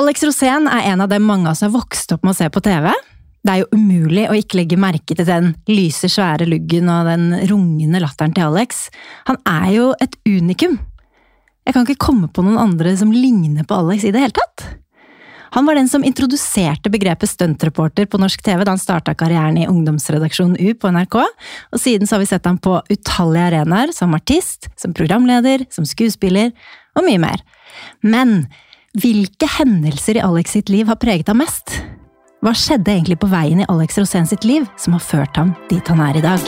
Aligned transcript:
Alex 0.00 0.22
Rosén 0.24 0.64
er 0.70 0.86
en 0.88 1.02
av 1.04 1.10
dem 1.12 1.26
mange 1.28 1.44
av 1.44 1.52
oss 1.52 1.60
har 1.60 1.72
vokst 1.74 2.12
opp 2.14 2.22
med 2.24 2.32
å 2.32 2.38
se 2.38 2.46
på 2.48 2.62
TV. 2.64 2.88
Det 3.44 3.52
er 3.52 3.58
jo 3.60 3.76
umulig 3.76 4.22
å 4.30 4.36
ikke 4.38 4.56
legge 4.56 4.78
merke 4.80 5.12
til 5.16 5.26
den 5.28 5.50
lyse, 5.68 6.08
svære 6.08 6.46
luggen 6.48 6.88
og 6.88 7.08
den 7.10 7.26
rungende 7.50 8.00
latteren 8.00 8.32
til 8.32 8.46
Alex. 8.46 8.86
Han 9.28 9.36
er 9.44 9.66
jo 9.74 9.90
et 10.00 10.16
unikum. 10.24 10.78
Jeg 11.68 11.76
kan 11.76 11.84
ikke 11.84 12.06
komme 12.06 12.30
på 12.32 12.44
noen 12.46 12.56
andre 12.62 12.94
som 12.96 13.12
ligner 13.12 13.66
på 13.68 13.76
Alex 13.76 14.06
i 14.08 14.14
det 14.14 14.22
hele 14.24 14.36
tatt. 14.38 14.64
Han 15.58 15.68
var 15.68 15.76
den 15.76 15.90
som 15.90 16.06
introduserte 16.06 16.92
begrepet 16.94 17.28
stuntreporter 17.28 18.08
på 18.08 18.22
norsk 18.22 18.40
TV 18.46 18.62
da 18.64 18.72
han 18.72 18.80
starta 18.80 19.12
karrieren 19.18 19.58
i 19.60 19.68
ungdomsredaksjonen 19.68 20.56
U 20.56 20.72
på 20.80 20.94
NRK, 20.94 21.18
og 21.74 21.82
siden 21.82 22.08
så 22.08 22.16
har 22.16 22.24
vi 22.24 22.30
sett 22.30 22.48
ham 22.48 22.56
på 22.62 22.78
utallige 22.88 23.50
arenaer, 23.50 23.92
som 23.92 24.16
artist, 24.16 24.70
som 24.80 24.96
programleder, 24.96 25.66
som 25.74 25.84
skuespiller, 25.84 26.54
og 26.96 27.04
mye 27.04 27.20
mer. 27.20 27.44
Men 28.00 28.46
hvilke 28.98 29.46
hendelser 29.58 30.18
i 30.18 30.24
Alex 30.24 30.56
sitt 30.56 30.70
liv 30.72 30.88
har 30.90 30.98
preget 30.98 31.30
ham 31.30 31.40
mest? 31.42 31.76
Hva 32.40 32.54
skjedde 32.56 32.90
egentlig 32.90 33.20
på 33.20 33.30
veien 33.30 33.60
i 33.62 33.68
Alex 33.70 33.98
Rosén 34.00 34.26
sitt 34.26 34.46
liv 34.48 34.66
som 34.80 34.96
har 34.96 35.04
ført 35.04 35.36
ham 35.38 35.54
dit 35.70 35.86
han 35.86 36.02
er 36.02 36.18
i 36.18 36.24
dag? 36.24 36.40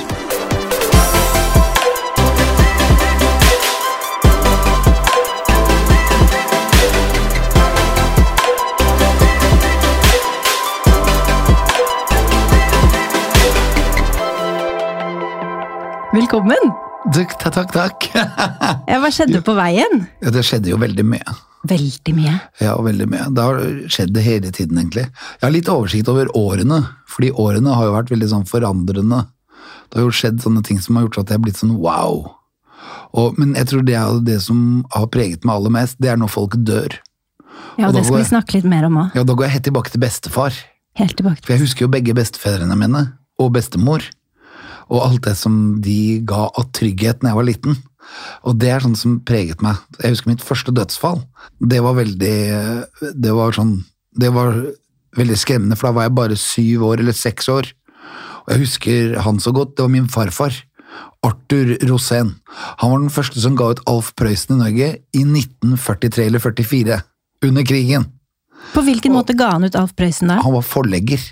Velkommen! 16.13 16.92
Takk, 17.11 17.35
takk, 17.43 17.73
takk. 17.75 18.05
Ja, 18.91 18.99
hva 19.03 19.09
skjedde 19.11 19.41
på 19.45 19.55
veien? 19.59 20.05
Ja, 20.23 20.31
det 20.35 20.45
skjedde 20.47 20.71
jo 20.71 20.79
veldig 20.81 21.05
mye. 21.09 21.35
Veldig 21.69 22.13
mye. 22.15 22.35
Ja, 22.63 22.75
veldig 22.83 23.07
mye. 23.11 23.27
Det 23.35 23.47
har 23.47 23.59
skjedd 23.91 24.13
det 24.15 24.23
hele 24.27 24.53
tiden, 24.55 24.79
egentlig. 24.79 25.05
Jeg 25.11 25.45
har 25.45 25.55
litt 25.55 25.71
oversikt 25.71 26.11
over 26.11 26.31
årene, 26.39 26.81
fordi 27.11 27.33
årene 27.39 27.75
har 27.75 27.89
jo 27.89 27.97
vært 27.97 28.13
veldig 28.15 28.29
sånn 28.33 28.47
forandrende. 28.51 29.25
Det 29.91 29.99
har 29.99 30.07
jo 30.07 30.15
skjedd 30.15 30.43
sånne 30.43 30.63
ting 30.67 30.81
som 30.83 30.99
har 30.99 31.07
gjort 31.07 31.21
at 31.23 31.33
jeg 31.33 31.39
har 31.41 31.45
blitt 31.47 31.61
sånn 31.61 31.75
wow. 31.83 32.23
Og, 33.19 33.39
men 33.39 33.55
jeg 33.59 33.69
tror 33.71 33.85
det 33.87 33.97
er 33.99 34.23
det 34.27 34.39
som 34.47 34.61
har 34.95 35.11
preget 35.13 35.47
meg 35.47 35.59
aller 35.59 35.75
mest, 35.75 35.99
det 36.03 36.13
er 36.15 36.21
når 36.23 36.33
folk 36.33 36.57
dør. 36.65 36.97
Ja, 37.79 37.89
Og 37.89 37.97
det 37.97 38.05
skal 38.07 38.19
jeg, 38.21 38.25
vi 38.27 38.31
snakke 38.31 38.59
litt 38.59 38.69
mer 38.69 38.87
om 38.89 38.99
òg. 39.05 39.15
Ja, 39.19 39.27
da 39.27 39.37
går 39.37 39.49
jeg 39.49 39.57
helt 39.59 39.69
tilbake 39.69 39.93
til 39.93 40.03
bestefar. 40.03 40.57
Helt 40.99 41.17
tilbake. 41.19 41.41
til. 41.41 41.47
For 41.47 41.57
jeg 41.57 41.65
husker 41.67 41.87
jo 41.87 41.93
begge 41.93 42.15
bestefedrene 42.17 42.77
mine, 42.79 43.05
og 43.41 43.55
bestemor. 43.55 44.05
Og 44.93 45.01
alt 45.07 45.25
det 45.25 45.35
som 45.41 45.57
de 45.83 46.21
ga 46.29 46.47
av 46.51 46.69
trygghet 46.77 47.23
da 47.23 47.33
jeg 47.33 47.41
var 47.41 47.49
liten. 47.49 47.79
Og 48.45 48.59
det 48.61 48.73
er 48.73 48.83
sånn 48.85 48.99
som 48.99 49.21
preget 49.25 49.63
meg. 49.65 49.79
Jeg 50.03 50.15
husker 50.15 50.33
mitt 50.33 50.45
første 50.45 50.75
dødsfall. 50.75 51.23
Det 51.61 51.81
var 51.85 51.97
veldig 51.97 52.39
Det 53.01 53.33
var 53.33 53.55
sånn 53.57 53.85
Det 54.13 54.29
var 54.35 54.59
veldig 55.17 55.37
skremmende, 55.37 55.77
for 55.77 55.89
da 55.89 55.97
var 55.97 56.07
jeg 56.07 56.17
bare 56.17 56.37
syv 56.41 56.85
år 56.89 57.01
eller 57.01 57.17
seks 57.17 57.49
år. 57.53 57.69
Og 58.45 58.53
jeg 58.53 58.63
husker 58.65 59.17
han 59.25 59.41
så 59.41 59.53
godt. 59.55 59.77
Det 59.77 59.85
var 59.85 59.93
min 59.93 60.09
farfar. 60.09 60.57
Arthur 61.23 61.77
Rosén. 61.87 62.35
Han 62.81 62.91
var 62.91 62.99
den 62.99 63.13
første 63.13 63.41
som 63.41 63.57
ga 63.57 63.71
ut 63.73 63.83
Alf 63.89 64.11
Prøysen 64.19 64.57
i 64.57 64.63
Norge 64.65 64.89
i 65.15 65.23
1943 65.23 66.27
eller 66.27 66.43
44. 66.43 66.99
Under 67.47 67.67
krigen. 67.67 68.09
På 68.73 68.83
hvilken 68.87 69.15
måte 69.15 69.37
ga 69.39 69.53
han 69.55 69.65
ut 69.67 69.77
Alf 69.79 69.95
Prøysen 69.99 70.33
da? 70.33 70.41
Han 70.43 70.57
var 70.57 70.67
forlegger. 70.67 71.23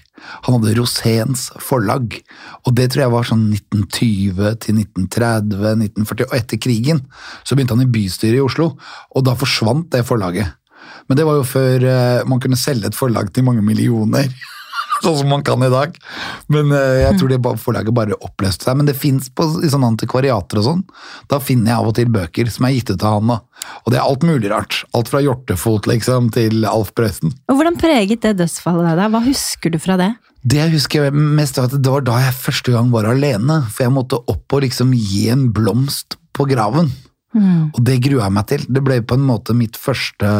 Han 0.47 0.59
hadde 0.59 0.77
Roséns 0.79 1.49
forlag, 1.63 2.19
og 2.65 2.77
det 2.77 2.91
tror 2.91 3.05
jeg 3.05 3.15
var 3.15 3.29
sånn 3.29 3.47
1920 3.55 4.55
til 4.65 4.81
1930, 4.83 5.75
1940, 5.89 6.29
og 6.29 6.39
etter 6.39 6.63
krigen 6.63 7.05
så 7.43 7.57
begynte 7.57 7.77
han 7.77 7.87
i 7.87 7.91
bystyret 7.91 8.39
i 8.39 8.45
Oslo, 8.45 8.73
og 9.15 9.27
da 9.27 9.37
forsvant 9.39 9.91
det 9.95 10.07
forlaget. 10.09 10.57
Men 11.09 11.19
det 11.19 11.27
var 11.27 11.41
jo 11.41 11.47
før 11.49 11.87
eh, 11.91 12.23
man 12.29 12.41
kunne 12.43 12.59
selge 12.61 12.91
et 12.91 12.97
forlag 12.99 13.33
til 13.35 13.47
mange 13.47 13.65
millioner, 13.67 14.31
sånn 15.05 15.19
som 15.23 15.31
man 15.33 15.45
kan 15.47 15.63
i 15.65 15.71
dag. 15.73 15.97
Men 16.53 16.73
eh, 16.77 17.03
jeg 17.05 17.21
tror 17.21 17.33
det 17.33 17.41
forlaget 17.65 17.97
bare 17.97 18.19
oppløste 18.21 18.69
seg. 18.69 18.79
Men 18.79 18.89
det 18.89 18.97
fins 18.99 19.31
i 19.31 19.71
sånne 19.73 19.93
antikvariater 19.95 20.61
og 20.61 20.67
sånn. 20.67 20.87
Da 21.33 21.41
finner 21.43 21.73
jeg 21.73 21.81
av 21.81 21.91
og 21.91 21.97
til 21.99 22.13
bøker 22.13 22.51
som 22.53 22.69
er 22.69 22.77
gitt 22.77 22.93
ut 22.93 23.05
av 23.05 23.19
han. 23.19 23.35
da. 23.35 23.69
Og 23.85 23.93
det 23.93 24.01
er 24.01 24.07
alt 24.07 24.27
mulig 24.27 24.53
rart. 24.53 24.83
Alt 24.97 25.13
fra 25.13 25.23
hjortefot 25.25 25.91
liksom, 25.91 26.33
til 26.37 26.65
Alf 26.69 26.95
Prøysen. 26.97 27.35
Hvordan 27.51 27.79
preget 27.81 28.25
det 28.27 28.37
dødsfallet 28.41 28.91
deg? 28.91 28.99
da? 29.03 29.11
Hva 29.13 29.23
husker 29.27 29.73
du 29.75 29.81
fra 29.83 29.99
det? 30.01 30.13
Det 30.41 30.71
husker 30.73 31.11
jeg 31.11 31.21
mest 31.21 31.59
at 31.61 31.75
det 31.77 31.93
var 31.93 32.05
da 32.07 32.17
jeg 32.23 32.39
første 32.47 32.73
gang 32.73 32.89
var 32.95 33.05
alene, 33.11 33.59
for 33.69 33.85
jeg 33.85 33.93
måtte 33.93 34.23
opp 34.33 34.57
og 34.57 34.65
liksom 34.65 34.95
gi 34.97 35.27
en 35.33 35.51
blomst 35.53 36.17
på 36.37 36.47
graven. 36.49 36.89
Og 37.77 37.81
det 37.87 38.01
grua 38.03 38.27
jeg 38.27 38.35
meg 38.35 38.47
til. 38.51 38.65
Det 38.67 38.83
ble 38.83 39.01
på 39.07 39.19
en 39.19 39.27
måte 39.27 39.55
mitt 39.55 39.77
første, 39.79 40.31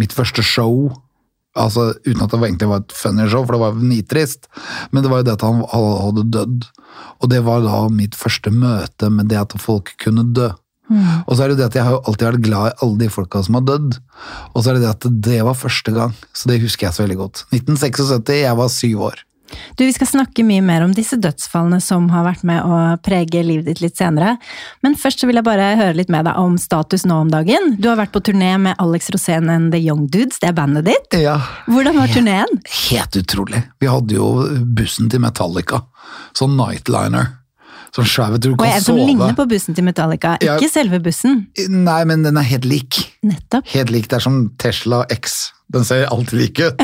mitt 0.00 0.14
første 0.16 0.42
show. 0.42 0.88
Altså, 1.56 1.94
Uten 2.04 2.22
at 2.22 2.32
det 2.32 2.40
egentlig 2.42 2.68
var 2.70 2.84
et 2.84 2.94
funny 2.96 3.26
show, 3.28 3.46
for 3.46 3.56
det 3.56 3.62
var 3.64 3.80
nitrist. 3.80 4.46
Men 4.92 5.02
det 5.02 5.12
var 5.12 5.22
jo 5.22 5.28
det 5.28 5.36
at 5.38 5.46
han 5.46 5.64
hadde 5.72 6.26
dødd. 6.36 6.68
Og 7.20 7.32
det 7.32 7.42
var 7.46 7.64
da 7.64 7.82
mitt 7.92 8.16
første 8.16 8.52
møte 8.52 9.10
med 9.12 9.30
det 9.32 9.40
at 9.40 9.56
folk 9.60 9.94
kunne 10.02 10.26
dø. 10.36 10.50
Og 11.26 11.32
så 11.34 11.42
er 11.42 11.50
det 11.50 11.58
det 11.58 11.66
at 11.66 11.76
jeg 11.78 11.86
har 11.86 11.96
jo 11.96 12.02
alltid 12.06 12.28
vært 12.28 12.44
glad 12.46 12.68
i 12.68 12.76
alle 12.84 12.98
de 13.00 13.08
folka 13.10 13.42
som 13.42 13.58
har 13.58 13.64
dødd. 13.66 13.96
Og 14.54 14.60
så 14.62 14.70
er 14.70 14.76
det 14.76 14.84
det 14.84 14.92
at 14.92 15.08
det 15.28 15.40
var 15.48 15.58
første 15.58 15.94
gang, 15.96 16.14
så 16.32 16.50
det 16.50 16.60
husker 16.62 16.86
jeg 16.86 16.94
så 16.94 17.02
veldig 17.02 17.18
godt. 17.24 17.42
1976, 17.50 18.36
jeg 18.44 18.60
var 18.60 18.70
syv 18.72 19.08
år. 19.10 19.25
Du, 19.76 19.84
Vi 19.84 19.92
skal 19.92 20.06
snakke 20.10 20.44
mye 20.44 20.62
mer 20.64 20.82
om 20.84 20.92
disse 20.96 21.16
dødsfallene 21.20 21.80
som 21.82 22.08
har 22.10 22.24
vært 22.26 22.42
med 22.48 22.62
å 22.66 22.78
prege 23.04 23.42
livet 23.46 23.66
ditt 23.70 23.80
litt 23.84 23.96
senere. 23.96 24.36
Men 24.82 24.96
først 24.98 25.20
så 25.22 25.28
vil 25.30 25.36
jeg 25.40 25.46
bare 25.46 25.68
høre 25.78 25.94
litt 25.96 26.10
med 26.12 26.26
deg 26.26 26.36
om 26.40 26.56
status 26.58 27.04
nå 27.06 27.20
om 27.26 27.30
dagen. 27.32 27.76
Du 27.78 27.88
har 27.88 27.96
vært 28.00 28.12
på 28.16 28.22
turné 28.26 28.54
med 28.58 28.76
Alex 28.82 29.10
Rosén 29.14 29.50
and 29.52 29.72
The 29.72 29.78
Young 29.82 30.06
Dudes, 30.10 30.40
det 30.42 30.50
er 30.50 30.58
bandet 30.58 30.86
ditt. 30.90 31.18
Ja, 31.22 31.38
Hvordan 31.70 31.96
var 32.00 32.08
turneen? 32.12 32.60
Helt 32.90 33.16
utrolig. 33.22 33.62
Vi 33.80 33.86
hadde 33.90 34.14
jo 34.18 34.28
bussen 34.76 35.10
til 35.12 35.20
Metallica. 35.24 35.82
Sånn 36.36 36.56
nightliner. 36.58 37.34
Sånn 37.96 38.04
svær, 38.10 38.32
vet 38.34 38.42
du, 38.44 38.50
du 38.50 38.54
Og 38.58 38.60
kan 38.60 38.74
en 38.76 38.82
som 38.84 38.96
sove. 38.98 39.06
ligner 39.08 39.32
på 39.38 39.46
bussen 39.48 39.74
til 39.74 39.84
Metallica, 39.86 40.34
Ja. 40.42 40.56
ikke 40.58 40.68
selve 40.68 40.98
bussen. 41.00 41.46
Nei, 41.70 42.02
men 42.04 42.22
den 42.26 42.36
er 42.36 42.42
helt 42.44 42.66
lik. 42.68 42.98
Nettopp. 43.24 43.64
Helt 43.72 43.90
lik. 43.94 44.08
Det 44.10 44.18
er 44.18 44.20
som 44.26 44.50
Tesla 44.58 45.04
X. 45.08 45.52
Den 45.72 45.82
ser 45.84 46.04
alltid 46.12 46.38
lik 46.38 46.60
ut. 46.60 46.82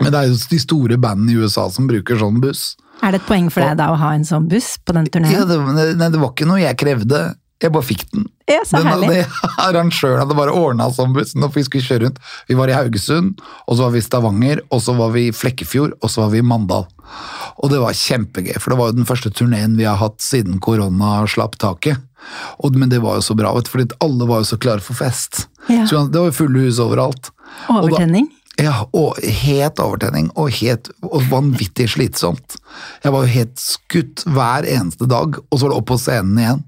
Men 0.00 0.12
det 0.12 0.20
er 0.20 0.30
jo 0.30 0.38
de 0.50 0.60
store 0.62 0.96
bandene 1.00 1.34
i 1.34 1.40
USA 1.40 1.66
som 1.72 1.88
bruker 1.90 2.18
sånn 2.20 2.40
buss. 2.42 2.72
Er 3.00 3.14
det 3.14 3.22
et 3.22 3.28
poeng 3.28 3.48
for 3.52 3.64
deg 3.64 3.78
da 3.80 3.90
å 3.92 4.00
ha 4.00 4.14
en 4.16 4.26
sånn 4.28 4.48
buss 4.50 4.74
på 4.84 4.96
den 4.96 5.08
Ja, 5.32 5.46
det, 5.48 5.56
nei, 5.96 6.08
det 6.12 6.20
var 6.20 6.34
ikke 6.34 6.48
noe 6.48 6.60
jeg 6.60 6.78
krevde. 6.80 7.22
Jeg 7.60 7.74
bare 7.74 7.84
fikk 7.84 8.06
den. 8.08 8.24
Ja, 8.48 8.62
så 8.64 8.80
Den 8.80 8.88
herlig. 8.88 9.08
Den 9.20 9.50
arrangøren 9.66 10.22
hadde 10.22 10.36
bare 10.36 10.52
ordna 10.56 10.86
sånn 10.96 11.12
buss. 11.16 11.34
for 11.36 11.56
vi 11.58 11.64
skulle 11.66 11.84
kjøre 11.84 12.06
rundt. 12.06 12.20
Vi 12.48 12.56
var 12.56 12.72
i 12.72 12.76
Haugesund, 12.76 13.40
og 13.66 13.76
så 13.76 13.84
var 13.84 13.92
vi 13.92 14.00
i 14.00 14.06
Stavanger, 14.06 14.62
og 14.72 14.80
så 14.84 14.94
var 14.96 15.12
vi 15.12 15.26
i 15.28 15.34
Flekkefjord, 15.36 15.98
og 16.00 16.12
så 16.12 16.24
var 16.24 16.32
vi 16.32 16.40
i 16.40 16.46
Mandal. 16.46 16.88
Og 17.60 17.72
det 17.72 17.82
var 17.82 17.96
kjempegøy, 17.96 18.56
for 18.56 18.72
det 18.72 18.80
var 18.80 18.90
jo 18.90 18.98
den 19.00 19.08
første 19.08 19.32
turneen 19.36 19.76
vi 19.76 19.84
har 19.84 20.00
hatt 20.00 20.24
siden 20.24 20.60
korona 20.64 21.20
slapp 21.28 21.58
taket. 21.60 22.00
Og, 22.64 22.76
men 22.76 22.88
det 22.92 23.00
var 23.04 23.18
jo 23.18 23.28
så 23.28 23.36
bra, 23.36 23.52
vet 23.56 23.68
du, 23.68 23.72
fordi 23.74 24.00
alle 24.04 24.28
var 24.28 24.42
jo 24.42 24.50
så 24.52 24.60
klare 24.60 24.84
for 24.84 24.96
fest. 24.96 25.46
Ja. 25.68 25.84
Så 25.88 26.06
det 26.08 26.20
var 26.20 26.30
jo 26.30 26.36
fulle 26.36 26.64
hus 26.64 26.80
overalt. 26.80 27.32
Overtenning? 27.68 28.28
Ja, 28.60 28.74
og 28.96 29.16
het 29.24 29.80
overtenning, 29.80 30.28
og 30.38 30.50
helt 30.58 30.90
og 31.06 31.22
vanvittig 31.30 31.86
slitsomt. 31.94 32.58
Jeg 33.04 33.14
var 33.14 33.24
jo 33.24 33.32
helt 33.32 33.62
skutt 33.62 34.24
hver 34.28 34.66
eneste 34.68 35.08
dag, 35.10 35.38
og 35.40 35.54
så 35.54 35.64
var 35.64 35.72
det 35.72 35.78
opp 35.78 35.88
på 35.90 35.98
scenen 36.00 36.40
igjen. 36.42 36.60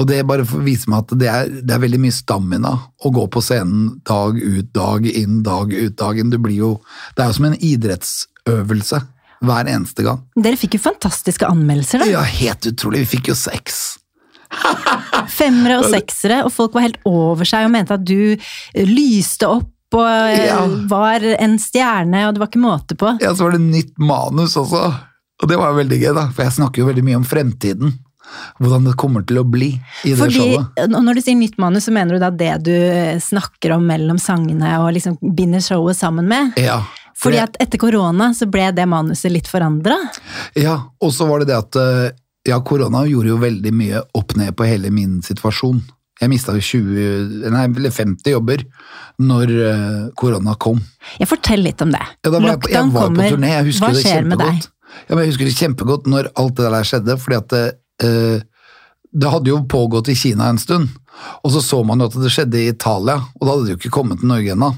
Og 0.00 0.08
det 0.08 0.22
bare 0.28 0.46
for 0.48 0.62
å 0.62 0.66
vise 0.66 0.88
meg 0.90 1.04
at 1.04 1.16
det 1.20 1.28
er, 1.32 1.50
det 1.60 1.76
er 1.76 1.82
veldig 1.82 2.00
mye 2.06 2.16
stamina 2.16 2.72
å 3.04 3.12
gå 3.12 3.26
på 3.32 3.42
scenen 3.44 3.98
dag 4.08 4.40
ut, 4.40 4.72
dag 4.76 5.10
inn, 5.10 5.42
dag 5.46 5.74
ut, 5.74 5.98
dag 6.00 6.22
inn. 6.22 6.32
Du 6.32 6.40
blir 6.40 6.56
jo, 6.62 6.72
det 7.16 7.26
er 7.26 7.30
jo 7.30 7.38
som 7.40 7.50
en 7.50 7.60
idrettsøvelse 7.60 9.02
hver 9.46 9.68
eneste 9.68 10.06
gang. 10.06 10.24
Dere 10.40 10.56
fikk 10.56 10.78
jo 10.78 10.86
fantastiske 10.88 11.48
anmeldelser, 11.52 12.00
da. 12.02 12.10
Ja, 12.16 12.24
helt 12.24 12.66
utrolig. 12.72 13.04
Vi 13.04 13.16
fikk 13.18 13.32
jo 13.34 13.38
sex. 13.38 13.98
Femmere 15.36 15.80
og 15.82 15.88
seksere, 15.92 16.44
og 16.46 16.52
folk 16.54 16.76
var 16.76 16.86
helt 16.86 17.00
over 17.08 17.44
seg 17.48 17.66
og 17.66 17.72
mente 17.74 17.96
at 17.98 18.04
du 18.06 18.38
lyste 18.86 19.48
opp 19.50 19.72
og 19.94 20.06
eh, 20.06 20.46
Ja. 20.48 20.62
var 20.90 21.20
en 21.38 21.58
stjerne, 21.62 22.24
og 22.26 22.34
det 22.34 22.40
var 22.42 22.48
ikke 22.50 22.62
måte 22.64 22.96
på. 22.98 23.12
Ja, 23.22 23.34
så 23.34 23.46
var 23.46 23.52
det 23.56 23.62
nytt 23.66 23.94
manus 23.98 24.56
også. 24.56 24.82
Og 25.42 25.48
det 25.50 25.56
var 25.60 25.74
veldig 25.76 25.98
gøy, 26.00 26.12
da, 26.16 26.26
for 26.32 26.42
jeg 26.46 26.56
snakker 26.56 26.80
jo 26.82 26.88
veldig 26.88 27.04
mye 27.04 27.16
om 27.20 27.24
fremtiden. 27.28 27.94
Hvordan 28.58 28.84
det 28.88 28.96
kommer 28.98 29.22
til 29.22 29.38
å 29.38 29.44
bli 29.46 29.68
i 30.02 30.10
det 30.10 30.16
Fordi, 30.18 30.34
showet. 30.34 30.88
Når 30.90 31.14
du 31.14 31.20
sier 31.22 31.36
nytt 31.38 31.58
manus, 31.62 31.84
så 31.86 31.92
mener 31.94 32.16
du 32.16 32.18
da 32.24 32.30
det 32.34 32.56
du 32.66 32.72
snakker 33.22 33.76
om 33.76 33.84
mellom 33.86 34.18
sangene 34.18 34.72
og 34.82 34.88
liksom 34.96 35.14
binder 35.36 35.62
showet 35.62 35.94
sammen 35.96 36.26
med? 36.26 36.56
Ja, 36.58 36.80
for 37.14 37.30
Fordi 37.30 37.38
at 37.44 37.54
etter 37.62 37.78
korona 37.80 38.32
så 38.34 38.48
ble 38.50 38.66
det 38.76 38.84
manuset 38.90 39.30
litt 39.32 39.46
forandra? 39.48 39.94
Ja, 40.58 40.74
og 41.00 41.12
så 41.14 41.28
var 41.30 41.40
det 41.44 41.52
det 41.52 41.56
at 41.60 41.78
eh, 41.80 42.10
ja, 42.50 42.58
korona 42.66 43.04
gjorde 43.08 43.30
jo 43.30 43.38
veldig 43.40 43.72
mye 43.72 44.02
opp 44.18 44.34
ned 44.36 44.56
på 44.58 44.66
hele 44.68 44.90
min 44.90 45.20
situasjon. 45.24 45.80
Jeg 46.16 46.32
mista 46.32 46.54
20, 46.56 47.50
nei, 47.52 47.64
eller 47.76 47.92
50 47.92 48.32
jobber 48.32 48.62
når 49.20 49.50
eh, 49.52 49.98
korona 50.16 50.54
kom. 50.60 50.78
Jeg 51.20 51.28
Fortell 51.28 51.60
litt 51.66 51.82
om 51.84 51.92
det. 51.92 52.00
Ja, 52.24 52.30
da 52.30 52.38
var 52.38 52.54
jeg, 52.54 52.70
jeg 52.72 52.92
var 52.94 53.10
kommer. 53.10 53.26
på 53.28 53.36
turné, 53.36 53.50
jeg 53.52 53.66
husker 53.68 53.84
Hva 53.84 53.92
det 53.92 54.04
skjer 54.04 54.24
med 54.30 54.40
deg? 54.40 54.54
kjempegodt. 54.54 54.72
Ja, 54.96 55.10
men 55.12 55.20
jeg 55.24 55.32
husker 55.32 55.48
det 55.50 55.56
kjempegodt 55.58 56.08
når 56.08 56.30
alt 56.40 56.54
det 56.56 56.70
der 56.72 56.88
skjedde, 56.88 57.18
fordi 57.20 57.36
at 57.42 57.52
det, 57.52 57.64
eh, 58.06 58.38
det 59.16 59.32
hadde 59.32 59.52
jo 59.52 59.60
pågått 59.68 60.08
i 60.12 60.16
Kina 60.16 60.48
en 60.52 60.60
stund. 60.60 60.88
Og 61.44 61.52
så 61.52 61.60
så 61.64 61.82
man 61.84 62.00
jo 62.00 62.08
at 62.08 62.16
det 62.20 62.32
skjedde 62.32 62.60
i 62.62 62.70
Italia, 62.72 63.20
og 63.20 63.42
da 63.44 63.52
hadde 63.52 63.68
det 63.68 63.74
jo 63.74 63.80
ikke 63.82 63.94
kommet 63.98 64.20
til 64.20 64.32
Norge 64.32 64.56
ennå. 64.56 64.72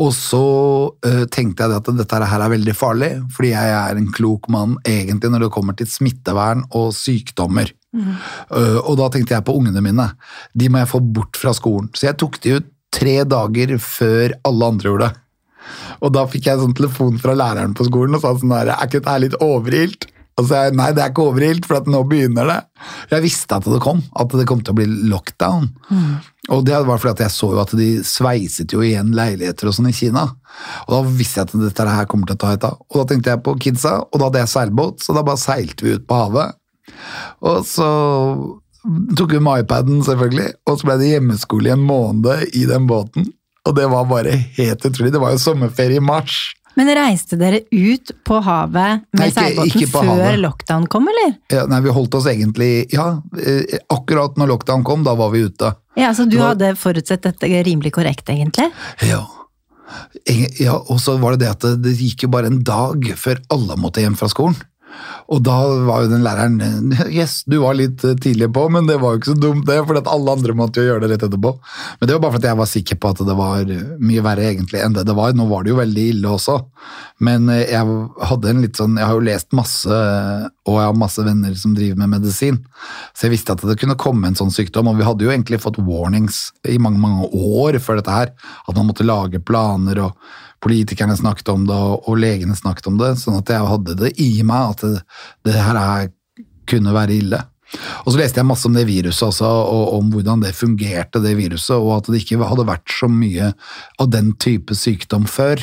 Og 0.00 0.12
så 0.16 0.44
uh, 0.90 1.24
tenkte 1.32 1.66
jeg 1.66 1.78
at 1.78 1.90
dette 1.98 2.20
her 2.30 2.44
er 2.44 2.54
veldig 2.54 2.74
farlig, 2.76 3.10
fordi 3.34 3.54
jeg 3.54 3.72
er 3.78 4.00
en 4.00 4.12
klok 4.14 4.48
mann 4.52 4.76
egentlig 4.88 5.32
når 5.32 5.46
det 5.46 5.54
kommer 5.54 5.78
til 5.78 5.90
smittevern 5.90 6.66
og 6.74 6.92
sykdommer. 6.96 7.72
Uh, 7.94 8.80
og 8.82 8.96
da 8.98 9.10
tenkte 9.14 9.36
jeg 9.36 9.46
på 9.46 9.54
ungene 9.54 9.82
mine. 9.84 10.08
De 10.54 10.70
må 10.70 10.82
jeg 10.82 10.90
få 10.90 11.02
bort 11.04 11.38
fra 11.38 11.54
skolen. 11.56 11.90
Så 11.94 12.08
jeg 12.08 12.18
tok 12.20 12.40
de 12.42 12.58
ut 12.58 12.72
tre 12.94 13.20
dager 13.26 13.76
før 13.82 14.34
alle 14.46 14.72
andre 14.72 14.90
gjorde 14.90 15.10
det. 15.10 15.20
Og 16.04 16.12
da 16.12 16.26
fikk 16.28 16.50
jeg 16.50 16.60
sånn 16.60 16.76
telefon 16.76 17.16
fra 17.20 17.34
læreren 17.38 17.74
på 17.76 17.86
skolen 17.88 18.16
og 18.16 18.22
sa 18.22 18.34
sånn 18.36 18.52
her, 18.52 18.74
er 18.74 18.88
ikke 18.88 19.00
dette 19.00 19.20
litt 19.22 19.38
overilt? 19.42 20.08
Og 20.34 20.48
så 20.48 20.64
jeg 20.64 20.74
nei, 20.74 20.88
det 20.94 21.02
er 21.04 21.12
ikke 21.12 21.28
overilt, 21.28 21.66
for 21.68 21.90
nå 21.90 22.00
begynner 22.10 22.48
det. 22.50 22.60
Jeg 23.12 23.22
visste 23.22 23.58
at 23.58 23.66
det 23.70 23.80
kom, 23.82 24.00
at 24.18 24.32
det 24.34 24.46
kom 24.50 24.64
til 24.64 24.74
å 24.74 24.78
bli 24.80 24.86
lockdown. 25.12 25.68
Mm. 25.90 26.08
Og 26.54 26.64
det 26.66 26.80
var 26.88 26.98
fordi 26.98 27.12
at 27.14 27.22
jeg 27.24 27.34
så 27.36 27.52
jo 27.54 27.60
at 27.62 27.74
de 27.78 27.88
sveiset 28.04 28.74
jo 28.74 28.82
igjen 28.84 29.14
leiligheter 29.16 29.70
og 29.70 29.76
sånn 29.76 29.92
i 29.92 29.94
Kina. 29.96 30.26
Og 30.86 30.90
da 30.96 31.00
visste 31.06 31.40
jeg 31.40 31.48
at 31.48 31.54
dette 31.68 31.86
her 31.88 32.10
kommer 32.10 32.28
til 32.28 32.36
å 32.36 32.42
ta 32.42 32.50
et 32.56 32.66
av. 32.66 32.82
Og 32.90 33.00
da 33.00 33.06
tenkte 33.12 33.32
jeg 33.32 33.44
på 33.46 33.54
kidsa, 33.62 33.94
og 34.04 34.18
da 34.18 34.28
hadde 34.28 34.42
jeg 34.42 34.52
seilbåt, 34.56 35.06
så 35.06 35.16
da 35.16 35.24
bare 35.26 35.42
seilte 35.44 35.86
vi 35.86 35.94
ut 35.94 36.04
på 36.10 36.18
havet. 36.18 36.58
Og 37.46 37.62
så 37.68 37.88
tok 39.16 39.38
med 39.38 39.64
iPaden, 39.64 40.02
selvfølgelig, 40.04 40.50
og 40.68 40.76
så 40.76 40.90
ble 40.90 40.98
det 41.00 41.14
hjemmeskole 41.14 41.70
i 41.70 41.74
en 41.76 41.86
måned 41.86 42.58
i 42.58 42.66
den 42.68 42.90
båten. 42.90 43.30
Og 43.64 43.78
det 43.78 43.86
var 43.88 44.10
bare 44.10 44.34
helt 44.58 44.84
utrolig. 44.84 45.14
Det 45.14 45.22
var 45.22 45.32
jo 45.32 45.40
sommerferie 45.40 46.02
i 46.02 46.04
mars. 46.04 46.36
Men 46.74 46.90
reiste 46.96 47.38
dere 47.38 47.60
ut 47.70 48.10
på 48.26 48.40
havet 48.42 49.04
med 49.14 49.34
seilbåten 49.34 49.86
før 49.92 50.08
havet. 50.10 50.40
lockdown 50.42 50.88
kom, 50.90 51.06
eller? 51.12 51.36
Ja, 51.52 51.66
nei, 51.70 51.80
vi 51.84 51.94
holdt 51.94 52.16
oss 52.18 52.26
egentlig 52.30 52.72
Ja, 52.94 53.22
eh, 53.38 53.78
akkurat 53.94 54.38
når 54.40 54.54
lockdown 54.54 54.84
kom, 54.86 55.04
da 55.06 55.14
var 55.18 55.30
vi 55.34 55.44
ute. 55.46 55.74
Ja, 55.94 56.14
Så 56.14 56.26
du 56.26 56.38
var... 56.38 56.54
hadde 56.54 56.74
forutsett 56.76 57.22
dette 57.22 57.46
rimelig 57.46 57.94
korrekt, 57.94 58.28
egentlig? 58.28 58.70
Ja. 59.06 59.22
ja 60.58 60.74
og 60.78 60.98
så 61.00 61.16
var 61.22 61.36
det 61.36 61.44
det 61.44 61.52
at 61.54 61.82
det 61.84 61.94
gikk 61.94 62.26
jo 62.26 62.32
bare 62.34 62.50
en 62.50 62.62
dag 62.66 63.06
før 63.18 63.42
alle 63.54 63.78
måtte 63.78 64.02
hjem 64.02 64.18
fra 64.18 64.30
skolen. 64.32 64.58
Og 65.32 65.40
da 65.44 65.56
var 65.86 66.04
jo 66.04 66.10
den 66.12 66.24
læreren 66.24 66.92
Yes, 67.08 67.38
du 67.48 67.56
var 67.62 67.76
litt 67.78 68.04
eh, 68.04 68.16
tidlig 68.20 68.50
på, 68.54 68.66
men 68.72 68.88
det 68.88 68.98
var 69.00 69.14
jo 69.14 69.22
ikke 69.22 69.32
så 69.32 69.40
dumt, 69.40 69.64
det, 69.68 69.78
for 69.88 70.00
alle 70.00 70.34
andre 70.36 70.56
måtte 70.56 70.82
jo 70.82 70.90
gjøre 70.90 71.04
det 71.04 71.14
rett 71.14 71.26
etterpå. 71.28 71.54
Men 72.00 72.08
det 72.08 72.16
var 72.16 72.24
bare 72.26 72.36
fordi 72.36 72.50
jeg 72.50 72.60
var 72.60 72.70
sikker 72.70 73.00
på 73.00 73.12
at 73.14 73.22
det 73.28 73.38
var 73.38 73.72
mye 74.10 74.24
verre 74.26 74.50
egentlig 74.50 74.82
enn 74.84 74.96
det 74.96 75.06
det 75.08 75.16
var. 75.16 75.32
Nå 75.36 75.48
var 75.50 75.64
det 75.64 75.72
jo 75.72 75.80
veldig 75.80 76.06
ille 76.12 76.34
også, 76.36 76.58
men 77.24 77.48
eh, 77.52 77.64
jeg 77.72 77.96
hadde 78.30 78.50
en 78.50 78.64
litt 78.64 78.80
sånn 78.80 78.98
Jeg 79.00 79.08
har 79.08 79.16
jo 79.16 79.26
lest 79.30 79.56
masse, 79.56 80.02
og 80.64 80.78
jeg 80.78 80.88
har 80.88 80.96
masse 80.96 81.24
venner 81.24 81.54
som 81.60 81.74
driver 81.76 81.98
med 82.00 82.14
medisin, 82.14 82.58
så 83.12 83.26
jeg 83.26 83.34
visste 83.34 83.52
at 83.52 83.64
det 83.68 83.76
kunne 83.80 83.98
komme 84.00 84.30
en 84.30 84.38
sånn 84.38 84.52
sykdom, 84.54 84.88
og 84.88 84.98
vi 84.98 85.06
hadde 85.06 85.26
jo 85.26 85.32
egentlig 85.32 85.60
fått 85.60 85.80
warnings 85.84 86.46
i 86.68 86.78
mange, 86.80 87.00
mange 87.02 87.28
år 87.36 87.78
før 87.84 88.00
dette 88.00 88.14
her, 88.14 88.32
at 88.64 88.76
man 88.78 88.88
måtte 88.88 89.06
lage 89.06 89.42
planer 89.44 90.00
og 90.06 90.18
politikerne 90.64 91.16
snakket 91.18 91.50
om 91.52 91.66
det, 91.68 91.76
og 91.76 92.20
legene 92.20 92.56
snakket 92.56 92.88
om 92.88 92.96
det, 93.00 93.12
sånn 93.20 93.40
at 93.42 93.52
jeg 93.52 93.68
hadde 93.68 93.98
det 94.00 94.14
i 94.24 94.30
meg 94.46 94.72
at 94.72 94.86
det, 94.86 95.02
det 95.50 95.58
her 95.60 95.80
er, 95.80 96.08
kunne 96.70 96.96
være 96.96 97.18
ille. 97.20 97.42
Og 98.04 98.14
så 98.14 98.20
leste 98.20 98.40
jeg 98.40 98.48
masse 98.48 98.68
om 98.68 98.76
det 98.76 98.86
viruset 98.88 99.26
også, 99.26 99.44
og 99.48 99.94
om 99.98 100.10
hvordan 100.14 100.44
det 100.44 100.54
fungerte, 100.56 101.20
det 101.20 101.34
viruset, 101.36 101.76
og 101.76 101.98
at 101.98 102.08
det 102.08 102.22
ikke 102.22 102.40
hadde 102.40 102.68
vært 102.68 102.92
så 102.92 103.10
mye 103.10 103.52
av 104.00 104.12
den 104.12 104.32
type 104.40 104.76
sykdom 104.78 105.28
før 105.28 105.60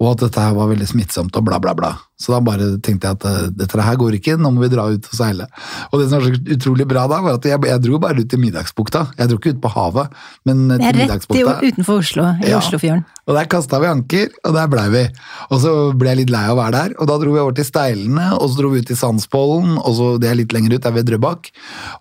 og 0.00 0.14
at 0.14 0.24
dette 0.24 0.40
her 0.40 0.54
var 0.56 0.70
veldig 0.70 0.88
smittsomt 0.88 1.36
og 1.36 1.44
bla, 1.44 1.58
bla, 1.60 1.74
bla. 1.76 1.92
Så 2.20 2.34
da 2.34 2.40
bare 2.44 2.66
tenkte 2.84 3.08
jeg 3.08 3.16
at 3.16 3.24
eh, 3.28 3.48
dette 3.62 3.84
her 3.84 3.96
går 4.00 4.16
ikke, 4.18 4.36
nå 4.40 4.50
må 4.52 4.64
vi 4.64 4.70
dra 4.72 4.86
ut 4.92 5.06
og 5.08 5.16
seile. 5.16 5.46
Og 5.90 6.00
det 6.00 6.08
som 6.08 6.20
var 6.20 6.26
så 6.28 6.56
utrolig 6.56 6.86
bra 6.88 7.06
da, 7.08 7.20
var 7.24 7.38
at 7.38 7.48
jeg, 7.48 7.60
jeg 7.68 7.82
dro 7.84 8.00
bare 8.02 8.20
ut 8.20 8.28
til 8.28 8.42
Middagsbukta. 8.42 9.06
Jeg 9.18 9.30
dro 9.30 9.38
ikke 9.40 9.54
ut 9.54 9.62
på 9.64 9.72
havet, 9.72 10.18
men 10.48 10.66
til 10.74 11.00
Middagsbukta. 11.00 11.36
Det 11.36 11.44
er 11.44 11.50
rett 11.52 11.76
utenfor 11.76 12.02
Oslo, 12.02 12.26
i 12.40 12.52
ja. 12.52 12.60
Oslofjorden. 12.60 13.06
Og 13.28 13.36
der 13.36 13.48
kasta 13.52 13.80
vi 13.80 13.88
anker, 13.88 14.32
og 14.48 14.56
der 14.56 14.72
blei 14.72 14.86
vi. 14.92 15.04
Og 15.48 15.62
så 15.62 15.74
ble 15.96 16.12
jeg 16.12 16.22
litt 16.24 16.34
lei 16.34 16.42
av 16.48 16.56
å 16.56 16.60
være 16.60 16.76
der, 16.76 16.96
og 16.98 17.12
da 17.12 17.20
dro 17.22 17.36
vi 17.36 17.44
over 17.44 17.56
til 17.56 17.68
Steilene, 17.68 18.26
og 18.36 18.48
så 18.48 18.60
dro 18.60 18.72
vi 18.74 18.82
ut 18.82 18.90
til 18.90 19.00
Sandspollen, 19.00 19.78
og 19.78 19.96
så 20.00 20.10
det 20.20 20.32
er 20.32 20.40
litt 20.42 20.56
lenger 20.56 20.76
ut, 20.76 20.82
der 20.84 20.96
ved 20.96 21.08
Drøbak. 21.12 21.52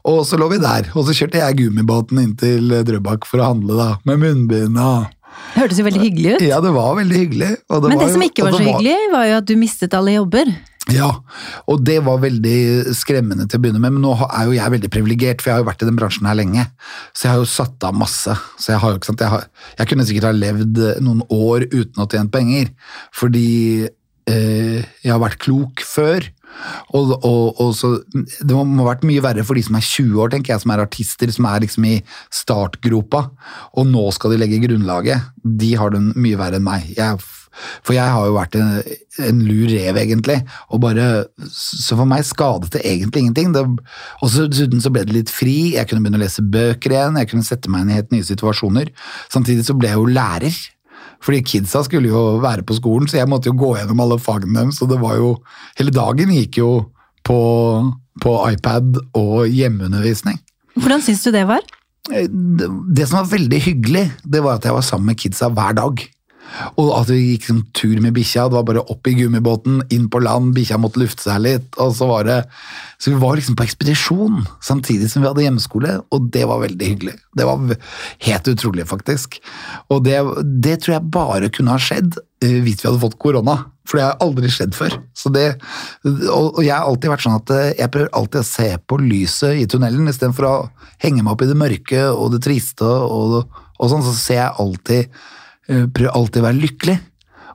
Og 0.10 0.24
så 0.28 0.40
lå 0.40 0.50
vi 0.56 0.64
der, 0.64 0.92
og 0.96 1.08
så 1.08 1.16
kjørte 1.16 1.44
jeg 1.44 1.62
gummibåten 1.62 2.24
inn 2.24 2.36
til 2.40 2.76
Drøbak 2.88 3.28
for 3.30 3.44
å 3.44 3.54
handle, 3.54 3.78
da, 3.80 3.94
med 4.08 4.24
munnbind 4.24 4.80
og 4.80 5.08
det 5.50 5.64
hørtes 5.64 5.80
jo 5.82 5.86
veldig 5.88 6.02
hyggelig 6.04 6.34
ut. 6.36 6.44
Ja, 6.46 6.60
det 6.64 6.72
var 6.76 6.98
veldig 7.00 7.22
hyggelig. 7.24 7.52
Det 7.60 7.80
Men 7.84 7.98
det 7.98 8.08
jo, 8.08 8.16
som 8.16 8.26
ikke 8.26 8.46
var 8.48 8.56
så 8.56 8.60
var... 8.62 8.68
hyggelig, 8.70 8.98
var 9.14 9.30
jo 9.30 9.38
at 9.42 9.48
du 9.50 9.56
mistet 9.60 9.96
alle 9.98 10.16
jobber. 10.16 10.52
Ja, 10.90 11.10
og 11.70 11.84
det 11.86 12.00
var 12.06 12.22
veldig 12.24 12.94
skremmende 12.98 13.46
til 13.50 13.60
å 13.60 13.64
begynne 13.64 13.82
med, 13.84 13.94
men 13.94 14.04
nå 14.06 14.16
er 14.26 14.48
jo 14.48 14.56
jeg 14.56 14.74
veldig 14.74 14.90
privilegert, 14.94 15.44
for 15.44 15.52
jeg 15.52 15.58
har 15.58 15.64
jo 15.64 15.68
vært 15.68 15.84
i 15.84 15.90
den 15.90 16.00
bransjen 16.00 16.30
her 16.30 16.38
lenge. 16.40 16.66
Så 17.14 17.28
jeg 17.28 17.34
har 17.34 17.44
jo 17.44 17.52
satt 17.52 17.86
av 17.86 17.98
masse. 17.98 18.36
Så 18.58 18.74
jeg 18.74 18.82
har 18.82 18.94
jo 18.94 19.02
ikke 19.02 19.12
sant, 19.12 19.24
jeg, 19.26 19.34
har, 19.36 19.46
jeg 19.78 19.92
kunne 19.92 20.08
sikkert 20.10 20.30
ha 20.30 20.34
levd 20.36 20.82
noen 21.06 21.22
år 21.28 21.68
uten 21.70 22.02
å 22.02 22.08
tjene 22.10 22.34
penger, 22.34 22.74
fordi 23.16 23.50
eh, 23.86 24.80
jeg 25.04 25.14
har 25.14 25.22
vært 25.22 25.42
klok 25.44 25.86
før. 25.86 26.26
Og, 26.96 27.12
og, 27.24 27.60
og 27.62 27.74
så, 27.78 27.94
det 28.14 28.54
må, 28.54 28.64
ha 28.82 28.88
vært 28.92 29.08
mye 29.08 29.24
verre 29.24 29.46
for 29.48 29.58
de 29.58 29.64
som 29.66 29.78
er 29.80 29.86
20 29.86 30.22
år, 30.24 30.32
tenker 30.34 30.54
jeg, 30.54 30.64
som 30.64 30.74
er 30.74 30.84
artister, 30.84 31.34
som 31.34 31.48
er 31.50 31.66
liksom 31.66 31.88
i 31.90 31.98
startgropa, 32.34 33.26
og 33.78 33.90
nå 33.90 34.06
skal 34.16 34.34
de 34.34 34.40
legge 34.42 34.62
grunnlaget. 34.66 35.30
De 35.44 35.74
har 35.80 35.94
det 35.94 36.02
mye 36.16 36.40
verre 36.40 36.60
enn 36.60 36.66
meg. 36.66 36.90
Jeg, 36.98 37.20
for 37.84 37.96
jeg 37.96 38.14
har 38.14 38.28
jo 38.28 38.36
vært 38.36 38.58
en, 38.60 38.82
en 39.26 39.44
lur 39.46 39.70
rev, 39.72 40.02
egentlig. 40.02 40.40
og 40.70 40.84
bare, 40.84 41.08
Så 41.52 41.98
for 41.98 42.10
meg 42.10 42.26
skadet 42.28 42.74
det 42.76 42.84
egentlig 42.86 43.26
ingenting. 43.26 43.54
Det, 43.56 43.66
og 44.20 44.34
så, 44.34 44.48
dessuten 44.50 44.84
så 44.84 44.94
ble 44.94 45.06
det 45.08 45.16
litt 45.16 45.34
fri, 45.34 45.76
jeg 45.78 45.90
kunne 45.90 46.06
begynne 46.06 46.22
å 46.22 46.26
lese 46.26 46.46
bøker 46.46 46.96
igjen, 46.96 47.22
jeg 47.22 47.32
kunne 47.32 47.48
sette 47.48 47.72
meg 47.72 47.86
inn 47.86 47.94
i 47.94 48.00
helt 48.00 48.14
nye 48.16 48.28
situasjoner. 48.28 48.92
Samtidig 49.32 49.68
så 49.68 49.78
ble 49.78 49.94
jeg 49.94 50.02
jo 50.02 50.12
lærer. 50.20 50.62
Fordi 51.24 51.42
kidsa 51.44 51.84
skulle 51.84 52.12
jo 52.12 52.38
være 52.44 52.64
på 52.68 52.78
skolen, 52.78 53.10
så 53.10 53.20
jeg 53.20 53.30
måtte 53.30 53.52
jo 53.52 53.58
gå 53.60 53.74
gjennom 53.78 54.04
alle 54.06 54.20
fagene 54.22 54.56
deres. 54.56 54.80
Så 54.80 54.88
det 54.90 55.00
var 55.02 55.18
jo 55.20 55.34
Hele 55.80 55.92
dagen 55.96 56.32
gikk 56.36 56.60
jo 56.60 56.70
på, 57.28 57.40
på 58.24 58.36
iPad 58.52 58.98
og 59.18 59.48
hjemmeundervisning. 59.48 60.40
Hvordan 60.80 61.04
syns 61.04 61.24
du 61.26 61.32
det 61.36 61.46
var? 61.50 61.64
Eh, 62.12 62.28
det, 62.30 62.70
det 62.96 63.08
som 63.08 63.22
var 63.22 63.34
veldig 63.34 63.60
hyggelig, 63.64 64.06
det 64.24 64.44
var 64.44 64.60
at 64.60 64.68
jeg 64.68 64.76
var 64.76 64.86
sammen 64.86 65.12
med 65.12 65.20
kidsa 65.20 65.52
hver 65.54 65.76
dag. 65.78 66.04
Og 66.82 66.92
at 66.98 67.10
vi 67.12 67.20
gikk 67.34 67.50
en 67.52 67.62
tur 67.78 68.00
med 68.04 68.16
bikkja. 68.18 68.48
Det 68.50 68.58
var 68.58 68.68
bare 68.68 68.84
opp 68.92 69.08
i 69.10 69.16
gummibåten, 69.18 69.82
inn 69.94 70.08
på 70.12 70.22
land, 70.24 70.54
bikkja 70.58 70.80
måtte 70.82 71.02
lufte 71.02 71.26
seg 71.26 71.42
litt. 71.46 71.70
og 71.78 71.96
Så 71.98 72.10
var 72.10 72.28
det, 72.28 72.40
så 73.00 73.14
vi 73.14 73.22
var 73.22 73.40
liksom 73.40 73.58
på 73.60 73.66
ekspedisjon 73.66 74.44
samtidig 74.66 75.10
som 75.12 75.24
vi 75.24 75.30
hadde 75.30 75.46
hjemmeskole, 75.46 76.00
og 76.12 76.30
det 76.34 76.46
var 76.50 76.64
veldig 76.64 76.94
hyggelig. 76.94 77.18
Det 77.38 77.48
var 77.48 77.76
helt 78.28 78.54
utrolig, 78.54 78.88
faktisk. 78.90 79.40
Og 79.90 80.04
det, 80.08 80.20
det 80.64 80.80
tror 80.84 80.98
jeg 80.98 81.14
bare 81.14 81.52
kunne 81.54 81.76
ha 81.76 81.82
skjedd 81.82 82.18
eh, 82.44 82.60
hvis 82.66 82.82
vi 82.82 82.90
hadde 82.90 83.04
fått 83.04 83.20
korona. 83.22 83.60
For 83.90 83.98
det 83.98 84.06
har 84.06 84.20
aldri 84.22 84.52
skjedd 84.54 84.76
før. 84.78 85.00
Det, 85.34 85.48
og 86.30 86.60
jeg 86.62 86.74
har 86.76 86.86
alltid 86.86 87.10
vært 87.10 87.26
sånn 87.26 87.40
at 87.40 87.54
eh, 87.56 87.72
jeg 87.80 87.94
prøver 87.94 88.14
alltid 88.20 88.44
å 88.44 88.50
se 88.52 88.70
på 88.86 89.00
lyset 89.02 89.64
i 89.64 89.66
tunnelen 89.70 90.12
istedenfor 90.12 90.50
å 90.50 90.54
henge 91.02 91.24
meg 91.24 91.34
opp 91.34 91.44
i 91.46 91.50
det 91.50 91.58
mørke 91.58 92.06
og 92.12 92.36
det 92.36 92.44
triste. 92.46 92.86
og, 92.86 93.42
og 93.80 93.92
sånn, 93.92 94.06
Så 94.06 94.14
ser 94.20 94.42
jeg 94.44 94.58
alltid 94.62 95.20
prøv 95.70 96.10
alltid 96.14 96.42
å 96.42 96.48
være 96.48 96.62
lykkelig 96.64 96.98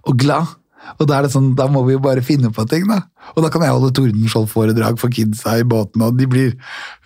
og 0.05 0.21
glad. 0.21 0.53
Og 1.01 1.09
da 1.09 1.17
er 1.17 1.27
det 1.27 1.33
sånn, 1.33 1.53
da 1.57 1.67
må 1.71 1.83
vi 1.87 1.95
jo 1.97 2.03
bare 2.03 2.23
finne 2.25 2.51
på 2.55 2.65
ting, 2.69 2.85
da. 2.91 3.01
Og 3.35 3.45
da 3.45 3.51
kan 3.53 3.63
jeg 3.65 3.73
holde 3.73 3.93
Tordenskjold-foredrag 3.97 4.99
for 5.01 5.13
kidsa 5.15 5.57
i 5.61 5.65
båten, 5.67 6.03
og 6.05 6.19
de, 6.19 6.27
blir, 6.31 6.53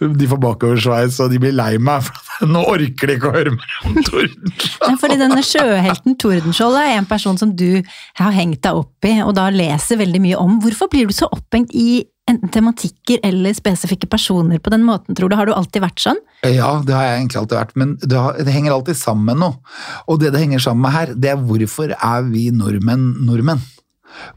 de 0.02 0.28
får 0.28 0.40
bakoversveis, 0.42 1.20
og 1.22 1.30
de 1.32 1.40
blir 1.42 1.54
lei 1.56 1.76
meg. 1.78 2.02
for 2.02 2.50
Nå 2.50 2.64
orker 2.74 3.10
de 3.10 3.18
ikke 3.18 3.30
å 3.30 3.36
høre 3.36 3.54
mer 3.54 3.78
om 3.86 4.00
Tordenskjold! 4.08 4.98
fordi 4.98 5.20
denne 5.20 5.44
sjøhelten 5.46 6.18
Tordenskjold 6.20 6.80
er 6.80 6.96
en 6.96 7.08
person 7.08 7.38
som 7.40 7.54
du 7.54 7.80
har 8.18 8.34
hengt 8.34 8.64
deg 8.66 8.82
opp 8.82 9.08
i, 9.08 9.14
og 9.22 9.34
da 9.38 9.48
leser 9.54 10.02
veldig 10.02 10.22
mye 10.26 10.42
om. 10.42 10.58
Hvorfor 10.64 10.90
blir 10.92 11.08
du 11.08 11.14
så 11.14 11.30
opphengt 11.30 11.74
i 11.76 12.02
enten 12.28 12.52
tematikker 12.52 13.22
eller 13.26 13.56
spesifikke 13.56 14.08
personer 14.10 14.60
på 14.62 14.72
den 14.74 14.84
måten, 14.86 15.16
tror 15.16 15.30
du? 15.30 15.36
Har 15.38 15.48
du 15.48 15.54
alltid 15.56 15.84
vært 15.84 16.02
sånn? 16.02 16.20
Ja, 16.46 16.78
det 16.84 16.94
har 16.94 17.06
jeg 17.06 17.20
egentlig 17.22 17.40
alltid 17.42 17.58
vært, 17.58 17.76
men 17.80 17.94
det, 18.04 18.18
har, 18.18 18.38
det 18.38 18.54
henger 18.54 18.76
alltid 18.76 19.00
sammen 19.00 19.30
med 19.30 19.40
noe. 19.42 19.78
Og 20.06 20.20
det 20.22 20.32
det 20.34 20.42
henger 20.44 20.62
sammen 20.62 20.84
med 20.86 20.94
her, 20.94 21.14
det 21.16 21.32
er 21.32 21.40
hvorfor 21.48 21.94
er 21.96 22.28
vi 22.28 22.48
nordmenn 22.54 23.10
nordmenn? 23.26 23.64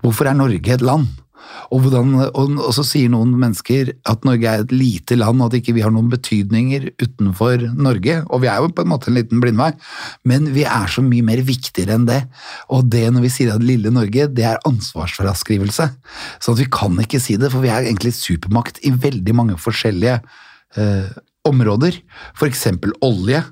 Hvorfor 0.04 0.30
er 0.30 0.38
Norge 0.38 0.74
et 0.74 0.86
land? 0.86 1.10
Og, 1.72 1.84
hvordan, 1.84 2.14
og, 2.28 2.56
og, 2.58 2.72
så 2.76 2.84
sier 2.86 3.12
noen 3.12 3.34
mennesker 3.40 3.94
at 4.10 4.28
Norge 4.28 4.50
er 4.50 4.66
et 4.66 4.74
lite 4.76 5.18
land, 5.20 5.42
og 5.42 5.52
at 5.52 5.60
ikke 5.62 5.76
vi 5.78 5.84
har 5.86 5.94
noen 5.94 6.10
betydninger 6.12 6.90
utenfor 7.02 7.66
Norge. 7.78 8.20
Og 8.30 8.44
vi 8.44 8.52
er 8.52 8.60
jo 8.62 8.72
på 8.76 8.86
en 8.86 8.92
måte 8.92 9.12
en 9.12 9.18
liten 9.20 9.44
blindvei, 9.44 9.72
men 10.28 10.52
vi 10.56 10.66
er 10.68 10.92
så 10.92 11.04
mye 11.06 11.26
mer 11.28 11.44
viktigere 11.48 11.98
enn 11.98 12.08
det. 12.10 12.22
Og 12.74 12.88
det 12.92 13.08
når 13.14 13.28
vi 13.28 13.34
sier 13.34 13.56
at 13.56 13.66
lille 13.66 13.94
Norge, 13.94 14.28
det 14.36 14.48
er 14.52 14.62
ansvarsfraskrivelse. 14.68 15.90
Så 16.42 16.56
at 16.56 16.62
vi 16.62 16.70
kan 16.72 17.00
ikke 17.04 17.22
si 17.24 17.40
det, 17.42 17.52
for 17.54 17.64
vi 17.64 17.72
er 17.74 17.88
egentlig 17.88 18.16
supermakt 18.18 18.82
i 18.88 18.94
veldig 18.94 19.38
mange 19.38 19.60
forskjellige 19.62 20.20
uh, 20.78 21.12
områder, 21.48 21.98
f.eks. 22.36 22.68
olje. 23.02 23.44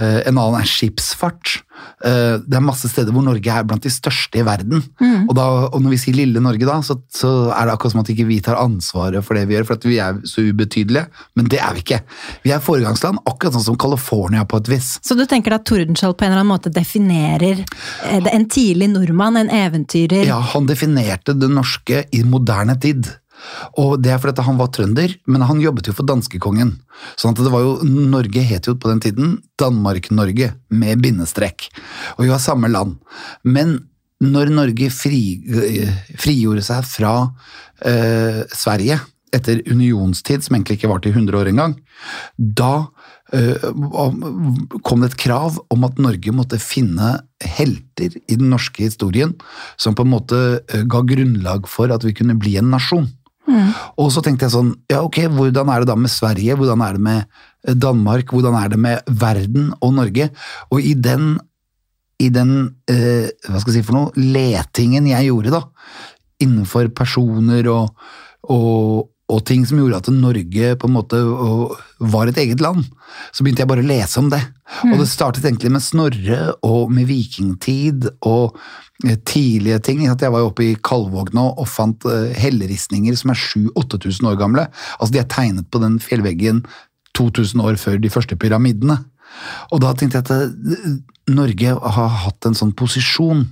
Eh, 0.00 0.22
en 0.26 0.38
annen 0.40 0.58
er 0.58 0.68
skipsfart. 0.68 1.60
Eh, 2.04 2.38
det 2.42 2.56
er 2.56 2.64
masse 2.64 2.88
steder 2.90 3.14
hvor 3.14 3.24
Norge 3.24 3.52
er 3.52 3.66
blant 3.68 3.84
de 3.84 3.92
største 3.92 4.40
i 4.40 4.44
verden. 4.46 4.82
Mm. 5.00 5.28
Og, 5.28 5.34
da, 5.36 5.46
og 5.68 5.78
når 5.84 5.94
vi 5.94 6.00
sier 6.02 6.16
lille 6.16 6.42
Norge, 6.42 6.66
da, 6.68 6.78
så, 6.84 6.96
så 7.12 7.30
er 7.52 7.68
det 7.68 7.74
akkurat 7.76 7.94
som 7.94 8.02
at 8.02 8.12
ikke 8.14 8.26
vi 8.28 8.40
tar 8.44 8.58
ansvaret 8.60 9.24
for 9.26 9.38
det 9.38 9.44
vi 9.48 9.56
gjør, 9.56 9.68
for 9.68 9.78
at 9.78 9.86
vi 9.88 10.00
er 10.02 10.18
så 10.28 10.44
ubetydelige. 10.48 11.06
Men 11.38 11.50
det 11.52 11.60
er 11.62 11.76
vi 11.76 11.84
ikke. 11.84 12.00
Vi 12.46 12.54
er 12.54 12.64
foregangsland, 12.64 13.22
akkurat 13.28 13.56
sånn 13.58 13.68
som 13.70 13.80
California 13.80 14.46
på 14.48 14.62
et 14.62 14.72
vis. 14.72 14.94
Så 15.04 15.16
du 15.18 15.26
tenker 15.30 15.56
at 15.56 15.66
Tordenskjold 15.68 16.18
på 16.18 16.26
en 16.26 16.32
eller 16.32 16.42
annen 16.42 16.54
måte 16.54 16.72
definerer 16.72 17.62
eh, 17.62 18.30
en 18.32 18.48
tidlig 18.50 18.90
nordmann, 18.96 19.38
en 19.40 19.52
eventyrer? 19.62 20.26
Ja, 20.28 20.40
han 20.54 20.68
definerte 20.70 21.36
det 21.38 21.52
norske 21.52 22.06
i 22.10 22.24
moderne 22.26 22.78
tid. 22.80 23.12
Og 23.80 23.96
det 24.02 24.12
er 24.14 24.20
fordi 24.22 24.44
han 24.46 24.58
var 24.60 24.72
trønder, 24.74 25.14
men 25.26 25.46
han 25.48 25.62
jobbet 25.62 25.88
jo 25.90 25.96
for 25.96 26.08
danskekongen. 26.08 26.74
Sånn 27.20 27.36
at 27.36 27.42
det 27.44 27.52
var 27.52 27.64
jo, 27.64 27.76
Norge 27.86 28.44
het 28.46 28.68
jo 28.68 28.76
på 28.78 28.90
den 28.90 29.02
tiden 29.04 29.38
Danmark-Norge, 29.60 30.52
med 30.72 31.02
bindestrek. 31.04 31.68
Og 32.16 32.26
vi 32.26 32.32
var 32.32 32.42
samme 32.42 32.70
land. 32.72 32.98
Men 33.44 33.78
når 34.22 34.52
Norge 34.54 34.90
fri, 34.94 35.22
frigjorde 36.20 36.62
seg 36.64 36.86
fra 36.86 37.14
eh, 37.88 38.42
Sverige 38.54 39.00
etter 39.32 39.62
unionstid, 39.70 40.44
som 40.44 40.56
egentlig 40.56 40.78
ikke 40.78 40.90
var 40.92 41.02
til 41.02 41.14
100 41.16 41.38
år 41.40 41.50
engang, 41.50 41.74
da 42.36 42.86
eh, 43.32 43.64
kom 44.84 45.02
det 45.02 45.12
et 45.12 45.20
krav 45.24 45.56
om 45.72 45.88
at 45.88 46.00
Norge 46.02 46.34
måtte 46.36 46.60
finne 46.62 47.14
helter 47.42 48.12
i 48.20 48.36
den 48.36 48.52
norske 48.52 48.84
historien 48.84 49.34
som 49.80 49.96
på 49.96 50.04
en 50.04 50.12
måte 50.12 50.42
eh, 50.60 50.84
ga 50.84 51.02
grunnlag 51.08 51.68
for 51.70 51.92
at 51.94 52.04
vi 52.06 52.14
kunne 52.18 52.38
bli 52.40 52.58
en 52.60 52.70
nasjon. 52.74 53.08
Og 53.98 54.10
så 54.14 54.22
tenkte 54.24 54.46
jeg 54.46 54.54
sånn, 54.54 54.72
ja 54.90 55.02
ok, 55.04 55.24
hvordan 55.34 55.70
er 55.72 55.82
det 55.82 55.90
da 55.90 55.96
med 55.98 56.12
Sverige, 56.12 56.56
hvordan 56.58 56.84
er 56.84 56.98
det 56.98 57.04
med 57.04 57.22
eh, 57.22 57.74
Danmark, 57.74 58.34
hvordan 58.34 58.56
er 58.58 58.72
det 58.72 58.80
med 58.80 59.14
verden 59.22 59.72
og 59.80 59.94
Norge? 59.98 60.28
Og 60.70 60.84
i 60.84 60.94
den, 60.94 61.34
i 62.22 62.30
den 62.32 62.54
eh, 62.90 63.30
hva 63.48 63.62
skal 63.62 63.72
jeg 63.72 63.80
si 63.80 63.86
for 63.88 63.98
noe, 63.98 64.12
letingen 64.16 65.10
jeg 65.10 65.30
gjorde 65.30 65.54
da, 65.56 65.62
innenfor 66.42 66.90
personer 66.96 67.68
og, 67.72 67.90
og, 68.50 69.08
og 69.32 69.44
ting 69.48 69.64
som 69.68 69.80
gjorde 69.80 70.00
at 70.02 70.10
Norge 70.12 70.74
på 70.76 70.88
en 70.88 70.94
måte 70.94 71.18
var 72.12 72.28
et 72.28 72.38
eget 72.42 72.60
land, 72.62 72.84
så 73.32 73.44
begynte 73.44 73.64
jeg 73.64 73.70
bare 73.70 73.84
å 73.84 73.88
lese 73.88 74.20
om 74.20 74.28
det. 74.32 74.40
Og 74.90 74.96
det 75.00 75.08
startet 75.10 75.46
egentlig 75.46 75.72
med 75.72 75.84
Snorre 75.84 76.40
og 76.66 76.92
med 76.92 77.08
vikingtid 77.08 78.08
og 78.28 78.58
eh, 79.06 79.18
tidlige 79.28 79.80
ting. 79.88 80.04
Jeg 80.04 80.32
var 80.32 80.42
jo 80.42 80.50
oppe 80.50 80.66
i 80.66 80.76
Kalvåg 80.76 81.32
nå 81.36 81.46
og 81.52 81.68
fant 81.70 82.06
eh, 82.08 82.32
helleristninger 82.40 83.16
som 83.18 83.34
er 83.34 83.40
7000-8000 83.40 84.30
år 84.32 84.40
gamle. 84.40 84.66
Altså 84.98 85.16
De 85.16 85.22
er 85.22 85.30
tegnet 85.32 85.70
på 85.72 85.82
den 85.82 85.98
fjellveggen 86.02 86.64
2000 87.18 87.64
år 87.64 87.80
før 87.80 88.00
de 88.00 88.12
første 88.12 88.38
pyramidene. 88.40 88.98
Og 89.72 89.82
da 89.84 89.92
tenkte 89.96 90.20
jeg 90.20 90.28
at 90.28 90.34
eh, 90.36 90.94
Norge 91.32 91.76
har 91.96 92.16
hatt 92.26 92.48
en 92.48 92.58
sånn 92.58 92.74
posisjon. 92.76 93.46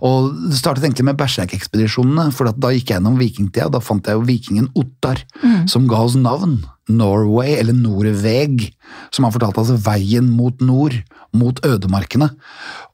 Og 0.00 0.32
Det 0.50 0.58
startet 0.58 0.84
egentlig 0.84 1.04
med 1.10 1.18
Berserk-ekspedisjonene, 1.20 2.30
for 2.32 2.50
da 2.50 2.72
gikk 2.72 2.90
jeg 2.90 2.98
gjennom 2.98 3.18
vikingtida. 3.20 3.70
Da 3.70 3.80
fant 3.84 4.06
jeg 4.06 4.18
jo 4.18 4.26
vikingen 4.26 4.70
Ottar, 4.78 5.22
som 5.70 5.88
ga 5.90 6.04
oss 6.06 6.16
navn. 6.18 6.60
Norway, 6.90 7.54
eller 7.60 7.76
Norveg, 7.76 8.72
som 9.14 9.26
han 9.26 9.34
fortalte 9.34 9.62
altså 9.62 9.76
veien 9.78 10.26
mot 10.34 10.58
nord, 10.64 10.96
mot 11.36 11.60
ødemarkene. 11.66 12.30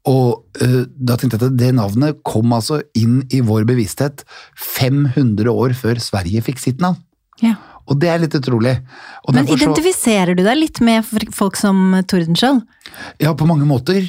Og 0.07 0.43
uh, 0.61 0.83
da 0.85 1.17
tenkte 1.17 1.39
jeg 1.39 1.49
at 1.49 1.57
det 1.59 1.73
navnet 1.79 2.21
kom 2.27 2.53
altså 2.53 2.83
inn 2.99 3.23
i 3.33 3.41
vår 3.41 3.65
bevissthet 3.69 4.27
500 4.61 5.49
år 5.51 5.75
før 5.79 6.03
Sverige 6.03 6.45
fikk 6.47 6.61
sitt 6.63 6.85
navn. 6.85 7.01
Ja. 7.43 7.57
Og 7.87 8.01
det 8.03 8.09
er 8.11 8.19
litt 8.19 8.35
utrolig. 8.35 8.75
Og 9.29 9.35
Men 9.35 9.47
identifiserer 9.47 10.35
så- 10.35 10.37
du 10.37 10.43
deg 10.43 10.57
litt 10.59 10.81
med 10.81 11.05
folk 11.33 11.57
som 11.57 11.95
Tordenskjold? 12.03 12.63
Ja, 13.21 13.33
på 13.35 13.47
mange 13.47 13.67
måter. 13.67 14.03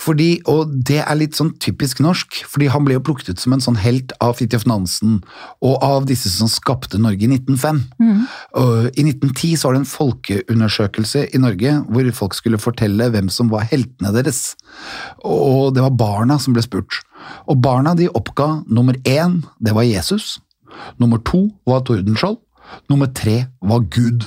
Fordi, 0.00 0.40
og 0.48 0.72
det 0.88 1.00
er 1.02 1.18
litt 1.18 1.36
sånn 1.36 1.52
typisk 1.60 2.00
norsk, 2.00 2.40
fordi 2.48 2.70
han 2.72 2.86
ble 2.86 2.96
jo 2.96 3.02
plukket 3.04 3.32
ut 3.32 3.42
som 3.42 3.52
en 3.52 3.62
sånn 3.64 3.78
helt 3.82 4.14
av 4.24 4.38
Fridtjof 4.38 4.64
Nansen 4.70 5.18
og 5.60 5.84
av 5.84 6.06
disse 6.08 6.32
som 6.32 6.48
skapte 6.48 7.00
Norge 7.00 7.26
i 7.26 7.30
1905. 7.30 7.82
Og 8.62 8.88
I 8.88 9.04
1910 9.04 9.56
så 9.60 9.68
var 9.68 9.76
det 9.76 9.82
en 9.82 9.92
folkeundersøkelse 9.92 11.26
i 11.36 11.42
Norge 11.42 11.74
hvor 11.88 12.12
folk 12.16 12.38
skulle 12.38 12.62
fortelle 12.62 13.10
hvem 13.12 13.28
som 13.32 13.52
var 13.52 13.68
heltene 13.70 14.14
deres. 14.16 14.54
Og 15.20 15.74
det 15.76 15.84
var 15.84 15.98
barna 16.00 16.38
som 16.40 16.56
ble 16.56 16.64
spurt. 16.64 17.02
Og 17.46 17.60
barna 17.60 17.94
de 17.98 18.08
oppga 18.08 18.62
nummer 18.66 18.96
én, 19.04 19.42
det 19.60 19.76
var 19.76 19.88
Jesus. 19.88 20.38
Nummer 20.98 21.20
to 21.26 21.50
var 21.68 21.84
Tordenskjold. 21.84 22.38
Nummer 22.88 23.10
tre 23.12 23.44
var 23.60 23.84
Gud. 23.90 24.24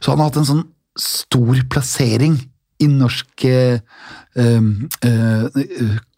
Så 0.00 0.12
han 0.12 0.20
har 0.20 0.30
hatt 0.30 0.42
en 0.42 0.48
sånn 0.48 0.66
stor 1.00 1.58
plassering 1.72 2.38
i 2.82 2.88
norsk 2.90 3.44
um, 4.34 4.70
eh, 5.06 5.60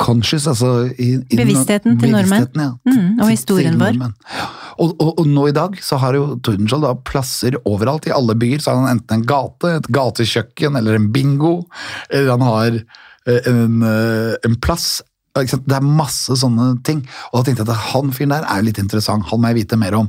conscious, 0.00 0.46
altså 0.48 0.86
i, 0.96 1.10
i 1.20 1.38
Bevisstheten 1.38 1.98
til 2.00 2.14
nordmenn. 2.14 2.48
Ja, 2.56 2.70
Mm, 2.86 3.18
og 3.20 3.30
historien 3.30 3.76
vår. 3.80 3.98
Ja. 4.00 4.46
Og, 4.78 4.94
og, 5.00 5.18
og 5.20 5.26
nå 5.28 5.46
i 5.50 5.54
dag 5.56 5.76
så 5.84 5.98
har 6.00 6.16
jo 6.16 6.36
Tordenskjold 6.44 6.84
da 6.84 6.94
plasser 7.06 7.56
overalt. 7.64 8.08
I 8.08 8.14
alle 8.16 8.36
byer 8.38 8.62
så 8.62 8.72
har 8.72 8.82
han 8.82 8.96
enten 8.96 9.18
en 9.18 9.26
gate, 9.28 9.72
et 9.80 9.90
gatekjøkken 9.92 10.78
eller 10.80 10.98
en 10.98 11.10
bingo. 11.12 11.58
Eller 12.10 12.32
han 12.34 12.44
har 12.46 12.78
en, 13.26 13.86
en 13.86 14.58
plass. 14.62 15.00
Det 15.36 15.76
er 15.76 15.84
masse 15.84 16.36
sånne 16.40 16.74
ting. 16.86 17.02
Og 17.30 17.40
da 17.40 17.46
tenkte 17.46 17.64
jeg 17.64 17.72
at 17.72 17.88
han 17.92 18.12
fyren 18.16 18.36
der 18.36 18.48
er 18.52 18.64
litt 18.64 18.80
interessant, 18.82 19.28
han 19.30 19.42
må 19.42 19.52
jeg 19.52 19.62
vite 19.62 19.80
mer 19.80 19.96
om. 19.98 20.08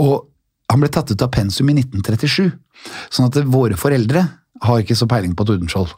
Og 0.00 0.26
han 0.68 0.82
ble 0.82 0.90
tatt 0.92 1.12
ut 1.12 1.24
av 1.24 1.32
pensum 1.32 1.70
i 1.72 1.78
1937, 1.80 2.50
sånn 3.14 3.30
at 3.30 3.40
våre 3.48 3.78
foreldre 3.80 4.26
har 4.64 4.82
ikke 4.82 4.96
så 4.98 5.08
peiling 5.10 5.36
på 5.38 5.46
Tordenskjold. 5.48 5.92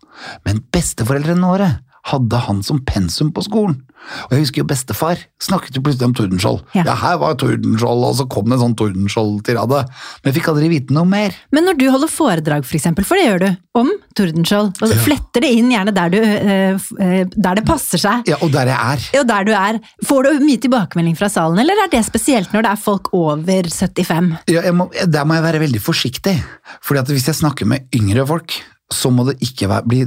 Men 0.46 0.62
besteforeldrene 0.72 1.52
våre 1.52 1.70
hadde 2.08 2.38
han 2.46 2.62
som 2.64 2.80
pensum 2.88 3.32
på 3.36 3.42
skolen. 3.44 3.80
Og 4.24 4.30
jeg 4.32 4.46
husker 4.46 4.62
jo 4.62 4.68
bestefar 4.70 5.18
snakket 5.44 5.76
jo 5.76 5.82
plutselig 5.84 6.06
om 6.08 6.14
Tordenskjold. 6.16 6.62
Ja. 6.72 6.86
Ja. 6.88 6.94
her 7.02 7.18
var 7.20 7.34
Tordenskjold, 7.36 8.04
og 8.08 8.14
så 8.16 8.24
kom 8.32 8.46
det 8.48 8.56
en 8.56 8.62
sånn 8.62 8.76
Tordenskjold-tirade. 8.80 9.82
Men 10.22 10.30
jeg 10.30 10.36
fikk 10.38 10.48
aldri 10.54 10.70
vite 10.72 10.96
noe 10.96 11.04
mer. 11.08 11.36
Men 11.52 11.68
når 11.68 11.76
du 11.76 11.84
holder 11.92 12.08
foredrag, 12.08 12.64
for 12.64 12.78
eksempel, 12.78 13.04
for 13.04 13.20
det 13.20 13.26
gjør 13.26 13.42
du, 13.44 13.48
om 13.82 13.90
Tordenskjold, 14.16 14.72
og 14.80 14.94
fletter 15.04 15.44
det 15.44 15.52
inn 15.58 15.68
gjerne 15.74 15.92
der, 15.94 16.14
du, 16.14 16.18
eh, 16.24 16.88
eh, 17.04 17.20
der 17.36 17.60
det 17.60 17.66
passer 17.68 18.00
seg, 18.00 18.24
Ja, 18.30 18.40
Og 18.40 18.50
der 18.56 18.72
jeg 18.72 18.78
er. 18.80 19.20
og 19.20 19.28
der 19.28 19.44
du 19.44 19.52
er, 19.52 19.80
får 20.08 20.22
du 20.24 20.46
mye 20.46 20.64
tilbakemelding 20.64 21.18
fra 21.20 21.28
salen, 21.28 21.60
eller 21.60 21.84
er 21.84 21.92
det 21.92 22.00
spesielt 22.08 22.56
når 22.56 22.64
det 22.64 22.72
er 22.72 22.80
folk 22.88 23.12
over 23.12 23.68
75? 23.68 24.32
Ja, 24.48 24.64
må, 24.72 24.88
der 25.04 25.28
må 25.28 25.36
jeg 25.36 25.44
være 25.44 25.60
veldig 25.66 25.80
forsiktig. 25.84 26.38
Fordi 26.80 27.04
at 27.04 27.12
hvis 27.12 27.28
jeg 27.28 27.36
snakker 27.42 27.68
med 27.68 27.84
yngre 27.94 28.24
folk, 28.26 28.56
så 28.90 29.12
må 29.12 29.28
det 29.28 29.36
ikke 29.44 29.68
være, 29.70 29.86
bli 29.86 30.00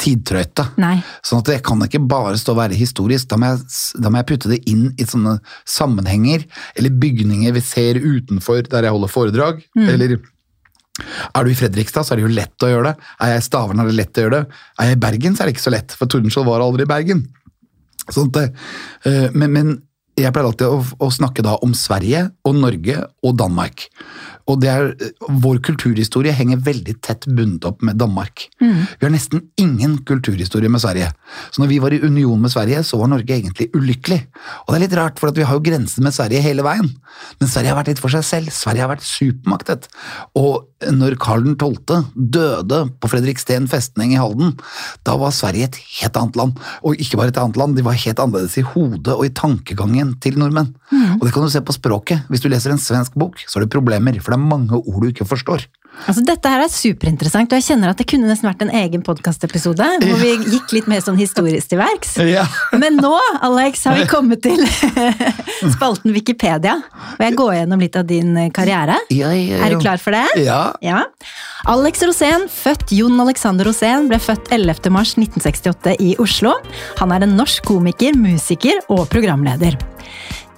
tidtrøyte. 0.00 0.68
Nei. 0.82 0.98
Sånn 1.26 1.42
at 1.42 1.50
jeg 1.54 1.64
kan 1.66 1.82
ikke 1.86 2.02
bare 2.08 2.36
stå 2.40 2.54
og 2.54 2.60
være 2.60 2.78
historisk, 2.78 3.28
da 3.30 3.38
må, 3.40 3.52
jeg, 3.54 3.66
da 4.02 4.12
må 4.12 4.20
jeg 4.20 4.28
putte 4.32 4.52
det 4.52 4.60
inn 4.70 4.88
i 4.98 5.08
sånne 5.08 5.38
sammenhenger, 5.68 6.46
eller 6.76 7.00
bygninger 7.02 7.56
vi 7.56 7.64
ser 7.64 8.00
utenfor 8.02 8.66
der 8.70 8.88
jeg 8.88 8.96
holder 8.96 9.12
foredrag, 9.12 9.62
eller 9.86 10.18
er 11.36 11.44
du 11.44 11.52
i 11.52 11.56
Fredrikstad, 11.56 12.06
så 12.06 12.14
er 12.14 12.20
det 12.20 12.24
jo 12.24 12.36
lett 12.36 12.64
å 12.64 12.70
gjøre 12.70 12.92
det. 12.92 13.08
Er 13.20 13.34
jeg 13.34 13.42
i 13.42 13.46
Stavern, 13.46 13.82
er 13.82 13.90
det 13.90 13.98
lett 13.98 14.16
å 14.16 14.22
gjøre 14.24 14.38
det. 14.38 14.60
Er 14.80 14.88
jeg 14.88 14.96
i 14.96 15.02
Bergen, 15.02 15.34
så 15.36 15.42
er 15.42 15.48
det 15.48 15.56
ikke 15.56 15.66
så 15.66 15.74
lett, 15.74 15.96
for 15.98 16.12
Tordenskjold 16.12 16.48
var 16.48 16.64
aldri 16.64 16.86
i 16.86 16.90
Bergen. 16.90 17.26
Sånn 18.06 18.30
at, 18.30 18.38
det, 18.38 18.46
eh, 19.10 19.34
men, 19.34 19.52
men 19.52 19.74
jeg 20.16 20.32
pleier 20.32 20.48
alltid 20.48 20.72
å, 20.72 20.80
å 21.04 21.10
snakke 21.12 21.44
da 21.44 21.58
om 21.64 21.74
Sverige 21.76 22.22
og 22.48 22.56
Norge 22.62 23.02
og 23.26 23.36
Danmark. 23.36 23.88
Og 24.46 24.60
det 24.62 24.70
er, 24.70 24.92
Vår 25.42 25.58
kulturhistorie 25.64 26.34
henger 26.34 26.60
veldig 26.62 26.94
tett 27.04 27.26
bundet 27.26 27.64
opp 27.68 27.82
med 27.86 27.98
Danmark. 27.98 28.46
Vi 28.60 29.04
har 29.04 29.12
nesten 29.12 29.42
ingen 29.60 29.98
kulturhistorie 30.06 30.70
med 30.70 30.82
Sverige. 30.82 31.10
Så 31.50 31.62
når 31.62 31.70
vi 31.72 31.80
var 31.82 31.94
i 31.94 32.00
union 32.02 32.40
med 32.40 32.52
Sverige, 32.52 32.82
så 32.86 33.00
var 33.00 33.10
Norge 33.10 33.34
egentlig 33.34 33.68
ulykkelig. 33.74 34.20
Og 34.64 34.70
det 34.70 34.78
er 34.78 34.84
litt 34.86 34.96
rart, 34.98 35.18
for 35.18 35.34
vi 35.34 35.46
har 35.46 35.58
jo 35.58 35.64
grensen 35.66 36.06
med 36.06 36.14
Sverige 36.14 36.44
hele 36.44 36.64
veien. 36.66 36.92
Men 37.40 37.50
Sverige 37.50 37.72
har 37.72 37.80
vært 37.80 37.90
litt 37.94 38.02
for 38.02 38.14
seg 38.14 38.24
selv. 38.26 38.54
Sverige 38.54 38.84
har 38.84 38.92
vært 38.92 39.06
supermaktet. 39.06 39.90
Og 40.38 40.66
når 40.92 41.16
Karl 41.20 41.46
12. 41.56 42.12
døde 42.14 42.80
på 43.00 43.10
Fredriksten 43.10 43.66
festning 43.70 44.12
i 44.14 44.20
Halden, 44.20 44.54
da 45.08 45.16
var 45.20 45.34
Sverige 45.34 45.70
et 45.70 45.80
helt 45.98 46.20
annet 46.20 46.38
land. 46.38 46.62
Og 46.86 47.00
ikke 47.02 47.18
bare 47.18 47.32
et 47.34 47.40
annet 47.42 47.58
land, 47.60 47.76
de 47.78 47.84
var 47.86 47.98
helt 47.98 48.22
annerledes 48.22 48.58
i 48.60 48.66
hodet 48.74 49.14
og 49.16 49.24
i 49.26 49.32
tankegangen 49.34 50.14
til 50.22 50.38
nordmenn. 50.40 50.74
Og 51.18 51.26
det 51.26 51.32
kan 51.34 51.46
du 51.46 51.50
se 51.52 51.64
på 51.64 51.74
språket. 51.74 52.28
Hvis 52.30 52.44
du 52.44 52.50
leser 52.52 52.74
en 52.74 52.82
svensk 52.82 53.16
bok, 53.18 53.40
så 53.48 53.58
er 53.58 53.66
det 53.66 53.72
problemer, 53.72 54.20
for 54.20 54.35
det 54.36 54.42
er 54.44 54.48
mange 54.52 54.76
ord 54.76 55.02
du 55.02 55.08
ikke 55.08 55.26
forstår. 55.28 55.64
Altså, 56.04 56.20
dette 56.28 56.50
her 56.52 56.60
er 56.60 56.68
superinteressant, 56.68 57.48
og 57.48 57.56
jeg 57.56 57.64
kjenner 57.70 57.88
at 57.90 57.96
det 57.96 58.04
kunne 58.10 58.28
nesten 58.28 58.50
vært 58.50 58.66
en 58.66 58.72
egen 58.82 59.00
podkastepisode, 59.06 59.86
hvor 60.02 60.18
vi 60.20 60.34
gikk 60.52 60.74
litt 60.76 60.90
mer 60.92 61.00
sånn 61.00 61.16
historisk 61.16 61.70
til 61.72 61.80
verks. 61.80 62.18
Ja. 62.20 62.44
Men 62.76 62.98
nå, 63.00 63.14
Alex, 63.46 63.86
har 63.88 63.96
vi 63.96 64.04
kommet 64.10 64.42
til 64.44 64.60
spalten 65.74 66.12
Wikipedia, 66.12 66.76
og 67.16 67.24
jeg 67.24 67.36
går 67.40 67.54
gjennom 67.62 67.80
litt 67.86 67.96
av 67.96 68.04
din 68.10 68.36
karriere. 68.54 68.98
Ja. 69.14 69.32
Er 69.32 69.72
du 69.72 69.80
klar 69.80 70.02
for 70.02 70.12
det? 70.12 70.26
Ja. 70.44 71.00
Alex 71.66 72.04
Rosén, 72.04 72.44
født 72.52 72.92
Jon 72.94 73.16
Alexander 73.24 73.66
Rosén, 73.66 74.10
ble 74.12 74.20
født 74.20 74.52
11. 74.52 74.92
mars 74.92 75.16
1968 75.16 75.96
i 76.04 76.12
Oslo. 76.22 76.58
Han 77.00 77.16
er 77.16 77.24
en 77.24 77.38
norsk 77.40 77.64
komiker, 77.72 78.20
musiker 78.20 78.84
og 78.92 79.06
programleder. 79.10 79.80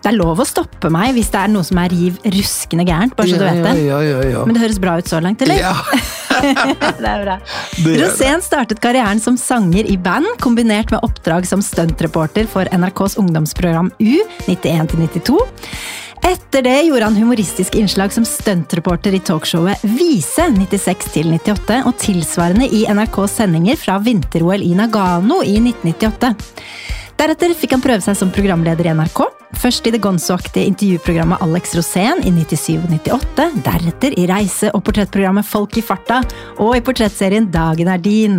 Det 0.08 0.14
er 0.14 0.22
lov 0.22 0.38
å 0.40 0.44
stoppe 0.48 0.88
meg 0.88 1.10
hvis 1.18 1.28
det 1.34 1.36
er 1.36 1.50
noe 1.52 1.66
som 1.68 1.76
er 1.82 1.90
riv 1.92 2.14
ruskende 2.32 2.86
gærent, 2.88 3.12
bare 3.12 3.28
så 3.28 3.36
du 3.36 3.42
vet 3.44 3.58
det. 3.60 3.74
Ja, 3.84 3.98
ja, 4.00 4.22
ja, 4.22 4.30
ja. 4.38 4.44
Men 4.48 4.56
det 4.56 4.62
høres 4.62 4.78
bra 4.80 4.94
ut 4.96 5.10
så 5.10 5.20
langt, 5.20 5.44
eller? 5.44 5.60
Ja. 5.60 5.74
det 7.02 7.10
er 7.10 7.24
bra. 7.26 7.34
Rosén 8.00 8.40
startet 8.40 8.80
karrieren 8.80 9.20
som 9.20 9.36
sanger 9.36 9.84
i 9.84 9.98
band, 10.00 10.30
kombinert 10.40 10.94
med 10.94 11.04
oppdrag 11.04 11.44
som 11.50 11.60
stuntreporter 11.60 12.48
for 12.48 12.72
NRKs 12.72 13.18
ungdomsprogram 13.20 13.92
U 14.00 14.14
91-92. 14.46 15.36
Etter 16.24 16.64
det 16.64 16.78
gjorde 16.86 17.10
han 17.10 17.20
humoristiske 17.20 17.76
innslag 17.76 18.16
som 18.16 18.24
stuntreporter 18.24 19.12
i 19.12 19.20
talkshowet 19.20 19.84
Vise 19.92 20.48
96-98, 20.56 21.82
og 21.84 22.00
tilsvarende 22.00 22.72
i 22.80 22.86
NRKs 22.88 23.42
sendinger 23.42 23.76
fra 23.76 24.00
vinter-OL 24.00 24.64
i 24.64 24.72
Nagano 24.80 25.42
i 25.44 25.60
1998. 25.60 26.32
Deretter 27.18 27.50
fikk 27.58 27.72
han 27.74 27.82
prøve 27.82 28.04
seg 28.04 28.14
som 28.14 28.30
programleder 28.30 28.86
i 28.86 28.92
NRK. 28.94 29.24
Først 29.58 29.86
i 29.88 29.90
det 29.90 29.98
Gonzo-aktige 30.04 30.68
intervjuprogrammet 30.70 31.40
Alex 31.42 31.72
Rosén 31.74 32.20
i 32.22 32.30
97 32.30 32.76
og 32.78 32.92
98. 32.92 33.46
Deretter 33.66 34.14
i 34.14 34.26
reise- 34.30 34.70
og 34.70 34.84
portrettprogrammet 34.86 35.48
Folk 35.48 35.80
i 35.80 35.82
farta, 35.82 36.20
og 36.62 36.76
i 36.76 36.82
portrettserien 36.84 37.48
Dagen 37.50 37.90
er 37.90 37.98
din. 37.98 38.38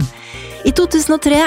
I 0.63 0.71
2003 0.71 1.41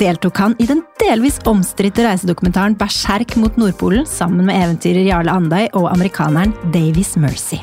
deltok 0.00 0.40
han 0.40 0.56
i 0.58 0.66
den 0.66 0.82
delvis 0.98 1.38
omstridte 1.46 2.08
reisedokumentaren 2.08 2.74
Berserk 2.80 3.36
mot 3.38 3.54
Nordpolen 3.60 4.08
sammen 4.08 4.48
med 4.48 4.58
eventyrer 4.58 5.06
Jarle 5.06 5.30
Andøy 5.30 5.68
og 5.76 5.92
amerikaneren 5.92 6.56
Davies 6.74 7.14
Mercy. 7.20 7.60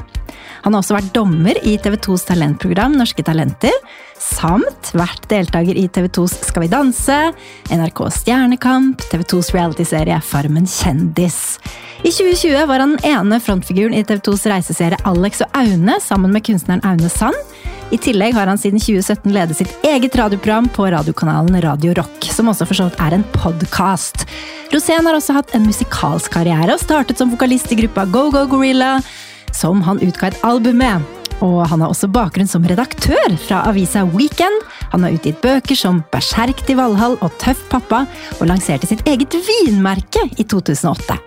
Han 0.61 0.75
har 0.75 0.83
også 0.83 0.95
vært 0.95 1.13
dommer 1.15 1.57
i 1.65 1.75
TV 1.81 1.97
2s 2.05 2.27
talentprogram 2.29 2.95
Norske 2.95 3.25
Talenter, 3.25 3.73
samt 4.21 4.91
vært 4.97 5.25
deltaker 5.31 5.77
i 5.77 5.87
TV 5.89 6.07
2s 6.13 6.37
Skal 6.47 6.65
vi 6.65 6.71
danse, 6.71 7.17
NRKs 7.73 8.21
Stjernekamp, 8.21 9.01
TV 9.11 9.25
2s 9.33 9.51
realityserie 9.55 10.19
Farmen 10.25 10.67
kjendis. 10.69 11.57
I 12.01 12.09
2020 12.09 12.67
var 12.69 12.81
han 12.81 12.95
den 12.95 13.11
ene 13.11 13.39
frontfiguren 13.43 13.93
i 13.97 14.03
TV 14.05 14.21
2s 14.29 14.47
reiseserie 14.49 14.99
Alex 15.09 15.43
og 15.45 15.57
Aune 15.57 15.99
sammen 16.01 16.33
med 16.33 16.45
kunstneren 16.47 16.83
Aune 16.87 17.09
Sand. 17.13 17.37
I 17.91 17.99
tillegg 17.99 18.37
har 18.37 18.47
han 18.47 18.59
siden 18.61 18.79
2017 18.79 19.33
ledet 19.35 19.57
sitt 19.59 19.85
eget 19.85 20.15
radioprogram 20.15 20.69
på 20.71 20.87
radiokanalen 20.93 21.59
Radio 21.65 21.93
Rock, 21.97 22.29
som 22.31 22.47
også 22.47 22.69
for 22.69 22.79
så 22.79 22.87
vidt 22.87 23.01
er 23.03 23.17
en 23.17 23.25
podkast. 23.35 24.23
Rosén 24.71 25.03
har 25.03 25.17
også 25.17 25.35
hatt 25.35 25.51
en 25.57 25.67
musikalsk 25.67 26.31
karriere 26.31 26.77
og 26.77 26.83
startet 26.83 27.19
som 27.19 27.33
vokalist 27.33 27.73
i 27.73 27.81
gruppa 27.83 28.07
Go 28.07 28.29
Go 28.31 28.45
Gorilla, 28.53 28.95
som 29.51 29.83
han 29.83 29.99
utga 29.99 30.31
et 30.31 30.45
album 30.47 30.79
med. 30.79 31.20
Og 31.41 31.63
han 31.67 31.81
har 31.81 31.89
også 31.89 32.09
bakgrunn 32.13 32.49
som 32.49 32.65
redaktør 32.69 33.33
fra 33.41 33.63
avisa 33.69 34.03
Weekend. 34.13 34.61
Han 34.91 35.05
har 35.05 35.15
utgitt 35.15 35.41
bøker 35.41 35.77
som 35.77 36.03
Berserk 36.13 36.61
til 36.67 36.77
Valhall 36.77 37.17
og 37.21 37.33
Tøff 37.41 37.63
pappa, 37.71 38.03
og 38.39 38.49
lanserte 38.49 38.89
sitt 38.89 39.01
eget 39.09 39.33
vinmerke 39.47 40.27
i 40.37 40.45
2008. 40.45 41.17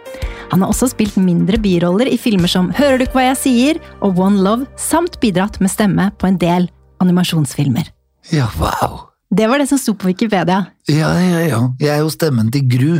Han 0.52 0.62
har 0.62 0.70
også 0.70 0.90
spilt 0.92 1.16
mindre 1.18 1.58
biroller 1.58 2.06
i 2.06 2.18
filmer 2.20 2.50
som 2.50 2.68
Hører 2.76 3.00
du 3.00 3.06
ikke 3.06 3.18
hva 3.18 3.26
jeg 3.32 3.40
sier? 3.40 3.80
og 4.04 4.20
One 4.22 4.42
Love, 4.44 4.68
samt 4.78 5.18
bidratt 5.22 5.58
med 5.60 5.72
stemme 5.72 6.10
på 6.20 6.28
en 6.30 6.38
del 6.38 6.68
animasjonsfilmer. 7.02 7.90
Ja, 8.32 8.46
wow. 8.60 9.08
Det 9.34 9.48
var 9.50 9.58
det 9.58 9.66
som 9.72 9.80
sto 9.80 9.96
på 9.98 10.12
Wikipedia. 10.12 10.60
Ja, 10.88 11.10
ja, 11.18 11.42
ja. 11.48 11.60
Jeg 11.80 11.90
er 11.96 12.04
jo 12.04 12.12
stemmen 12.12 12.52
til 12.54 12.68
Gru 12.70 12.92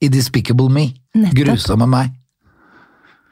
i 0.00 0.08
Despicable 0.12 0.70
Me. 0.70 0.90
Nettopp. 1.16 1.40
Grusomme 1.40 1.88
meg. 1.90 2.14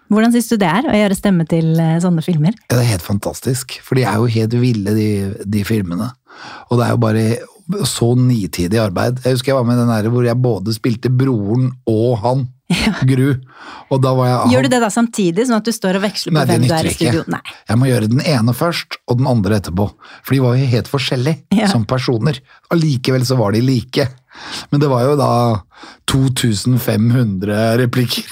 Hvordan 0.08 0.32
syns 0.32 0.48
du 0.48 0.56
det 0.60 0.68
er 0.72 0.88
å 0.88 0.96
gjøre 0.96 1.16
stemme 1.18 1.44
til 1.48 1.74
eh, 1.78 1.98
sånne 2.00 2.22
filmer? 2.24 2.54
Ja, 2.70 2.76
det 2.78 2.82
er 2.86 2.92
helt 2.94 3.04
fantastisk, 3.06 3.78
for 3.84 3.94
de 3.98 4.06
er 4.08 4.16
jo 4.20 4.26
helt 4.32 4.54
ville, 4.60 4.94
de, 4.96 5.08
de 5.44 5.64
filmene. 5.68 6.10
Og 6.70 6.78
det 6.80 6.86
er 6.86 6.94
jo 6.94 7.00
bare 7.02 7.24
så 7.84 8.14
nitidig 8.16 8.78
arbeid. 8.80 9.18
Jeg 9.24 9.34
husker 9.36 9.52
jeg 9.52 9.58
var 9.58 9.66
med 9.68 9.76
i 9.76 9.82
den 9.82 9.90
der 9.92 10.06
hvor 10.12 10.24
jeg 10.24 10.38
både 10.40 10.72
spilte 10.72 11.10
broren 11.12 11.72
og 11.90 12.14
han, 12.24 12.46
Gru. 13.08 13.30
Og 13.92 14.00
da 14.04 14.10
var 14.12 14.26
jeg 14.28 14.50
Gjør 14.52 14.66
du 14.66 14.70
det 14.74 14.80
da 14.82 14.88
samtidig, 14.92 15.46
sånn 15.48 15.56
at 15.56 15.68
du 15.68 15.72
står 15.72 15.96
og 15.96 16.02
veksler 16.04 16.34
på 16.34 16.36
Nei, 16.36 16.42
hvem 16.50 16.64
du 16.66 16.72
er 16.72 16.82
nytter 16.84 16.88
i 16.90 16.94
studio? 16.96 17.22
ikke. 17.24 17.32
Nei. 17.32 17.54
Jeg 17.70 17.80
må 17.80 17.88
gjøre 17.88 18.10
den 18.12 18.20
ene 18.28 18.54
først, 18.56 18.98
og 19.08 19.20
den 19.22 19.28
andre 19.30 19.56
etterpå. 19.60 19.86
For 20.20 20.36
de 20.36 20.40
var 20.44 20.56
jo 20.60 20.68
helt 20.74 20.90
forskjellige 20.92 21.60
Ja. 21.62 21.68
som 21.72 21.86
personer. 21.88 22.40
Allikevel 22.72 23.24
så 23.28 23.38
var 23.40 23.56
de 23.56 23.62
like. 23.64 24.04
Men 24.72 24.80
det 24.84 24.90
var 24.92 25.06
jo 25.08 25.16
da 25.20 25.30
2500 26.08 27.78
replikker. 27.80 28.24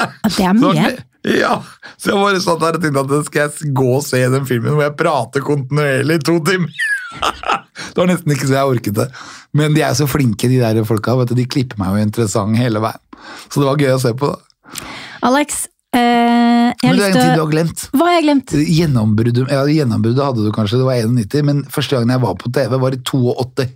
Ja, 0.00 0.06
Det 0.24 0.46
er 0.46 0.60
Så, 0.60 0.72
mye. 0.72 0.92
ja, 1.36 1.52
så 2.00 2.12
jeg 2.14 2.20
bare 2.22 2.40
satt 2.44 2.62
der 2.62 2.78
og 2.78 2.84
tenkte 2.84 3.02
at 3.04 3.26
skal 3.28 3.42
jeg 3.48 3.74
gå 3.76 3.88
og 3.98 4.04
se 4.06 4.22
den 4.32 4.46
filmen 4.48 4.72
hvor 4.76 4.86
jeg 4.86 4.96
prater 5.00 5.44
kontinuerlig 5.44 6.20
i 6.20 6.24
to 6.24 6.38
timer? 6.46 6.72
det 7.90 7.98
var 7.98 8.08
nesten 8.08 8.32
ikke 8.32 8.48
så 8.48 8.56
jeg 8.56 8.70
orket 8.76 8.96
det. 9.00 9.08
Men 9.56 9.74
de 9.74 9.82
er 9.82 9.96
så 9.98 10.06
flinke, 10.08 10.48
de 10.48 10.60
der 10.62 10.84
folka. 10.88 11.16
Vet 11.18 11.32
du, 11.32 11.36
de 11.40 11.48
klipper 11.50 11.80
meg 11.80 11.96
jo 11.96 12.06
interessant 12.06 12.56
hele 12.58 12.80
veien. 12.82 13.02
Så 13.50 13.60
det 13.60 13.66
var 13.68 13.82
gøy 13.82 13.92
å 13.96 14.00
se 14.00 14.14
på. 14.16 14.30
da. 14.30 14.86
Alex, 15.26 15.64
eh, 15.92 16.00
jeg 16.00 16.86
har 16.86 16.94
Men 16.94 17.00
det 17.00 17.04
er 17.04 17.10
lyst 17.10 17.16
en 17.16 17.24
ting 17.26 17.34
du 17.34 17.42
har 17.42 17.50
glemt. 17.52 17.82
Hva 17.92 18.06
har 18.06 18.14
jeg 18.16 18.24
glemt? 18.28 18.54
Gjennombruddet 18.78 19.50
ja, 19.50 19.64
gjennombruddet 19.66 20.24
hadde 20.24 20.46
du 20.46 20.52
kanskje, 20.54 20.78
det 20.80 20.86
var 20.86 21.02
91, 21.02 21.44
men 21.50 21.64
første 21.74 21.98
gangen 21.98 22.14
jeg 22.14 22.22
var 22.22 22.38
på 22.40 22.52
TV, 22.54 22.78
var 22.86 22.96
i 22.96 23.02
82. 23.10 23.66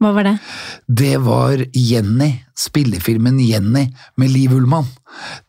Hva 0.00 0.14
var 0.16 0.24
det? 0.24 0.36
Det 0.88 1.16
var 1.20 1.60
Jenny, 1.76 2.30
spillefilmen 2.56 3.36
Jenny 3.44 3.86
med 4.16 4.30
Liv 4.32 4.54
Ullmann. 4.56 4.86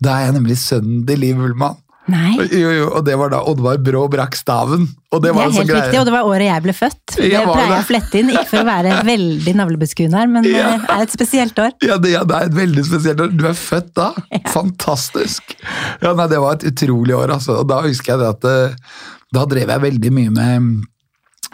Da 0.03 0.17
er 0.19 0.25
jeg 0.27 0.35
nemlig 0.41 0.57
sønnen 0.59 1.05
til 1.07 1.21
Liv 1.23 1.39
Ullmann. 1.39 1.77
Nei. 2.11 2.33
Jo, 2.49 2.71
jo, 2.73 2.85
og 2.97 3.05
det 3.07 3.13
var 3.15 3.29
da 3.31 3.39
Oddvar 3.47 3.77
Brå 3.85 4.01
brakk 4.11 4.33
staven. 4.35 4.87
Og 5.13 5.21
det 5.23 5.29
Det 5.31 5.37
er 5.37 5.45
sånn 5.45 5.53
helt 5.61 5.69
greie. 5.69 5.81
riktig, 5.85 5.99
og 6.01 6.05
det 6.09 6.13
var 6.15 6.27
året 6.27 6.47
jeg 6.49 6.63
ble 6.65 6.73
født. 6.75 7.13
Det 7.15 7.29
Ja, 7.31 7.43
pleier 7.45 7.69
jeg 7.71 7.83
å 7.83 7.87
flette 7.87 8.19
inn, 8.19 8.31
ikke 8.33 8.47
for 8.49 8.57
å 8.63 8.67
være 8.67 8.95
veldig 9.07 9.53
navlebeskuende 9.61 10.17
her, 10.19 10.27
men 10.27 10.43
Ja. 10.49 10.71
det 10.81 10.89
er 10.97 11.01
et 11.05 11.11
spesielt 11.15 11.55
år. 11.61 11.71
Ja 11.85 11.97
det, 12.01 12.11
ja, 12.11 12.23
det 12.25 12.35
er 12.35 12.45
et 12.49 12.57
veldig 12.57 12.83
spesielt 12.89 13.21
år. 13.21 13.31
Du 13.37 13.45
er 13.47 13.53
født 13.53 13.93
da. 13.95 14.09
Fantastisk. 14.51 15.55
Ja, 16.01 16.13
nei, 16.13 16.27
Det 16.27 16.39
var 16.41 16.53
et 16.57 16.63
utrolig 16.73 17.15
år, 17.15 17.29
altså. 17.37 17.59
Og 17.61 17.67
da 17.69 17.81
husker 17.85 18.17
jeg 18.17 18.19
det 18.19 18.29
at 18.35 18.45
eh, 18.45 18.75
da 19.31 19.45
drev 19.45 19.69
jeg 19.69 19.79
veldig 19.87 20.11
mye 20.11 20.31
med 20.35 20.83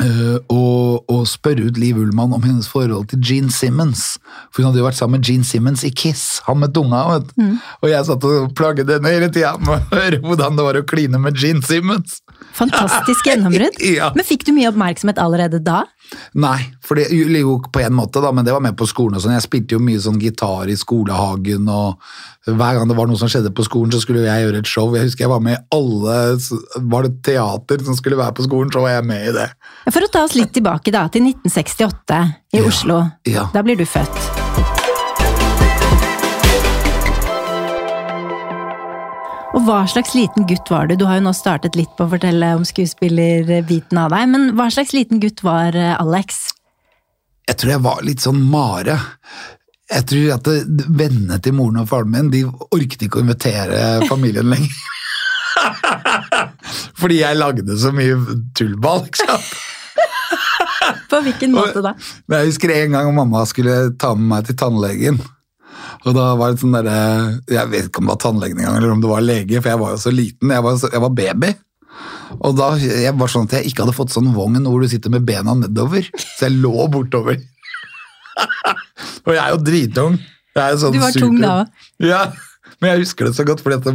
eh, 0.03 0.38
og, 0.53 1.03
og, 1.10 1.23
spørre 1.29 1.67
ut 1.67 1.79
Liv 1.81 1.97
Ullmann 2.01 2.36
om 2.36 2.43
hennes 2.45 2.69
forhold 2.69 3.10
til 3.12 3.21
Gene 3.23 3.53
Simmons. 3.53 4.17
For 4.51 4.62
hun 4.62 4.69
hadde 4.69 4.81
jo 4.81 4.88
vært 4.88 4.99
sammen 4.99 5.19
med 5.19 5.27
Gene 5.27 5.47
Simmons 5.47 5.86
i 5.88 5.91
Kiss, 5.91 6.41
han 6.47 6.62
med 6.62 6.75
tunga. 6.75 7.03
Vet. 7.15 7.33
Mm. 7.39 7.57
Og 7.81 7.91
jeg 7.91 8.07
satt 8.10 8.29
og 8.29 8.53
plaget 8.57 8.91
henne 8.93 9.13
hele 9.13 9.31
tida 9.33 9.55
med 9.62 9.75
å 9.75 9.81
høre 9.95 10.21
hvordan 10.23 10.60
det 10.60 10.67
var 10.69 10.79
å 10.79 10.86
kline 10.88 11.21
med 11.21 11.38
Gene 11.39 11.65
Simmons. 11.65 12.21
Fantastisk 12.57 13.27
gjennombrudd. 13.29 13.81
Ja. 13.97 14.12
Men 14.13 14.25
fikk 14.27 14.43
du 14.45 14.51
mye 14.53 14.67
oppmerksomhet 14.69 15.19
allerede 15.21 15.62
da? 15.63 15.86
Nei, 16.39 16.58
for 16.86 17.00
det 17.00 17.10
jo 17.12 17.58
på 17.74 17.82
en 17.84 17.96
måte, 17.98 18.22
da, 18.24 18.32
men 18.32 18.46
det 18.46 18.54
var 18.56 18.63
med 18.63 18.78
på 18.80 18.88
skolen 18.89 19.17
og 19.17 19.24
sånn. 19.24 19.36
Jeg 19.36 19.46
spilte 19.48 19.76
jo 19.78 19.84
mye 19.84 20.00
sånn 20.04 20.20
gitar 20.22 20.70
i 20.72 20.78
skolehagen, 20.80 21.67
og 21.67 22.00
hver 22.48 22.78
gang 22.80 22.88
det 22.88 22.96
var 22.98 23.10
noe 23.10 23.20
som 23.20 23.32
skjedde 23.32 23.52
på 23.56 23.65
skolen, 23.67 23.91
så 23.91 24.00
skulle 24.04 24.24
jeg 24.24 24.46
gjøre 24.46 24.62
et 24.63 24.72
show. 24.72 24.96
Jeg 24.96 25.10
husker 25.10 25.26
jeg 25.28 25.34
var 25.34 25.43
med 25.43 25.58
i 25.58 25.63
alle 25.76 26.17
Var 26.96 27.08
det 27.08 27.13
teater 27.28 27.84
som 27.84 27.98
skulle 28.00 28.20
være 28.20 28.38
på 28.39 28.48
skolen, 28.48 28.72
så 28.72 28.86
var 28.86 28.96
jeg 28.98 29.10
med 29.10 29.30
i 29.32 29.36
det. 29.36 29.48
For 29.91 30.06
å 30.06 30.12
ta 30.12 30.24
oss 30.28 30.38
litt 30.39 30.54
tilbake 30.56 30.93
da, 30.96 31.08
til 31.12 31.28
1968 31.34 32.24
i 32.54 32.62
Ja, 32.62 32.67
Oslo. 32.67 33.04
ja. 33.28 33.50
Da 33.54 33.65
blir 33.67 33.76
du 33.80 33.86
født. 33.86 34.37
Og 39.58 39.63
hva 39.65 39.80
slags 39.89 40.12
liten 40.13 40.46
gutt 40.46 40.70
var 40.70 40.86
du? 40.86 40.93
Du 40.93 41.08
har 41.10 41.17
jo 41.17 41.24
nå 41.26 41.32
startet 41.34 41.74
litt 41.74 41.89
på 41.98 42.06
å 42.06 42.12
fortelle 42.12 42.52
om 42.60 42.65
skuespillerbiten 42.67 43.98
av 43.98 44.12
deg, 44.13 44.28
men 44.30 44.52
hva 44.54 44.67
slags 44.74 44.93
liten 44.93 45.17
gutt 45.24 45.41
var 45.41 45.74
eh, 45.74 45.96
Alex? 45.98 46.52
Jeg 47.50 47.58
tror 47.58 47.72
jeg 47.74 47.82
var 47.88 48.04
litt 48.06 48.22
sånn 48.22 48.43
mare. 48.52 49.00
Jeg 49.89 50.06
tror 50.12 50.36
at 50.36 50.50
Vennene 51.00 51.39
til 51.41 51.56
moren 51.58 51.82
og 51.82 51.89
faren 51.89 52.13
min 52.13 52.30
de 52.30 52.43
orket 52.46 53.08
ikke 53.08 53.17
å 53.17 53.26
invitere 53.26 53.80
familien 54.06 54.52
lenger. 54.52 54.78
Fordi 57.02 57.17
jeg 57.24 57.39
lagde 57.39 57.80
så 57.82 57.89
mye 57.96 58.20
tullball. 58.58 59.08
ikke 59.08 59.26
sant? 59.26 59.50
På 61.10 61.24
hvilken 61.26 61.56
måte 61.56 61.82
da? 61.82 61.96
Jeg 62.36 62.52
husker 62.52 62.76
en 62.76 62.93
gang 63.00 63.10
mamma 63.15 63.41
skulle 63.50 63.88
ta 63.98 64.13
med 64.13 64.30
meg 64.36 64.52
til 64.52 64.60
tannlegen. 64.62 65.17
Og 66.05 66.15
da 66.15 66.27
var 66.39 66.53
det 66.53 66.61
sånn 66.61 66.75
derre 66.75 66.97
Jeg 67.51 67.71
vet 67.71 67.87
ikke 67.89 68.01
om 68.01 68.07
det 68.07 68.13
var 68.13 68.21
tannlegen 68.23 68.61
engang, 68.61 68.77
eller 68.79 68.93
om 68.93 69.03
det 69.03 69.11
var 69.11 69.25
lege, 69.25 69.61
for 69.61 69.73
jeg 69.73 69.81
var 69.81 69.95
jo 69.95 70.01
så 70.03 70.13
liten. 70.13 70.53
Jeg 70.53 70.65
var, 70.65 70.79
så, 70.81 70.91
jeg 70.93 71.03
var 71.03 71.15
baby. 71.17 71.51
Og 72.37 72.57
da 72.57 72.71
jeg 72.79 73.13
var 73.17 73.31
sånn 73.31 73.47
at 73.47 73.57
jeg 73.57 73.71
ikke 73.71 73.85
hadde 73.85 73.97
fått 73.97 74.13
sånn 74.13 74.33
vogn 74.35 74.59
hvor 74.67 74.83
du 74.83 74.89
sitter 74.91 75.13
med 75.13 75.25
bena 75.27 75.55
nedover. 75.57 76.09
Så 76.37 76.47
jeg 76.47 76.57
lå 76.61 76.89
bortover. 76.93 77.39
og 79.25 79.31
jeg 79.33 79.41
er 79.41 79.53
jo 79.53 79.61
dritung. 79.63 80.19
Jeg 80.57 80.63
er 80.63 80.75
jo 80.75 80.81
sånn 80.83 80.97
Du 80.97 81.01
var 81.01 81.15
tung 81.15 81.39
da 81.41 81.53
òg. 81.61 81.87
Ja, 82.03 82.21
men 82.77 82.91
jeg 82.91 83.05
husker 83.05 83.25
det 83.25 83.33
så 83.37 83.45
godt, 83.47 83.63
fordi 83.65 83.79
at 83.79 83.87
det, 83.87 83.93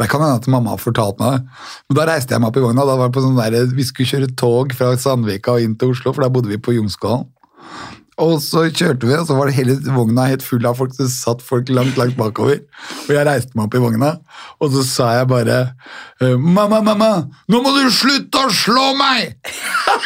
det 0.00 0.08
kan 0.10 0.22
hende 0.24 0.40
at 0.40 0.48
mamma 0.50 0.74
har 0.74 0.82
fortalt 0.82 1.20
meg 1.22 1.36
det. 1.36 1.58
Men 1.86 1.98
da 2.00 2.06
reiste 2.10 2.34
jeg 2.34 2.42
meg 2.42 2.50
opp 2.50 2.58
i 2.58 2.64
vogna. 2.64 2.86
Da 2.88 2.96
var 2.98 3.10
det 3.10 3.16
på 3.18 3.24
sånn 3.24 3.38
der, 3.38 3.58
Vi 3.76 3.86
skulle 3.86 4.10
kjøre 4.10 4.30
tog 4.38 4.74
fra 4.78 4.92
Sandvika 4.98 5.54
og 5.54 5.66
inn 5.66 5.76
til 5.78 5.94
Oslo, 5.94 6.14
for 6.14 6.26
da 6.26 6.32
bodde 6.32 6.50
vi 6.50 6.58
på 6.62 6.74
Jungskollen. 6.74 7.28
Og 8.18 8.40
så 8.42 8.64
kjørte 8.66 9.06
vi, 9.06 9.14
og 9.14 9.28
så 9.28 9.36
var 9.38 9.48
det 9.48 9.54
hele 9.54 9.76
vogna 9.94 10.26
helt 10.26 10.42
full 10.42 10.66
av 10.66 10.78
folk. 10.80 10.94
Så 10.96 11.06
satt 11.12 11.44
folk 11.44 11.70
langt, 11.70 11.98
langt 12.00 12.16
bakover. 12.18 12.60
Og 13.06 13.12
jeg 13.14 13.26
reiste 13.28 13.54
meg 13.54 13.68
opp 13.68 13.76
i 13.78 13.82
vogna, 13.82 14.10
og 14.58 14.72
så 14.74 14.82
sa 14.86 15.10
jeg 15.20 15.28
bare 15.30 15.58
eh, 16.24 16.34
Mamma, 16.34 16.80
mamma, 16.82 17.10
nå 17.50 17.62
må 17.62 17.74
du 17.76 17.86
slutte 17.94 18.42
å 18.42 18.50
slå 18.54 18.88
meg! 18.98 19.38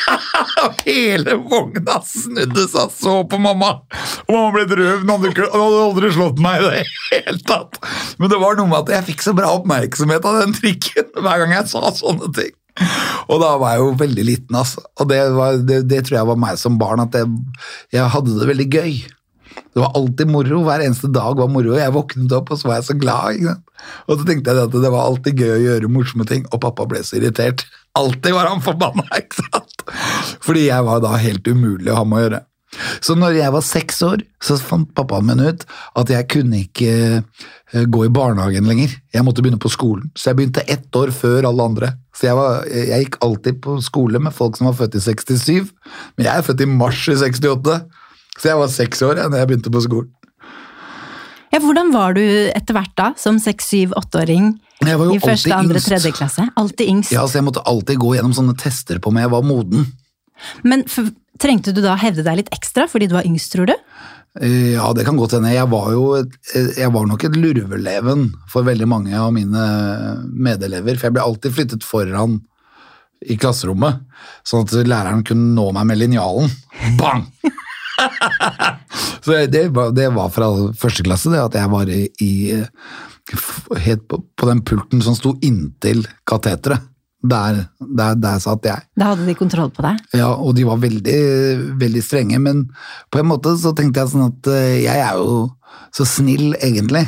hele 0.86 1.38
vogna 1.40 2.00
snudde 2.06 2.66
seg 2.70 2.92
så 2.98 3.18
på 3.28 3.40
mamma. 3.40 3.74
Og 4.28 4.34
mamma 4.36 4.54
ble 4.58 4.66
drøv. 4.74 5.04
Hun 5.04 5.14
hadde 5.16 5.84
aldri 5.86 6.12
slått 6.14 6.42
meg 6.42 6.60
i 6.60 6.68
det 6.68 6.86
hele 7.10 7.38
tatt. 7.48 7.80
Men 8.20 8.32
det 8.32 8.40
var 8.42 8.58
noe 8.58 8.68
med 8.68 8.82
at 8.84 8.98
jeg 8.98 9.12
fikk 9.12 9.24
så 9.24 9.36
bra 9.36 9.54
oppmerksomhet 9.56 10.26
av 10.28 10.42
den 10.42 10.56
trikken 10.58 11.08
hver 11.16 11.44
gang 11.44 11.56
jeg 11.56 11.70
sa 11.72 11.94
sånne 11.96 12.32
ting. 12.36 12.52
Og 13.30 13.40
da 13.42 13.54
var 13.60 13.74
jeg 13.74 13.82
jo 13.82 13.90
veldig 14.00 14.24
liten, 14.26 14.56
altså. 14.58 14.84
Og 15.00 15.08
det, 15.10 15.18
var, 15.36 15.58
det, 15.68 15.82
det 15.90 16.04
tror 16.06 16.18
jeg 16.18 16.30
var 16.32 16.40
meg 16.40 16.60
som 16.60 16.78
barn, 16.80 17.04
at 17.04 17.16
jeg, 17.16 17.28
jeg 17.94 18.12
hadde 18.14 18.38
det 18.38 18.48
veldig 18.48 18.68
gøy. 18.72 18.94
Det 19.72 19.80
var 19.80 19.92
alltid 19.96 20.28
moro. 20.32 20.62
Hver 20.66 20.84
eneste 20.84 21.10
dag 21.12 21.36
var 21.38 21.50
moro. 21.52 21.76
Jeg 21.78 21.94
våknet 21.94 22.32
opp, 22.36 22.52
og 22.52 22.60
så 22.60 22.68
var 22.68 22.80
jeg 22.80 22.88
så 22.88 22.96
glad. 22.98 23.46
Og 24.06 24.18
så 24.18 24.26
tenkte 24.28 24.52
jeg 24.52 24.68
at 24.68 24.76
det 24.84 24.92
var 24.92 25.08
alltid 25.08 25.44
gøy 25.44 25.54
å 25.54 25.62
gjøre 25.66 25.92
morsomme 25.92 26.28
ting, 26.28 26.44
og 26.50 26.62
pappa 26.64 26.86
ble 26.88 27.02
så 27.06 27.18
irritert. 27.20 27.64
Alltid 27.98 28.36
var 28.36 28.48
han 28.48 28.64
forbanna, 28.64 29.06
ikke 29.20 29.44
sant? 29.44 29.84
Fordi 30.44 30.66
jeg 30.68 30.88
var 30.88 31.04
da 31.04 31.16
helt 31.20 31.48
umulig 31.48 31.92
å 31.92 32.00
ha 32.00 32.08
med 32.08 32.20
å 32.20 32.24
gjøre. 32.26 32.42
Så 33.04 33.14
når 33.18 33.36
jeg 33.36 33.52
var 33.52 33.64
seks 33.66 34.00
år, 34.06 34.22
så 34.42 34.56
fant 34.60 34.88
pappaen 34.96 35.26
min 35.28 35.42
ut 35.44 35.64
at 36.00 36.12
jeg 36.12 36.28
kunne 36.32 36.62
ikke 36.64 36.92
eh, 37.20 37.84
gå 37.84 38.04
i 38.06 38.12
barnehagen 38.12 38.68
lenger. 38.68 38.94
Jeg 39.12 39.26
måtte 39.26 39.44
begynne 39.44 39.60
på 39.60 39.72
skolen. 39.72 40.08
Så 40.16 40.30
jeg 40.30 40.40
begynte 40.40 40.64
ett 40.70 40.88
år 40.96 41.12
før 41.14 41.50
alle 41.50 41.68
andre. 41.68 41.92
Så 42.16 42.30
jeg, 42.30 42.38
var, 42.38 42.64
jeg 42.72 43.06
gikk 43.06 43.20
alltid 43.24 43.60
på 43.64 43.76
skole 43.84 44.22
med 44.22 44.34
folk 44.36 44.56
som 44.58 44.70
var 44.70 44.78
født 44.80 44.96
i 45.00 45.04
67, 45.04 45.70
men 46.16 46.26
jeg 46.28 46.32
er 46.32 46.46
født 46.46 46.64
i 46.64 46.70
mars 46.70 47.04
i 47.08 47.16
68. 47.18 47.78
Så 48.38 48.48
jeg 48.48 48.60
var 48.60 48.72
seks 48.72 49.04
år 49.04 49.20
da 49.20 49.30
jeg 49.42 49.52
begynte 49.52 49.72
på 49.72 49.84
skolen. 49.84 50.12
Ja, 51.52 51.58
hvordan 51.60 51.90
var 51.92 52.14
du 52.16 52.22
etter 52.24 52.72
hvert 52.72 52.94
da, 52.96 53.10
som 53.20 53.36
seks, 53.42 53.66
syv, 53.68 53.90
åtteåring 53.98 54.54
i 54.80 55.18
første, 55.20 55.52
andre, 55.52 55.76
yngst. 55.76 55.88
tredje 55.90 56.12
klasse? 56.16 56.46
Alltid 56.56 56.88
yngst. 56.88 57.12
Ja, 57.12 57.26
så 57.28 57.42
jeg 57.42 57.44
måtte 57.44 57.64
alltid 57.68 58.00
gå 58.00 58.14
gjennom 58.16 58.32
sånne 58.32 58.56
tester 58.56 59.02
på 59.02 59.12
om 59.12 59.18
jeg 59.20 59.28
var 59.34 59.44
moden. 59.44 59.84
Men 60.66 60.84
for, 60.90 61.10
trengte 61.42 61.74
du 61.74 61.80
da 61.84 61.96
hevde 62.00 62.24
deg 62.26 62.42
litt 62.42 62.52
ekstra 62.54 62.88
fordi 62.90 63.08
du 63.10 63.16
var 63.18 63.26
yngst, 63.28 63.52
tror 63.54 63.70
du? 63.72 63.74
Eh, 64.40 64.72
Ja, 64.76 64.92
det 64.96 65.04
kan 65.08 65.18
godt 65.20 65.34
hende. 65.36 65.52
Jeg 65.54 65.68
var 65.72 65.90
jo 65.92 66.04
eh, 66.20 66.70
jeg 66.78 66.92
var 66.94 67.06
nok 67.08 67.24
et 67.28 67.36
lurveleven 67.36 68.30
for 68.52 68.64
veldig 68.68 68.88
mange 68.88 69.16
av 69.18 69.32
mine 69.34 69.66
medelever, 70.32 70.96
for 70.96 71.08
jeg 71.10 71.16
ble 71.18 71.26
alltid 71.26 71.56
flyttet 71.58 71.84
foran 71.86 72.40
i 73.22 73.36
klasserommet, 73.38 74.00
sånn 74.42 74.64
at 74.66 74.72
læreren 74.88 75.22
kunne 75.22 75.52
nå 75.54 75.68
meg 75.76 75.86
med 75.92 76.00
linjalen. 76.00 76.50
Bang! 77.00 77.28
Så 79.22 79.36
det 79.46 79.68
det 79.94 80.08
var 80.16 80.32
fra 80.34 80.48
første 80.74 81.04
klasse, 81.06 81.30
det 81.30 81.38
at 81.38 81.54
jeg 81.54 81.70
var 81.70 81.86
i, 81.92 82.08
i 82.18 82.32
helt 83.84 84.08
på, 84.10 84.18
på 84.34 84.48
den 84.48 84.62
pulten 84.66 85.02
som 85.04 85.14
sto 85.14 85.36
inntil 85.44 86.02
kateteret. 86.26 86.82
Der, 87.22 87.60
der, 87.78 88.16
der 88.18 88.38
satt 88.42 88.64
jeg. 88.66 88.82
Da 88.98 89.12
hadde 89.12 89.28
de 89.28 89.34
kontroll 89.38 89.68
på 89.70 89.84
deg. 89.84 90.00
Ja, 90.18 90.32
og 90.34 90.56
de 90.58 90.64
var 90.66 90.80
veldig, 90.82 91.18
veldig 91.78 92.02
strenge, 92.02 92.40
men 92.42 92.64
på 93.14 93.20
en 93.20 93.28
måte 93.30 93.54
så 93.62 93.70
tenkte 93.78 94.02
jeg 94.02 94.10
sånn 94.10 94.26
at 94.26 94.50
eh, 94.50 94.80
jeg 94.82 95.04
er 95.04 95.20
jo 95.20 95.44
så 95.94 96.06
snill, 96.08 96.56
egentlig. 96.58 97.04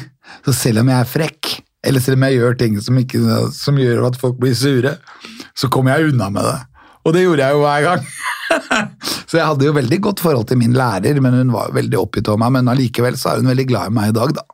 Så 0.46 0.55
selv 0.57 0.85
om 0.85 0.92
jeg 0.92 1.03
er 1.03 1.11
frekk, 1.11 1.50
eller 1.85 2.05
selv 2.05 2.20
om 2.20 2.29
jeg 2.29 2.38
gjør 2.38 2.55
ting 2.61 2.79
som, 2.81 3.00
ikke, 3.00 3.40
som 3.57 3.81
gjør 3.81 4.07
at 4.09 4.20
folk 4.20 4.38
blir 4.40 4.55
sure, 4.57 4.94
så 5.59 5.70
kommer 5.72 5.96
jeg 5.98 6.14
unna 6.14 6.31
med 6.33 6.46
det. 6.46 6.57
Og 7.05 7.12
det 7.16 7.27
gjorde 7.27 7.44
jeg 7.44 7.57
jo 7.59 7.64
hver 7.66 7.85
gang. 7.85 8.07
så 9.29 9.38
jeg 9.40 9.46
hadde 9.50 9.66
jo 9.66 9.77
veldig 9.77 10.00
godt 10.07 10.22
forhold 10.24 10.48
til 10.48 10.61
min 10.62 10.77
lærer, 10.77 11.20
men 11.20 11.37
hun 11.42 11.53
var 11.53 11.74
veldig 11.77 12.00
oppgitt 12.00 12.31
over 12.31 12.44
meg, 12.44 12.55
men 12.57 12.70
allikevel 12.72 13.18
så 13.20 13.33
er 13.33 13.42
hun 13.42 13.50
veldig 13.53 13.66
glad 13.68 13.90
i 13.90 13.96
meg 13.98 14.12
i 14.12 14.16
dag, 14.16 14.35
da. 14.38 14.46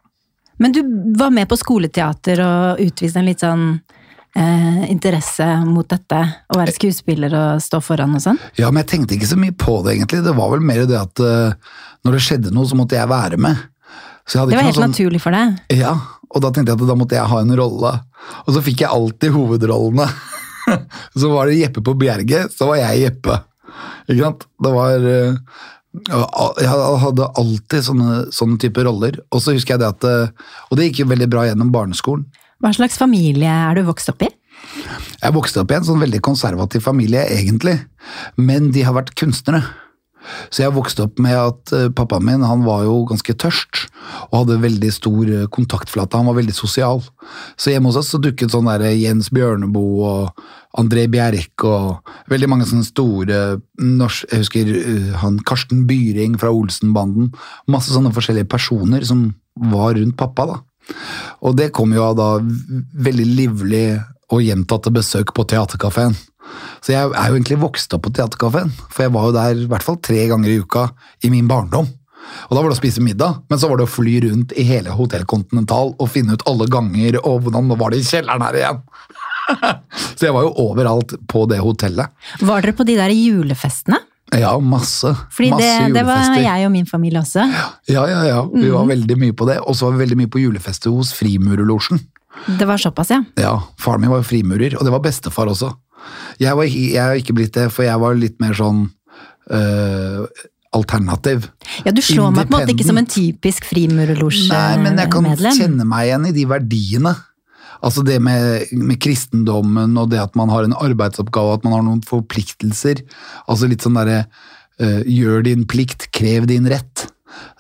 Men 0.61 0.75
du 0.77 0.81
var 1.17 1.31
med 1.33 1.49
på 1.49 1.57
skoleteater 1.57 2.43
og 2.45 2.83
utviste 2.85 3.21
en 3.21 3.29
litt 3.31 3.41
sånn 3.41 3.65
eh, 4.37 4.83
interesse 4.91 5.47
mot 5.67 5.89
dette? 5.89 6.21
Å 6.51 6.59
være 6.59 6.75
skuespiller 6.77 7.35
og 7.37 7.63
stå 7.65 7.81
foran 7.85 8.15
og 8.19 8.25
sånn? 8.25 8.41
Ja, 8.61 8.71
men 8.71 8.85
jeg 8.85 8.91
tenkte 8.95 9.17
ikke 9.19 9.31
så 9.33 9.39
mye 9.41 9.57
på 9.57 9.81
det, 9.85 9.97
egentlig. 9.97 10.23
Det 10.27 10.37
var 10.37 10.53
vel 10.55 10.65
mer 10.65 10.85
det 10.89 10.99
at 11.01 11.23
eh, 11.25 11.77
når 12.07 12.17
det 12.17 12.23
skjedde 12.27 12.55
noe, 12.55 12.69
så 12.69 12.79
måtte 12.79 12.99
jeg 12.99 13.11
være 13.11 13.41
med. 13.41 13.59
Det 14.31 14.39
var 14.55 14.63
helt 14.63 14.77
sånn- 14.79 14.93
naturlig 14.93 15.21
for 15.25 15.35
deg? 15.35 15.57
Ja, 15.81 15.97
og 16.31 16.43
da 16.45 16.53
tenkte 16.55 16.73
jeg 16.73 16.79
at 16.79 16.87
da 16.87 16.99
måtte 16.99 17.17
jeg 17.19 17.27
ha 17.33 17.41
en 17.43 17.57
rolle. 17.59 17.93
Og 18.47 18.55
så 18.55 18.63
fikk 18.63 18.85
jeg 18.85 18.93
alltid 18.95 19.35
hovedrollene. 19.35 20.07
så 21.21 21.31
var 21.33 21.51
det 21.51 21.59
Jeppe 21.59 21.83
på 21.83 21.97
Bjerget, 21.99 22.55
så 22.55 22.71
var 22.71 22.79
jeg 22.79 23.07
Jeppe. 23.09 23.41
Ikke 24.11 24.23
sant? 24.23 24.47
Det 24.63 24.73
var 24.75 25.07
eh, 25.11 25.57
Jeg 26.61 26.71
hadde 27.03 27.29
alltid 27.41 27.87
sånne, 27.87 28.19
sånne 28.35 28.59
type 28.63 28.85
roller. 28.87 29.19
Og 29.35 29.43
så 29.43 29.55
husker 29.57 29.75
jeg 29.75 29.83
det 29.83 29.89
at 29.91 30.07
eh, 30.07 30.53
Og 30.71 30.79
det 30.79 30.91
gikk 30.91 31.03
jo 31.05 31.11
veldig 31.11 31.29
bra 31.33 31.47
gjennom 31.49 31.73
barneskolen. 31.75 32.27
Hva 32.61 32.73
slags 32.77 32.99
familie 33.01 33.49
er 33.49 33.79
du 33.79 33.87
vokst 33.89 34.11
opp 34.13 34.25
i? 34.27 34.31
Jeg 35.21 35.33
vokste 35.33 35.63
opp 35.63 35.71
i 35.73 35.79
en 35.79 35.87
sånn 35.87 36.03
veldig 36.03 36.21
konservativ 36.25 36.85
familie, 36.85 37.23
egentlig. 37.33 37.79
Men 38.37 38.69
de 38.75 38.85
har 38.85 38.97
vært 38.97 39.15
kunstnere. 39.17 39.63
Så 40.53 40.65
jeg 40.67 40.75
vokste 40.77 41.07
opp 41.07 41.21
med 41.23 41.33
at 41.33 41.73
eh, 41.73 41.89
pappaen 41.97 42.27
min 42.27 42.45
han 42.45 42.65
var 42.67 42.85
jo 42.85 42.99
ganske 43.09 43.35
tørst, 43.41 43.87
og 44.29 44.43
hadde 44.43 44.61
veldig 44.61 44.91
stor 44.93 45.31
eh, 45.33 45.47
kontaktflate. 45.53 46.21
Han 46.21 46.29
var 46.29 46.37
veldig 46.37 46.57
sosial. 46.57 47.01
Så 47.57 47.73
hjemme 47.73 47.89
hos 47.89 47.97
oss 48.03 48.13
så 48.13 48.21
dukket 48.21 48.53
sånn 48.53 48.69
der 48.69 48.85
Jens 48.93 49.31
Bjørneboe 49.33 50.11
og 50.11 50.45
André 50.81 51.07
Bjerk 51.11 51.65
og 51.67 52.13
veldig 52.31 52.51
mange 52.53 52.69
sånne 52.69 52.87
store 52.87 53.41
norsk, 53.81 54.29
Jeg 54.31 54.45
husker 54.45 54.73
eh, 54.77 55.13
han 55.25 55.41
Karsten 55.49 55.87
Byring 55.89 56.37
fra 56.41 56.53
Olsenbanden. 56.53 57.33
Masse 57.73 57.95
sånne 57.95 58.13
forskjellige 58.15 58.51
personer 58.53 59.09
som 59.09 59.31
var 59.73 59.97
rundt 59.97 60.21
pappa, 60.21 60.47
da. 60.53 60.61
Og 61.47 61.55
det 61.59 61.71
kom 61.77 61.93
jo 61.95 62.05
av 62.05 62.17
da 62.19 62.31
veldig 62.41 63.29
livlig 63.29 63.85
og 64.31 64.45
gjentatte 64.45 64.93
besøk 64.95 65.33
på 65.35 65.47
Theatercaféen. 65.51 66.17
Så 66.83 66.95
jeg 66.95 67.11
er 67.13 67.31
jo 67.31 67.37
egentlig 67.37 67.61
vokst 67.63 67.93
opp 67.95 68.07
på 68.07 68.13
Theatercaféen, 68.17 68.73
for 68.91 69.07
jeg 69.07 69.15
var 69.15 69.29
jo 69.29 69.37
der 69.37 69.65
i 69.65 69.71
hvert 69.71 69.87
fall 69.87 69.99
tre 70.03 70.27
ganger 70.31 70.51
i 70.53 70.61
uka 70.63 70.89
i 71.27 71.33
min 71.33 71.49
barndom. 71.51 71.89
Og 72.49 72.53
da 72.55 72.61
var 72.61 72.71
det 72.71 72.77
å 72.77 72.81
spise 72.81 73.03
middag, 73.03 73.41
men 73.51 73.61
så 73.61 73.71
var 73.71 73.81
det 73.81 73.87
å 73.89 73.91
fly 73.91 74.19
rundt 74.27 74.53
i 74.59 74.65
hele 74.69 74.95
Hotell 74.95 75.25
Continental 75.29 75.95
og 75.97 76.13
finne 76.13 76.37
ut 76.37 76.45
alle 76.51 76.69
ganger, 76.71 77.19
og 77.25 77.47
hvordan 77.47 77.73
var 77.81 77.93
det 77.93 78.03
i 78.03 78.07
kjelleren 78.07 78.45
her 78.45 78.61
igjen? 78.61 78.83
så 80.17 80.29
jeg 80.29 80.37
var 80.37 80.47
jo 80.47 80.53
overalt 80.69 81.17
på 81.31 81.47
det 81.51 81.59
hotellet. 81.63 82.13
Var 82.45 82.63
dere 82.63 82.77
på 82.77 82.87
de 82.87 82.97
der 83.01 83.15
julefestene? 83.15 83.99
Ja, 84.39 84.53
masse. 84.63 85.11
Fordi 85.35 85.51
masse 85.51 85.89
det, 85.89 85.95
det 85.97 86.05
var 86.07 86.37
jeg 86.39 86.67
og 86.69 86.73
min 86.75 86.87
familie 86.87 87.19
også. 87.23 87.43
Ja, 87.91 88.05
ja, 88.07 88.21
ja. 88.29 88.41
Vi 88.53 88.71
var 88.71 88.87
veldig 88.91 89.17
mye 89.19 89.35
på 89.37 89.49
det. 89.49 89.59
Og 89.67 89.75
så 89.79 89.89
var 89.89 89.97
vi 89.97 90.05
veldig 90.05 90.21
mye 90.23 90.31
på 90.31 90.43
julefester 90.43 90.95
hos 90.95 91.11
Frimurerlosjen. 91.19 91.99
Det 92.61 92.69
var 92.69 92.79
såpass, 92.79 93.11
ja. 93.11 93.23
Ja, 93.41 93.57
faren 93.81 94.05
min 94.05 94.13
var 94.13 94.23
jo 94.23 94.29
frimurer, 94.29 94.77
og 94.79 94.87
det 94.87 94.93
var 94.95 95.03
bestefar 95.05 95.51
også. 95.51 95.73
Jeg 96.41 96.57
var 96.57 96.65
jeg 96.71 97.01
har 97.03 97.19
ikke 97.19 97.35
blitt 97.37 97.57
det, 97.59 97.67
for 97.75 97.85
jeg 97.85 98.01
var 98.01 98.15
litt 98.17 98.39
mer 98.41 98.55
sånn 98.57 98.87
øh, 99.51 100.23
alternativ. 100.77 101.51
Ja, 101.85 101.93
Du 101.93 102.01
slår 102.05 102.31
meg 102.31 102.47
på 102.47 102.55
en 102.55 102.63
måte 102.63 102.75
ikke 102.75 102.87
som 102.87 103.01
en 103.01 103.11
typisk 103.11 103.67
frimurerlosjemedlem. 103.73 104.79
Nei, 104.79 104.85
men 104.87 105.03
jeg 105.03 105.13
kan 105.13 105.59
kjenne 105.59 105.87
meg 105.89 106.07
igjen 106.09 106.31
i 106.31 106.33
de 106.37 106.47
verdiene. 106.55 107.15
Altså 107.87 108.05
det 108.07 108.19
med, 108.23 108.71
med 108.77 109.01
kristendommen 109.01 109.97
og 110.01 110.11
det 110.13 110.21
at 110.23 110.37
man 110.39 110.53
har 110.53 110.67
en 110.67 110.77
arbeidsoppgave, 110.77 111.57
at 111.57 111.67
man 111.67 111.77
har 111.79 111.85
noen 111.87 112.05
forpliktelser. 112.07 113.05
Altså 113.49 113.71
litt 113.71 113.85
sånn 113.87 113.99
derre 113.99 114.25
uh, 114.27 115.03
gjør 115.09 115.47
din 115.49 115.67
plikt, 115.69 116.11
krev 116.17 116.49
din 116.51 116.69
rett. 116.71 117.09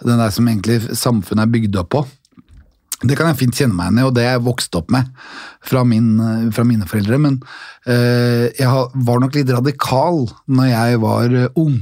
Den 0.04 0.20
der 0.20 0.32
som 0.34 0.48
egentlig 0.50 0.82
samfunnet 0.98 1.46
er 1.46 1.54
bygd 1.54 1.78
opp 1.80 1.92
på. 1.96 2.02
Det 3.00 3.16
kan 3.16 3.30
jeg 3.30 3.38
fint 3.40 3.56
kjenne 3.56 3.72
meg 3.72 3.88
igjen 3.88 4.02
i, 4.02 4.08
og 4.10 4.12
det 4.16 4.24
er 4.26 4.34
jeg 4.34 4.44
vokst 4.44 4.76
opp 4.76 4.90
med 4.92 5.08
fra, 5.64 5.86
min, 5.88 6.10
fra 6.52 6.66
mine 6.68 6.88
foreldre. 6.88 7.16
Men 7.22 7.38
uh, 7.88 8.50
jeg 8.52 8.68
var 9.08 9.22
nok 9.22 9.38
litt 9.38 9.54
radikal 9.56 10.26
når 10.52 10.68
jeg 10.74 11.00
var 11.06 11.38
øh, 11.44 11.48
ung. 11.62 11.80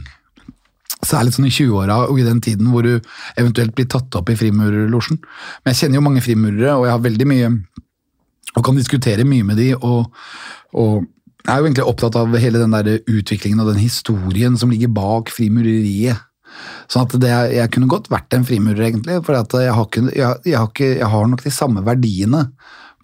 Særlig 0.98 1.34
sånn 1.34 1.46
i 1.46 1.54
20-åra 1.54 1.96
og 2.10 2.18
i 2.18 2.26
den 2.26 2.40
tiden 2.42 2.70
hvor 2.72 2.86
du 2.86 2.96
eventuelt 3.38 3.74
blir 3.74 3.86
tatt 3.90 4.14
opp 4.18 4.30
i 4.30 4.38
frimurerlosjen. 4.38 5.18
Men 5.62 5.74
jeg 5.74 5.82
kjenner 5.82 6.00
jo 6.00 6.06
mange 6.06 6.22
frimurere, 6.22 6.74
og 6.74 6.86
jeg 6.86 6.94
har 6.94 7.04
veldig 7.04 7.28
mye 7.30 7.50
og 8.58 8.66
kan 8.66 8.78
diskutere 8.78 9.26
mye 9.28 9.46
med 9.46 9.60
de, 9.60 9.72
og, 9.78 10.10
og 10.74 11.06
jeg 11.48 11.54
er 11.54 11.60
jo 11.62 11.68
egentlig 11.68 11.86
opptatt 11.88 12.16
av 12.18 12.34
hele 12.36 12.60
den 12.60 12.74
der 12.74 12.98
utviklingen 13.08 13.62
og 13.62 13.70
den 13.70 13.80
historien 13.80 14.58
som 14.60 14.72
ligger 14.72 14.90
bak 14.92 15.30
frimureriet. 15.32 16.26
Sånn 16.90 17.06
at 17.06 17.14
det, 17.22 17.30
jeg 17.54 17.70
kunne 17.72 17.88
godt 17.88 18.10
vært 18.12 18.34
en 18.34 18.44
frimurer, 18.48 18.82
egentlig, 18.88 19.20
for 19.24 19.38
at 19.38 19.54
jeg, 19.56 19.72
har 19.72 19.86
ikke, 19.86 20.02
jeg, 20.10 20.42
jeg, 20.48 20.58
har 20.58 20.68
ikke, 20.68 20.90
jeg 20.98 21.10
har 21.14 21.30
nok 21.30 21.44
de 21.44 21.52
samme 21.54 21.84
verdiene 21.86 22.42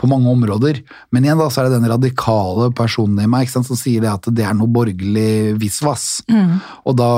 på 0.00 0.08
mange 0.10 0.32
områder. 0.32 0.80
Men 1.14 1.24
igjen 1.24 1.40
da, 1.40 1.48
så 1.52 1.62
er 1.62 1.68
det 1.68 1.78
den 1.78 1.90
radikale 1.92 2.70
personen 2.76 3.22
i 3.22 3.30
meg 3.30 3.52
sant, 3.52 3.68
som 3.68 3.78
sier 3.78 4.04
det 4.04 4.10
at 4.10 4.28
det 4.34 4.44
er 4.44 4.56
noe 4.58 4.72
borgerlig 4.72 5.54
visvas. 5.60 6.24
Og, 6.82 6.96
da, 6.98 7.10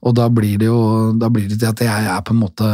og 0.00 0.16
da 0.16 0.30
blir 0.32 0.58
det 0.62 0.70
jo 0.70 0.80
da 1.20 1.30
blir 1.32 1.50
det 1.50 1.60
til 1.60 1.70
at 1.70 1.84
jeg 1.84 2.10
er 2.14 2.24
på 2.26 2.34
en 2.34 2.42
måte 2.46 2.70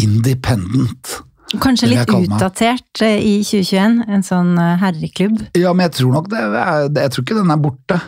independent. 0.00 1.18
Kanskje 1.58 1.90
litt 1.90 2.12
utdatert 2.14 3.02
eh, 3.02 3.18
i 3.18 3.34
2021, 3.42 3.98
en 4.06 4.24
sånn 4.26 4.54
eh, 4.60 4.76
herreklubb. 4.78 5.40
Ja, 5.58 5.72
men 5.74 5.88
jeg 5.88 5.96
tror 5.98 6.14
nok 6.14 6.30
det 6.30 6.40
Jeg 6.46 7.14
tror 7.14 7.24
ikke 7.26 7.38
den 7.40 7.50
er 7.50 7.60
borte. 7.60 7.98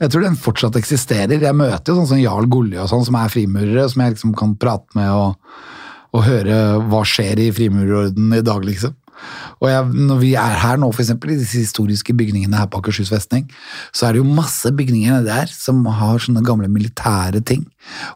Jeg 0.00 0.12
tror 0.12 0.24
den 0.24 0.38
fortsatt 0.40 0.78
eksisterer. 0.78 1.42
Jeg 1.42 1.56
møter 1.56 1.92
jo 1.92 1.98
sånn 1.98 2.12
som 2.12 2.22
Jarl 2.22 2.46
Gulli 2.52 2.78
og 2.80 2.88
sånn, 2.92 3.04
som 3.04 3.18
er 3.20 3.32
frimurere, 3.32 3.88
som 3.90 4.04
jeg 4.04 4.14
liksom 4.14 4.36
kan 4.38 4.54
prate 4.60 4.96
med 4.96 5.10
og, 5.12 5.58
og 6.16 6.24
høre 6.24 6.60
hva 6.88 7.02
skjer 7.08 7.42
i 7.42 7.50
frimurerordenen 7.56 8.38
i 8.38 8.46
dag, 8.46 8.64
liksom. 8.64 8.94
Og 9.60 9.68
jeg, 9.68 10.06
når 10.08 10.20
vi 10.22 10.30
er 10.40 10.54
her 10.62 10.78
nå, 10.80 10.88
eksempel, 10.94 11.34
i 11.34 11.40
disse 11.40 11.60
historiske 11.60 12.14
bygningene 12.16 12.56
her 12.56 12.68
på 12.70 12.80
Akershus 12.80 13.10
festning, 13.12 13.44
så 13.92 14.06
er 14.06 14.16
det 14.16 14.22
jo 14.22 14.36
masse 14.38 14.72
bygninger 14.76 15.26
der 15.26 15.52
som 15.52 15.82
har 15.84 16.22
sånne 16.22 16.44
gamle 16.46 16.70
militære 16.72 17.42
ting. 17.44 17.66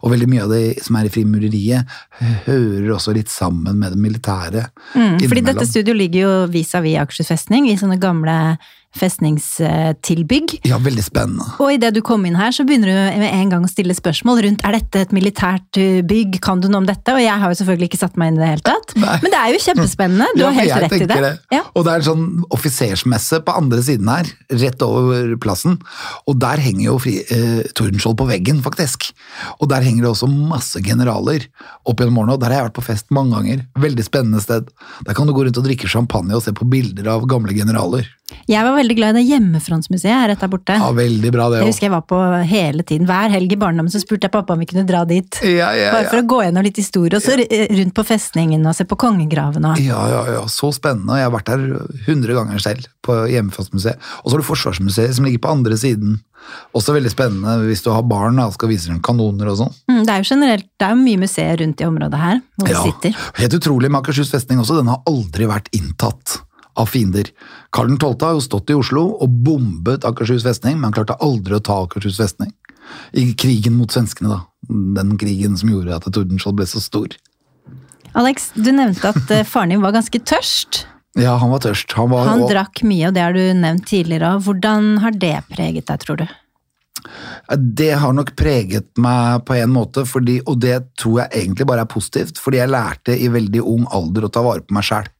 Og 0.00 0.14
veldig 0.14 0.28
mye 0.30 0.46
av 0.46 0.54
det 0.54 0.62
som 0.84 0.96
er 0.96 1.08
i 1.08 1.12
frimureriet, 1.12 1.98
hører 2.46 2.94
også 2.96 3.12
litt 3.16 3.32
sammen 3.32 3.76
med 3.80 3.92
det 3.92 4.00
militære. 4.00 4.68
Mm, 4.94 5.18
fordi 5.20 5.44
dette 5.50 5.68
studioet 5.68 6.00
ligger 6.00 6.24
jo 6.24 6.32
vis-à-vis 6.54 7.02
Akershus 7.02 7.32
festning, 7.34 7.68
i 7.68 7.76
sånne 7.80 8.00
gamle 8.00 8.56
festningstilbygg. 8.94 10.58
Ja, 10.68 10.78
veldig 10.82 11.04
spennende. 11.04 11.46
Og 11.62 11.72
idet 11.74 11.92
du 11.96 12.00
kom 12.04 12.24
inn 12.28 12.36
her, 12.38 12.52
så 12.54 12.64
begynner 12.66 12.90
du 12.90 13.20
med 13.22 13.30
en 13.30 13.52
gang 13.52 13.66
å 13.66 13.70
stille 13.70 13.94
spørsmål 13.96 14.42
rundt 14.46 14.64
er 14.66 14.76
dette 14.78 15.04
et 15.06 15.14
militært 15.14 15.80
uh, 15.80 16.00
bygg, 16.06 16.38
kan 16.44 16.62
du 16.62 16.68
noe 16.70 16.82
om 16.82 16.88
dette? 16.88 17.14
Og 17.14 17.22
jeg 17.22 17.34
har 17.42 17.52
jo 17.52 17.58
selvfølgelig 17.60 17.90
ikke 17.90 18.00
satt 18.04 18.18
meg 18.20 18.32
inn 18.32 18.38
i 18.38 18.44
det 18.44 18.50
hele 18.52 18.66
tatt. 18.66 18.94
Nei. 19.00 19.18
Men 19.24 19.34
det 19.34 19.40
er 19.40 19.52
jo 19.54 19.62
kjempespennende, 19.66 20.30
du 20.34 20.44
Ja, 20.44 20.50
har 20.50 20.60
helt 20.60 20.86
rett 20.86 20.96
i 20.96 21.02
det. 21.04 21.10
tenker 21.14 21.54
Ja. 21.54 21.62
Og 21.74 21.86
det 21.86 21.92
er 21.92 22.02
en 22.02 22.08
sånn 22.08 22.26
offisersmesse 22.54 23.40
på 23.44 23.56
andre 23.58 23.82
siden 23.84 24.10
her, 24.10 24.30
rett 24.64 24.82
over 24.86 25.34
plassen. 25.42 25.78
Og 26.30 26.38
der 26.42 26.62
henger 26.62 26.86
jo 26.88 26.98
fri, 27.02 27.16
eh, 27.22 27.62
Tordenskjold 27.74 28.18
på 28.20 28.28
veggen, 28.30 28.62
faktisk. 28.64 29.10
Og 29.60 29.68
der 29.70 29.84
henger 29.86 30.06
det 30.06 30.12
også 30.12 30.30
masse 30.30 30.82
generaler 30.84 31.46
opp 31.84 32.00
gjennom 32.00 32.22
årene, 32.22 32.36
og 32.36 32.42
der 32.42 32.52
har 32.52 32.62
jeg 32.62 32.70
vært 32.70 32.78
på 32.78 32.86
fest 32.88 33.10
mange 33.14 33.34
ganger. 33.36 33.64
Veldig 33.78 34.06
spennende 34.06 34.42
sted. 34.42 34.68
Der 35.06 35.14
kan 35.14 35.26
du 35.26 35.34
gå 35.34 35.44
rundt 35.46 35.58
og 35.58 35.66
drikke 35.66 35.90
champagne 35.90 36.34
og 36.36 36.42
se 36.44 36.54
på 36.56 36.68
bilder 36.68 37.08
av 37.14 37.26
gamle 37.30 37.54
generaler. 37.56 38.06
Jeg 38.48 38.64
var 38.64 38.74
veldig 38.84 38.96
glad 39.00 39.16
i 39.16 39.22
det 39.22 39.26
hjemmefrontsmuseet 39.32 40.28
rett 40.30 40.40
der 40.44 40.50
borte. 40.52 40.76
Ja, 40.78 40.90
veldig 40.94 41.32
bra 41.32 41.48
det 41.50 41.58
Jeg 41.62 41.64
òg. 41.64 41.70
husker 41.72 41.86
jeg 41.88 41.94
var 41.94 42.04
på 42.12 42.20
hele 42.52 42.82
tiden. 42.86 43.06
Hver 43.08 43.32
helg 43.32 43.52
i 43.52 43.58
barndommen 43.60 43.90
så 43.92 44.00
spurte 44.02 44.28
jeg 44.28 44.34
pappa 44.36 44.52
om 44.54 44.60
vi 44.62 44.66
kunne 44.70 44.86
dra 44.86 45.04
dit. 45.08 45.40
Ja, 45.42 45.72
ja, 45.74 45.90
Bare 45.96 46.10
for 46.12 46.20
å 46.22 46.26
gå 46.28 46.42
gjennom 46.44 46.64
litt 46.66 46.76
historie, 46.80 47.16
og 47.16 47.22
så 47.24 47.34
r- 47.38 47.68
rundt 47.78 47.94
på 47.96 48.04
festningen 48.04 48.66
og 48.66 48.76
se 48.76 48.84
på 48.84 48.96
kongegraven 49.00 49.64
og 49.72 49.80
Ja, 49.80 50.04
ja, 50.12 50.22
ja, 50.38 50.44
så 50.46 50.70
spennende. 50.74 51.16
Jeg 51.18 51.30
har 51.30 51.34
vært 51.34 51.50
der 51.50 51.64
hundre 52.06 52.34
ganger 52.36 52.60
selv, 52.62 52.86
på 53.04 53.18
hjemmefrontsmuseet. 53.28 53.98
Og 54.24 54.30
så 54.30 54.36
har 54.36 54.40
du 54.44 54.48
Forsvarsmuseet 54.48 55.14
som 55.16 55.24
ligger 55.26 55.42
på 55.44 55.50
andre 55.52 55.76
siden. 55.80 56.20
Også 56.76 56.92
veldig 56.92 57.08
spennende 57.12 57.54
hvis 57.64 57.80
du 57.84 57.90
har 57.90 58.02
barn 58.04 58.38
og 58.42 58.52
skal 58.52 58.68
vise 58.68 58.90
dem 58.90 59.00
kanoner 59.00 59.48
og 59.48 59.56
sånn. 59.62 59.72
mm, 59.88 60.02
Det 60.04 60.12
er 60.12 60.22
jo 60.22 60.28
generelt, 60.34 60.66
det 60.78 60.86
er 60.86 60.90
jo 60.92 61.00
mye 61.00 61.20
museer 61.22 61.56
rundt 61.62 61.80
i 61.80 61.84
området 61.88 62.20
her, 62.20 62.40
hvor 62.60 62.68
vi 62.68 62.92
sitter. 62.92 63.16
Helt 63.40 63.54
utrolig 63.56 63.90
med 63.90 64.02
Akershus 64.02 64.30
festning 64.30 64.58
også. 64.60 64.76
Den 64.76 64.88
har 64.92 65.00
aldri 65.08 65.46
vært 65.48 65.70
inntatt 65.72 66.40
av 66.84 66.90
fiender. 66.92 67.30
Karl 67.74 67.96
12. 67.96 68.14
har 68.22 68.36
jo 68.36 68.44
stått 68.44 68.70
i 68.72 68.78
Oslo 68.78 69.06
og 69.24 69.40
bombet 69.46 70.06
Akershus 70.08 70.46
festning, 70.46 70.78
men 70.78 70.90
han 70.90 70.96
klarte 70.98 71.18
aldri 71.24 71.56
å 71.56 71.64
ta 71.64 71.80
Akershus 71.84 72.20
festning. 72.20 72.52
I 73.16 73.30
krigen 73.40 73.78
mot 73.78 73.92
svenskene, 73.92 74.36
da. 74.36 74.42
Den 74.68 75.16
krigen 75.20 75.56
som 75.60 75.72
gjorde 75.72 75.96
at 75.96 76.08
Tordenskjold 76.08 76.60
ble 76.60 76.68
så 76.68 76.82
stor. 76.84 77.16
Alex, 78.14 78.52
du 78.54 78.70
nevnte 78.70 79.10
at 79.10 79.32
eh, 79.34 79.46
faren 79.48 79.74
din 79.74 79.82
var 79.82 79.96
ganske 79.96 80.20
tørst. 80.22 80.84
Ja, 81.18 81.36
han 81.38 81.50
var 81.50 81.62
tørst. 81.62 81.92
Han 81.98 82.10
var, 82.10 82.28
Han 82.28 82.46
drakk 82.50 82.82
mye, 82.86 83.08
og 83.08 83.16
det 83.16 83.22
har 83.22 83.34
du 83.34 83.42
nevnt 83.58 83.86
tidligere. 83.90 84.34
òg. 84.34 84.46
Hvordan 84.46 84.98
har 85.02 85.14
det 85.14 85.36
preget 85.50 85.86
deg, 85.90 86.00
tror 86.02 86.22
du? 86.22 86.26
Det 87.54 87.92
har 88.00 88.14
nok 88.16 88.32
preget 88.38 88.86
meg 88.98 89.44
på 89.46 89.56
en 89.58 89.72
måte, 89.74 90.06
fordi, 90.08 90.38
og 90.48 90.58
det 90.62 90.78
tror 91.00 91.24
jeg 91.24 91.42
egentlig 91.42 91.66
bare 91.68 91.84
er 91.84 91.90
positivt, 91.90 92.40
fordi 92.40 92.62
jeg 92.62 92.72
lærte 92.72 93.16
i 93.18 93.28
veldig 93.30 93.62
ung 93.62 93.84
alder 93.92 94.26
å 94.26 94.32
ta 94.32 94.42
vare 94.46 94.64
på 94.64 94.74
meg 94.76 94.86
sjæl. 94.88 95.10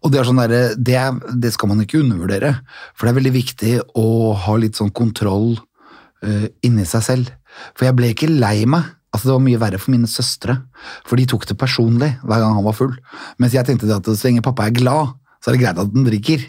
Og 0.00 0.12
det, 0.12 0.20
er 0.20 0.28
sånn 0.28 0.40
derre- 0.40 0.76
det, 0.76 1.00
det 1.42 1.52
skal 1.54 1.70
man 1.72 1.82
ikke 1.84 2.00
undervurdere, 2.02 2.54
for 2.94 3.06
det 3.06 3.12
er 3.12 3.18
veldig 3.20 3.34
viktig 3.34 3.74
å 4.00 4.06
ha 4.46 4.56
litt 4.60 4.78
sånn 4.80 4.92
kontroll 4.96 5.58
uh, 5.58 6.46
inni 6.66 6.86
seg 6.88 7.04
selv. 7.06 7.30
For 7.74 7.88
jeg 7.88 7.98
ble 7.98 8.12
ikke 8.14 8.30
lei 8.30 8.64
meg. 8.70 8.88
Altså 9.10 9.26
Det 9.26 9.34
var 9.34 9.42
mye 9.42 9.58
verre 9.58 9.78
for 9.82 9.90
mine 9.90 10.06
søstre, 10.06 10.54
for 11.02 11.18
de 11.18 11.24
tok 11.26 11.48
det 11.50 11.56
personlig 11.58 12.12
hver 12.22 12.44
gang 12.44 12.54
han 12.54 12.66
var 12.66 12.76
full. 12.78 12.92
Mens 13.42 13.56
jeg 13.56 13.66
tenkte 13.66 13.90
at 13.90 14.06
så 14.06 14.28
lenge 14.28 14.44
pappa 14.46 14.68
er 14.68 14.76
glad, 14.76 15.16
så 15.42 15.50
er 15.50 15.56
det 15.56 15.62
greit 15.64 15.80
at 15.82 15.90
den 15.90 16.06
drikker. 16.06 16.44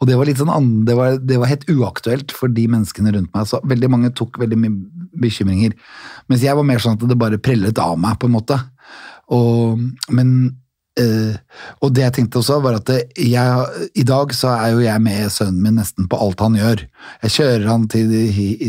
Og 0.00 0.08
det 0.08 0.16
var 0.18 0.26
litt 0.26 0.40
sånn 0.40 0.70
det 0.88 0.96
var, 0.98 1.20
det 1.22 1.38
var 1.38 1.52
helt 1.52 1.68
uaktuelt 1.70 2.34
for 2.34 2.50
de 2.50 2.64
menneskene 2.72 3.12
rundt 3.14 3.30
meg. 3.36 3.46
Så 3.46 3.60
veldig 3.62 3.90
mange 3.92 4.10
tok 4.16 4.40
veldig 4.42 4.58
mye 4.58 5.06
bekymringer. 5.22 5.76
Mens 6.26 6.42
jeg 6.42 6.56
var 6.58 6.66
mer 6.66 6.82
sånn 6.82 6.98
at 6.98 7.06
det 7.06 7.18
bare 7.20 7.38
prellet 7.38 7.78
av 7.78 7.94
meg, 8.00 8.18
på 8.18 8.26
en 8.26 8.34
måte. 8.34 8.58
Og, 9.30 9.78
men 10.10 10.32
eh, 11.00 11.64
Og 11.84 11.92
det 11.96 12.04
jeg 12.04 12.14
tenkte 12.18 12.40
også, 12.40 12.58
var 12.64 12.78
at 12.78 12.92
jeg, 12.92 13.86
i 13.96 14.04
dag 14.06 14.34
så 14.36 14.52
er 14.54 14.74
jo 14.74 14.84
jeg 14.84 15.02
med 15.04 15.32
sønnen 15.32 15.60
min 15.64 15.78
nesten 15.80 16.08
på 16.10 16.18
alt 16.20 16.42
han 16.44 16.58
gjør. 16.58 16.84
Jeg 17.24 17.34
kjører 17.36 17.66
han 17.70 17.86
til, 17.92 18.12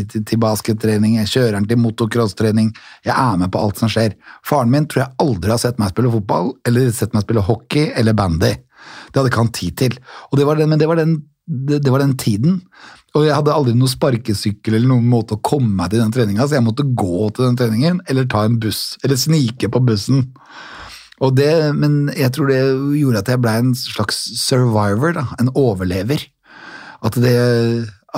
til, 0.08 0.24
til 0.28 0.42
baskettrening, 0.42 1.18
jeg 1.20 1.32
kjører 1.34 1.58
han 1.60 1.68
til 1.68 1.80
motocross-trening. 1.82 2.72
Jeg 3.06 3.14
er 3.14 3.40
med 3.40 3.52
på 3.52 3.62
alt 3.62 3.82
som 3.82 3.92
skjer. 3.92 4.16
Faren 4.46 4.72
min 4.72 4.88
tror 4.88 5.04
jeg 5.06 5.16
aldri 5.26 5.54
har 5.54 5.62
sett 5.62 5.80
meg 5.82 5.92
spille 5.94 6.14
fotball, 6.16 6.54
eller 6.68 6.90
sett 6.96 7.14
meg 7.16 7.26
spille 7.26 7.44
hockey 7.46 7.90
eller 7.98 8.16
bandy. 8.16 8.56
Det 9.12 9.20
hadde 9.20 9.30
ikke 9.30 9.44
han 9.44 9.54
tid 9.54 9.78
til. 9.78 10.00
Det 10.32 10.48
den, 10.48 10.72
men 10.72 10.80
det 10.80 10.88
var 10.90 10.98
den, 10.98 11.20
det, 11.46 11.82
det 11.84 11.92
var 11.92 12.02
den 12.02 12.16
tiden. 12.18 12.60
Og 13.12 13.26
jeg 13.26 13.36
hadde 13.36 13.52
aldri 13.52 13.74
noen 13.76 13.92
sparkesykkel 13.92 14.78
eller 14.78 14.88
noen 14.88 15.08
måte 15.10 15.36
å 15.36 15.42
komme 15.44 15.74
meg 15.76 15.92
til 15.92 16.00
den 16.00 16.12
treninga, 16.14 16.46
så 16.48 16.56
jeg 16.56 16.64
måtte 16.64 16.86
gå 16.96 17.28
til 17.28 17.44
den 17.44 17.58
treningen, 17.60 18.00
eller 18.08 18.28
ta 18.30 18.46
en 18.48 18.56
buss, 18.62 18.96
eller 19.04 19.20
snike 19.20 19.68
på 19.72 19.82
bussen. 19.84 20.30
Og 21.22 21.36
det, 21.38 21.52
men 21.78 22.10
jeg 22.18 22.34
tror 22.34 22.50
det 22.50 22.60
gjorde 22.98 23.22
at 23.22 23.30
jeg 23.30 23.42
ble 23.42 23.56
en 23.60 23.74
slags 23.78 24.24
survivor, 24.42 25.14
da, 25.14 25.26
en 25.38 25.52
overlever. 25.58 26.24
At 27.02 27.18
det, 27.18 27.36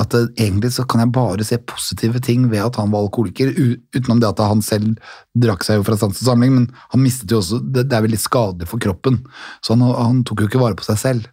at 0.01 0.17
egentlig 0.40 0.73
så 0.75 0.87
kan 0.88 1.05
jeg 1.05 1.12
bare 1.14 1.45
se 1.47 1.59
positive 1.69 2.21
ting 2.25 2.49
ved 2.51 2.64
at 2.64 2.81
han 2.81 2.90
var 2.93 3.05
alkoholiker, 3.05 3.53
utenom 3.95 4.23
det 4.23 4.33
at 4.33 4.43
han 4.43 4.64
selv 4.64 4.97
drakk 5.38 5.67
seg 5.67 5.79
jo 5.79 5.87
fra 5.87 5.99
sans 6.01 6.19
og 6.19 6.31
samling, 6.31 6.57
men 6.57 6.67
han 6.93 7.05
mistet 7.05 7.31
jo 7.31 7.43
også, 7.43 7.61
det, 7.62 7.87
det 7.90 7.99
er 7.99 8.09
veldig 8.09 8.21
skadelig 8.21 8.71
for 8.73 8.83
kroppen, 8.83 9.23
så 9.62 9.77
han, 9.77 9.87
han 9.95 10.25
tok 10.27 10.45
jo 10.45 10.51
ikke 10.51 10.64
vare 10.64 10.79
på 10.81 10.88
seg 10.88 11.01
selv. 11.01 11.31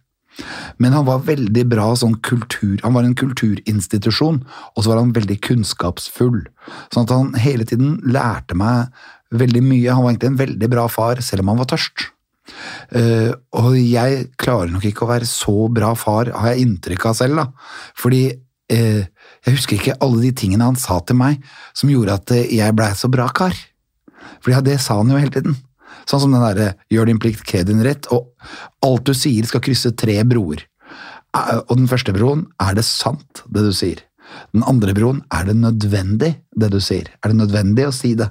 Men 0.80 0.94
han 0.96 1.04
var 1.04 1.24
veldig 1.26 1.64
bra 1.68 1.90
sånn 1.98 2.14
kultur, 2.24 2.78
han 2.84 2.94
var 2.96 3.04
en 3.04 3.16
kulturinstitusjon, 3.18 4.40
og 4.72 4.78
så 4.78 4.92
var 4.92 5.02
han 5.02 5.12
veldig 5.16 5.36
kunnskapsfull. 5.44 6.40
Sånn 6.94 7.04
at 7.04 7.12
han 7.12 7.34
hele 7.42 7.66
tiden 7.68 7.98
lærte 8.06 8.56
meg 8.56 8.92
veldig 9.32 9.62
mye. 9.64 9.92
Han 9.92 10.04
var 10.04 10.12
egentlig 10.12 10.32
en 10.32 10.42
veldig 10.42 10.68
bra 10.72 10.88
far, 10.92 11.22
selv 11.24 11.44
om 11.44 11.52
han 11.52 11.62
var 11.62 11.70
tørst. 11.72 12.08
Uh, 12.92 13.32
og 13.56 13.74
jeg 13.78 14.26
klarer 14.40 14.72
nok 14.72 14.84
ikke 14.88 15.06
å 15.06 15.12
være 15.12 15.28
så 15.28 15.68
bra 15.72 15.92
far, 15.98 16.32
har 16.34 16.52
jeg 16.52 16.66
inntrykk 16.66 17.06
av 17.08 17.18
selv, 17.18 17.40
da. 17.40 17.46
Fordi 17.98 18.22
uh, 18.34 19.02
jeg 19.46 19.56
husker 19.56 19.78
ikke 19.78 19.98
alle 20.04 20.22
de 20.26 20.32
tingene 20.42 20.68
han 20.68 20.78
sa 20.78 20.98
til 21.06 21.18
meg 21.18 21.42
som 21.76 21.90
gjorde 21.90 22.18
at 22.20 22.34
eh, 22.34 22.50
jeg 22.58 22.76
blei 22.78 22.90
så 22.98 23.10
bra 23.12 23.28
kar. 23.34 23.56
For 24.42 24.54
ja, 24.54 24.60
det 24.64 24.78
sa 24.82 24.98
han 25.00 25.10
jo 25.10 25.18
hele 25.18 25.34
tiden. 25.34 25.56
Sånn 26.08 26.24
som 26.24 26.34
den 26.34 26.42
derre 26.42 26.74
'gjør 26.90 27.10
din 27.10 27.20
plikt, 27.22 27.44
krev 27.46 27.66
din 27.68 27.82
rett', 27.84 28.08
og 28.14 28.30
alt 28.82 29.06
du 29.06 29.14
sier 29.14 29.46
skal 29.46 29.62
krysse 29.62 29.94
tre 29.98 30.18
broer. 30.26 30.64
Og 31.70 31.76
den 31.78 31.88
første 31.88 32.12
broen, 32.14 32.46
er 32.60 32.74
det 32.76 32.84
sant, 32.84 33.44
det 33.48 33.62
du 33.64 33.70
sier? 33.76 34.02
Den 34.52 34.64
andre 34.68 34.94
broen, 34.96 35.20
er 35.32 35.48
det 35.48 35.56
nødvendig, 35.58 36.32
det 36.56 36.70
du 36.72 36.78
sier? 36.82 37.08
Er 37.22 37.32
det 37.32 37.38
nødvendig 37.40 37.86
å 37.88 37.94
si 37.94 38.14
det? 38.18 38.30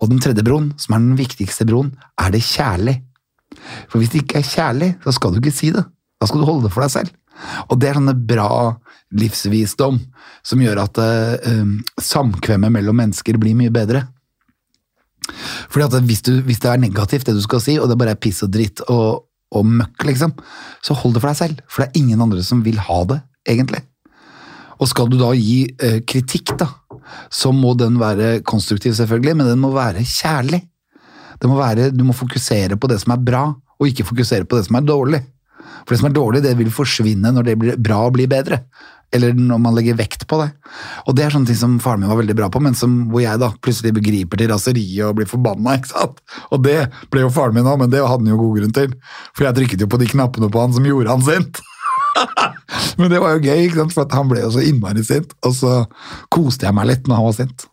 Og 0.00 0.10
den 0.10 0.22
tredje 0.22 0.44
broen, 0.46 0.72
som 0.80 0.96
er 0.96 1.04
den 1.04 1.18
viktigste 1.18 1.66
broen, 1.68 1.92
er 2.20 2.34
det 2.34 2.42
kjærlig? 2.46 2.98
For 3.90 4.00
hvis 4.00 4.12
det 4.12 4.24
ikke 4.24 4.40
er 4.40 4.48
kjærlig, 4.48 4.90
så 5.04 5.14
skal 5.14 5.34
du 5.34 5.42
ikke 5.42 5.54
si 5.54 5.70
det. 5.74 5.84
Da 6.20 6.28
skal 6.30 6.42
du 6.42 6.48
holde 6.48 6.68
det 6.68 6.74
for 6.74 6.84
deg 6.84 6.94
selv. 6.94 7.14
Og 7.68 7.78
det 7.80 7.90
er 7.90 7.98
sånne 7.98 8.16
bra 8.28 8.48
livsvisdom 9.14 9.98
som 10.46 10.62
gjør 10.62 10.82
at 10.84 11.00
eh, 11.02 11.62
samkvemmet 12.02 12.74
mellom 12.74 12.98
mennesker 13.02 13.38
blir 13.42 13.56
mye 13.58 13.72
bedre. 13.74 14.04
Fordi 15.72 15.86
at 15.86 16.08
hvis, 16.08 16.22
du, 16.26 16.36
hvis 16.44 16.60
det 16.62 16.70
er 16.70 16.82
negativt 16.82 17.26
det 17.28 17.36
du 17.36 17.42
skal 17.44 17.62
si, 17.62 17.78
og 17.80 17.88
det 17.90 17.98
bare 18.00 18.14
er 18.14 18.20
piss 18.20 18.42
og 18.44 18.52
dritt 18.54 18.82
og, 18.92 19.24
og 19.54 19.66
møkk, 19.80 20.06
liksom, 20.10 20.34
så 20.84 20.96
hold 20.98 21.16
det 21.16 21.24
for 21.24 21.32
deg 21.32 21.40
selv. 21.40 21.64
For 21.68 21.84
det 21.84 21.90
er 21.90 22.02
ingen 22.02 22.24
andre 22.24 22.44
som 22.46 22.62
vil 22.66 22.80
ha 22.82 23.00
det, 23.10 23.20
egentlig. 23.48 23.82
Og 24.80 24.90
skal 24.90 25.10
du 25.10 25.18
da 25.20 25.30
gi 25.36 25.64
eh, 25.78 26.00
kritikk, 26.06 26.54
da, 26.60 26.70
så 27.32 27.52
må 27.54 27.74
den 27.78 27.98
være 28.00 28.40
konstruktiv, 28.46 28.96
selvfølgelig, 28.98 29.36
men 29.38 29.52
den 29.52 29.62
må 29.62 29.72
være 29.74 30.04
kjærlig. 30.06 30.64
Må 31.44 31.58
være, 31.58 31.90
du 31.92 32.06
må 32.08 32.14
fokusere 32.16 32.78
på 32.80 32.88
det 32.88 33.02
som 33.02 33.12
er 33.12 33.20
bra, 33.20 33.44
og 33.52 33.88
ikke 33.90 34.06
fokusere 34.08 34.46
på 34.48 34.56
det 34.56 34.68
som 34.68 34.78
er 34.78 34.86
dårlig. 34.88 35.20
For 35.84 35.92
det 35.92 36.00
som 36.00 36.08
er 36.08 36.16
dårlig, 36.16 36.42
det 36.44 36.54
vil 36.56 36.72
forsvinne 36.72 37.32
når 37.34 37.48
det 37.48 37.56
blir 37.60 37.80
bra 37.80 38.04
og 38.06 38.14
blir 38.16 38.30
bedre. 38.30 38.62
Eller 39.14 39.36
når 39.36 39.60
man 39.62 39.76
legger 39.76 39.98
vekt 39.98 40.24
på 40.30 40.38
det. 40.40 40.48
Og 41.04 41.14
det 41.14 41.26
er 41.26 41.34
sånne 41.34 41.50
ting 41.50 41.58
som 41.58 41.76
faren 41.82 42.02
min 42.02 42.10
var 42.10 42.18
veldig 42.22 42.36
bra 42.38 42.48
på, 42.50 42.62
men 42.64 42.74
som, 42.78 42.96
hvor 43.12 43.22
jeg 43.22 43.38
da 43.42 43.52
plutselig 43.62 43.92
begriper 43.94 44.40
til 44.40 44.50
raseriet 44.50 45.04
og 45.06 45.18
blir 45.20 45.28
forbanna. 45.30 45.76
ikke 45.78 45.92
sant? 45.92 46.24
Og 46.50 46.64
det 46.64 46.78
ble 47.12 47.26
jo 47.26 47.34
faren 47.34 47.54
min 47.54 47.68
òg, 47.68 47.78
men 47.84 47.92
det 47.92 48.02
hadde 48.02 48.24
han 48.24 48.32
jo 48.32 48.40
god 48.40 48.58
grunn 48.58 48.74
til. 48.80 48.96
For 49.36 49.46
jeg 49.46 49.58
trykket 49.60 49.84
jo 49.84 49.90
på 49.92 50.00
de 50.00 50.10
knappene 50.10 50.50
på 50.50 50.64
han 50.64 50.74
som 50.74 50.88
gjorde 50.88 51.12
han 51.12 51.26
sint. 51.28 51.62
men 52.98 53.10
det 53.12 53.20
var 53.22 53.36
jo 53.36 53.44
gøy, 53.44 53.66
ikke 53.66 53.80
sant? 53.82 53.94
for 53.94 54.06
at 54.06 54.16
han 54.16 54.30
ble 54.30 54.42
jo 54.44 54.52
så 54.54 54.64
innmari 54.64 55.04
sint. 55.06 55.34
Og 55.46 55.56
så 55.56 55.76
koste 56.34 56.68
jeg 56.68 56.76
meg 56.76 56.90
litt 56.90 57.08
når 57.08 57.20
han 57.20 57.28
var 57.28 57.38
sint. 57.38 57.66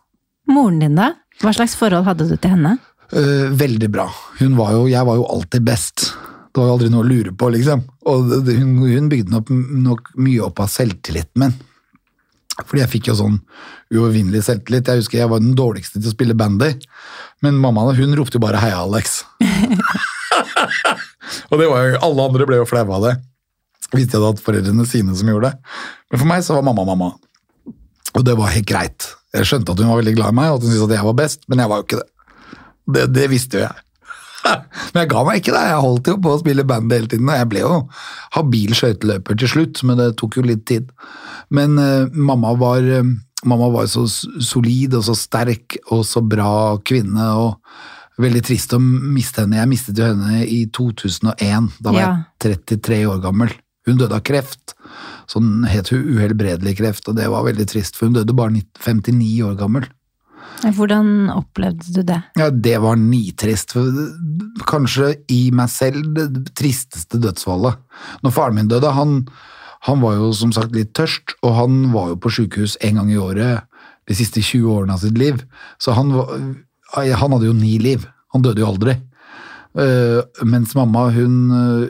Moren 0.50 0.80
din, 0.82 0.98
da? 0.98 1.12
Hva 1.42 1.54
slags 1.56 1.76
forhold 1.78 2.06
hadde 2.08 2.28
du 2.28 2.36
til 2.36 2.54
henne? 2.54 2.76
Uh, 3.12 3.48
veldig 3.58 3.90
bra. 3.92 4.06
Hun 4.40 4.56
var 4.58 4.76
jo, 4.76 4.86
jeg 4.90 5.08
var 5.08 5.18
jo 5.20 5.26
alltid 5.34 5.66
best. 5.66 6.12
Det 6.52 6.60
var 6.60 6.70
jo 6.70 6.76
aldri 6.76 6.92
noe 6.92 7.04
å 7.04 7.08
lure 7.08 7.34
på, 7.36 7.50
liksom. 7.54 7.84
Og 8.10 8.32
hun, 8.48 8.72
hun 8.84 9.10
bygde 9.12 9.32
nok, 9.32 9.52
nok 9.52 10.14
mye 10.20 10.42
opp 10.48 10.62
av 10.64 10.72
selvtilliten 10.72 11.44
min. 11.44 11.54
Fordi 12.60 12.82
jeg 12.82 12.92
fikk 12.92 13.08
jo 13.08 13.16
sånn 13.16 13.38
uovervinnelig 13.92 14.42
selvtillit. 14.44 14.88
Jeg 14.88 15.00
husker 15.00 15.22
jeg 15.22 15.30
var 15.32 15.40
den 15.40 15.56
dårligste 15.56 16.00
til 16.00 16.10
å 16.10 16.14
spille 16.14 16.36
bandy, 16.36 16.74
men 17.44 17.60
mamma 17.60 17.88
hun 17.96 18.16
ropte 18.18 18.36
jo 18.36 18.44
bare 18.44 18.60
'heia, 18.60 18.84
Alex'. 18.84 19.22
og 21.50 21.60
det 21.60 21.68
var 21.68 21.86
jo, 21.86 22.00
alle 22.04 22.26
andre 22.28 22.48
ble 22.48 22.60
jo 22.60 22.68
flaue 22.68 22.98
av 22.98 23.06
det. 23.06 23.14
Hvis 23.92 24.08
de 24.08 24.16
hadde 24.16 24.30
hatt 24.32 24.42
foreldrene 24.44 24.86
sine 24.88 25.14
som 25.18 25.28
gjorde 25.28 25.50
det. 25.52 25.74
Men 26.12 26.22
for 26.22 26.30
meg 26.30 26.44
så 26.46 26.56
var 26.56 26.64
mamma 26.66 26.84
mamma. 26.88 27.12
Og 28.16 28.24
det 28.24 28.34
var 28.38 28.52
helt 28.54 28.68
greit. 28.68 29.08
Jeg 29.32 29.48
skjønte 29.48 29.72
at 29.72 29.80
hun 29.80 29.88
var 29.92 30.00
veldig 30.02 30.14
glad 30.16 30.34
i 30.34 30.36
meg, 30.36 30.50
og 30.52 30.58
at 30.60 30.66
hun 30.66 30.72
syntes 30.72 30.86
at 30.88 30.96
jeg 30.98 31.08
var 31.08 31.16
best, 31.22 31.46
men 31.48 31.62
jeg 31.62 31.70
var 31.72 31.80
jo 31.80 31.86
ikke 31.86 32.00
det. 32.02 32.08
Det, 32.92 33.06
det 33.14 33.26
visste 33.32 33.58
jo 33.60 33.64
jeg. 33.66 33.82
Men 34.92 35.04
jeg 35.04 35.08
ga 35.12 35.20
meg 35.22 35.36
ikke, 35.38 35.52
det. 35.54 35.60
Jeg 35.70 35.82
holdt 35.84 36.08
jo 36.10 36.16
på 36.18 36.30
å 36.34 36.38
spille 36.40 36.64
band 36.66 36.90
hele 36.90 37.06
tiden. 37.06 37.28
Og 37.30 37.36
jeg 37.38 37.48
ble 37.52 37.60
jo 37.62 37.76
habil 38.34 38.72
skøyteløper 38.74 39.38
til 39.38 39.50
slutt, 39.52 39.82
men 39.86 40.00
det 40.00 40.08
tok 40.18 40.40
jo 40.40 40.42
litt 40.48 40.64
tid. 40.66 40.88
Men 41.54 41.76
uh, 41.78 42.08
mamma 42.10 42.50
var 42.58 42.82
uh, 42.82 43.12
Mamma 43.46 43.68
var 43.74 43.88
så 43.90 44.04
solid 44.06 44.92
og 44.94 45.02
så 45.02 45.14
sterk 45.18 45.74
og 45.94 46.04
så 46.06 46.20
bra 46.22 46.76
kvinne. 46.86 47.24
og 47.38 48.22
Veldig 48.22 48.42
trist 48.46 48.74
å 48.74 48.78
miste 48.82 49.42
henne. 49.42 49.58
Jeg 49.58 49.70
mistet 49.70 49.98
jo 49.98 50.10
henne 50.10 50.44
i 50.46 50.60
2001. 50.70 51.70
Da 51.82 51.94
var 51.94 51.98
Ja. 52.02 52.10
jeg 52.38 52.66
33 52.66 53.00
år 53.10 53.22
gammel. 53.24 53.50
Hun 53.86 53.98
døde 53.98 54.14
av 54.18 54.22
kreft. 54.26 54.76
Sånn 55.30 55.64
het 55.70 55.90
hun 55.92 56.04
uhelbredelig 56.14 56.76
kreft, 56.78 57.08
og 57.10 57.18
det 57.18 57.28
var 57.32 57.46
veldig 57.46 57.66
trist, 57.70 57.98
for 57.98 58.08
hun 58.08 58.16
døde 58.18 58.36
bare 58.36 58.54
59 58.54 59.42
år 59.48 59.58
gammel. 59.58 59.88
Hvordan 60.62 61.30
opplevde 61.32 61.90
du 61.90 62.02
det? 62.06 62.20
Ja, 62.38 62.50
det 62.50 62.76
var 62.84 62.98
nitrist. 63.00 63.74
Kanskje 64.68 65.14
i 65.32 65.50
meg 65.54 65.70
selv 65.72 66.12
det 66.14 66.28
tristeste 66.58 67.18
dødsfallet. 67.22 67.80
Når 68.22 68.34
faren 68.34 68.58
min 68.58 68.70
døde, 68.70 68.92
han, 68.94 69.24
han 69.88 70.02
var 70.04 70.20
jo 70.20 70.30
som 70.36 70.54
sagt 70.54 70.76
litt 70.76 70.92
tørst, 70.98 71.34
og 71.42 71.56
han 71.58 71.80
var 71.94 72.12
jo 72.12 72.20
på 72.22 72.34
sykehus 72.38 72.76
en 72.86 73.00
gang 73.00 73.10
i 73.10 73.18
året 73.18 73.66
de 74.10 74.18
siste 74.18 74.42
20 74.42 74.70
årene 74.70 74.94
av 74.94 75.02
sitt 75.02 75.18
liv. 75.18 75.42
Så 75.82 75.94
han, 75.98 76.14
han 76.94 77.34
hadde 77.34 77.48
jo 77.48 77.56
ni 77.56 77.76
liv. 77.82 78.06
Han 78.34 78.44
døde 78.46 78.62
jo 78.62 78.70
aldri. 78.70 78.98
Uh, 79.72 80.20
mens 80.44 80.74
mamma, 80.76 81.06
hun, 81.14 81.36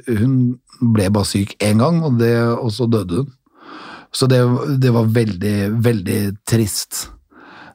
hun 0.06 0.34
ble 0.82 1.08
bare 1.14 1.28
syk 1.28 1.54
én 1.62 1.80
gang, 1.82 2.02
og, 2.02 2.18
det, 2.20 2.34
og 2.58 2.72
så 2.74 2.88
døde 2.90 3.22
hun. 3.22 3.32
Så 4.12 4.28
det, 4.28 4.42
det 4.82 4.92
var 4.92 5.08
veldig, 5.08 5.56
veldig 5.82 6.20
trist. 6.48 7.06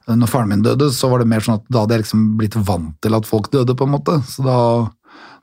Når 0.08 0.30
faren 0.30 0.52
min 0.52 0.64
døde, 0.64 0.92
så 0.94 1.10
var 1.12 1.24
det 1.24 1.30
mer 1.32 1.44
sånn 1.44 1.58
at 1.58 1.66
da 1.74 1.84
hadde 1.84 1.98
jeg 1.98 2.06
liksom 2.06 2.28
blitt 2.40 2.56
vant 2.68 2.94
til 3.04 3.18
at 3.18 3.28
folk 3.28 3.50
døde, 3.52 3.76
på 3.76 3.88
en 3.88 3.96
måte. 3.96 4.20
Så 4.30 4.46
da, 4.46 4.58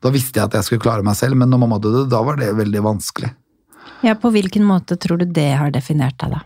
da 0.05 0.12
visste 0.14 0.38
jeg 0.38 0.46
at 0.46 0.59
jeg 0.59 0.68
skulle 0.68 0.85
klare 0.85 1.05
meg 1.05 1.18
selv, 1.18 1.37
men 1.40 1.50
når 1.50 1.64
mamma 1.64 1.81
døde, 1.83 2.07
da 2.12 2.22
var 2.24 2.38
det 2.40 2.55
veldig 2.57 2.85
vanskelig. 2.87 3.33
Ja, 4.05 4.14
På 4.20 4.31
hvilken 4.33 4.64
måte 4.68 4.96
tror 5.00 5.20
du 5.20 5.27
det 5.27 5.50
har 5.59 5.72
definert 5.74 6.16
deg, 6.20 6.37
da? 6.37 6.44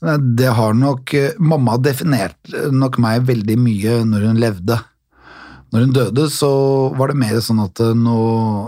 Det 0.00 0.48
har 0.56 0.72
nok 0.72 1.12
Mamma 1.44 1.74
definerte 1.76 2.70
nok 2.72 2.94
meg 3.04 3.26
veldig 3.28 3.56
mye 3.60 3.98
når 4.08 4.22
hun 4.30 4.38
levde. 4.40 4.78
Når 5.70 5.86
hun 5.86 5.94
døde, 5.94 6.26
så 6.34 6.50
var 6.98 7.10
det 7.10 7.20
mer 7.20 7.38
sånn 7.44 7.62
at 7.62 7.78
nå, 7.78 8.18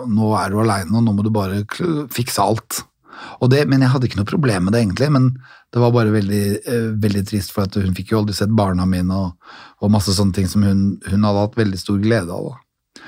nå 0.06 0.32
er 0.38 0.52
du 0.52 0.60
aleine, 0.62 0.94
og 0.94 1.02
nå 1.02 1.14
må 1.16 1.24
du 1.26 1.32
bare 1.34 1.64
fikse 2.14 2.42
alt. 2.42 2.84
Det, 3.50 3.64
men 3.66 3.82
jeg 3.82 3.90
hadde 3.90 4.06
ikke 4.08 4.20
noe 4.20 4.28
problem 4.28 4.66
med 4.66 4.74
det, 4.74 4.82
egentlig. 4.84 5.08
Men 5.14 5.30
det 5.74 5.82
var 5.82 5.94
bare 5.94 6.14
veldig, 6.14 6.44
eh, 6.62 6.88
veldig 7.02 7.24
trist, 7.26 7.52
for 7.54 7.66
hun 7.74 7.94
fikk 7.96 8.12
jo 8.12 8.20
aldri 8.22 8.36
sett 8.36 8.54
barna 8.54 8.86
mine 8.86 9.18
og, 9.18 9.54
og 9.82 9.92
masse 9.94 10.14
sånne 10.14 10.36
ting 10.36 10.50
som 10.50 10.62
hun, 10.66 10.84
hun 11.08 11.26
hadde 11.26 11.46
hatt 11.46 11.58
veldig 11.58 11.80
stor 11.80 11.98
glede 12.02 12.34
av. 12.34 12.52
Da. 12.52 13.02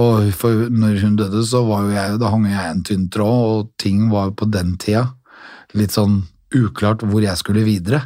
Og 0.00 0.30
for 0.38 0.68
når 0.70 1.00
hun 1.02 1.18
døde, 1.18 1.42
så 1.46 1.64
var 1.66 1.86
jo 1.86 1.96
jeg, 1.96 2.18
da 2.22 2.30
hang 2.30 2.46
jeg 2.46 2.70
en 2.70 2.84
tynn 2.86 3.08
tråd, 3.12 3.46
og 3.50 3.70
ting 3.82 4.08
var 4.12 4.34
på 4.38 4.46
den 4.50 4.76
tida 4.80 5.08
litt 5.74 5.94
sånn 5.94 6.22
uklart 6.54 7.02
hvor 7.06 7.22
jeg 7.22 7.38
skulle 7.38 7.66
videre. 7.66 8.04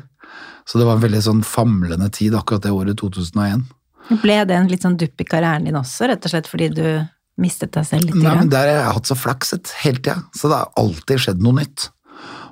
Så 0.65 0.81
det 0.81 0.87
var 0.89 0.97
en 0.97 1.05
veldig 1.05 1.21
sånn 1.25 1.43
famlende 1.45 2.09
tid 2.13 2.37
akkurat 2.37 2.65
det 2.65 2.73
året 2.73 3.01
2001. 3.01 3.67
Ble 4.09 4.41
det 4.49 4.57
en 4.57 4.71
litt 4.71 4.85
sånn 4.85 4.99
dupp 5.01 5.21
i 5.23 5.27
karrieren 5.29 5.69
din 5.69 5.79
også, 5.79 6.09
rett 6.11 6.25
og 6.27 6.33
slett 6.33 6.49
fordi 6.51 6.71
du 6.77 6.87
mistet 7.41 7.73
deg 7.75 7.87
selv 7.89 8.09
litt? 8.09 8.21
Nei, 8.21 8.35
men 8.43 8.51
Der 8.53 8.69
har 8.69 8.81
jeg 8.81 8.97
hatt 8.99 9.11
så 9.11 9.19
flakset 9.19 9.75
hele 9.83 10.03
tida, 10.03 10.19
så 10.37 10.51
det 10.51 10.61
har 10.61 10.75
alltid 10.81 11.25
skjedd 11.25 11.45
noe 11.45 11.59
nytt. 11.61 11.89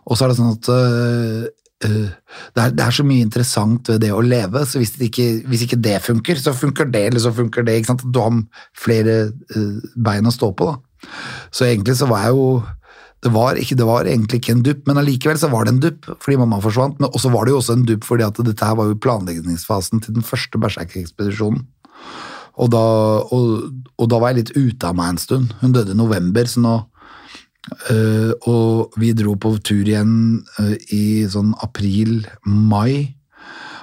Og 0.09 0.19
så 0.19 0.25
er 0.25 0.33
det 0.33 0.39
sånn 0.41 0.57
at 0.57 0.71
øh, 0.73 1.43
øh, 1.87 2.09
det, 2.57 2.65
er, 2.65 2.75
det 2.75 2.87
er 2.87 2.97
så 2.97 3.07
mye 3.07 3.27
interessant 3.27 3.93
ved 3.93 4.03
det 4.03 4.11
å 4.15 4.23
leve, 4.25 4.65
så 4.67 4.83
hvis, 4.83 4.97
det 4.99 5.11
ikke, 5.13 5.29
hvis 5.51 5.67
ikke 5.69 5.81
det 5.85 5.97
funker, 6.03 6.41
så 6.43 6.55
funker 6.57 6.91
det, 6.91 7.05
eller 7.11 7.23
så 7.23 7.35
funker 7.37 7.67
det. 7.69 7.79
ikke 7.79 7.93
sant? 7.93 8.07
Du 8.09 8.23
har 8.23 8.41
flere 8.79 9.19
øh, 9.31 9.93
bein 9.95 10.27
å 10.27 10.35
stå 10.35 10.51
på, 10.59 10.73
da. 10.73 10.81
Så 11.55 11.67
egentlig 11.67 11.97
så 11.99 12.07
var 12.11 12.29
jeg 12.29 12.39
jo 12.39 12.47
det 13.23 13.31
var, 13.31 13.55
ikke, 13.55 13.77
det 13.79 13.87
var 13.87 14.09
egentlig 14.11 14.41
ikke 14.41 14.55
en 14.57 14.65
dupp, 14.67 14.81
men 14.89 14.99
allikevel 14.99 15.39
så 15.39 15.51
var 15.53 15.67
det 15.67 15.77
en 15.77 15.83
dupp 15.85 16.09
fordi 16.25 16.41
mamma 16.41 16.59
forsvant. 16.63 16.99
Men 16.99 17.13
også 17.15 17.31
var 17.31 17.47
det 17.47 17.53
jo 17.55 17.61
også 17.61 17.77
en 17.79 17.85
dupp 17.87 18.07
fordi 18.09 18.25
at 18.27 18.41
dette 18.43 18.67
her 18.67 18.79
var 18.79 18.89
jo 18.91 18.99
planleggingsfasen 18.99 20.03
til 20.03 20.17
den 20.17 20.27
første 20.27 20.59
Berserk-ekspedisjonen. 20.59 21.63
Og 22.63 22.75
og, 22.75 23.45
og 23.97 24.09
da 24.11 24.19
var 24.19 24.33
jeg 24.33 24.43
litt 24.43 24.57
ute 24.57 24.89
av 24.89 24.97
meg 24.99 25.13
en 25.13 25.21
stund. 25.23 25.55
Hun 25.61 25.73
døde 25.73 25.95
i 25.95 25.99
november, 25.99 26.45
så 26.51 26.61
nå 26.61 26.75
øh, 27.95 28.33
Og 28.51 28.99
vi 28.99 29.13
dro 29.13 29.37
på 29.39 29.55
tur 29.63 29.87
igjen 29.87 30.43
øh, 30.59 30.75
i 30.91 31.23
sånn 31.31 31.55
april-mai. 31.63 33.15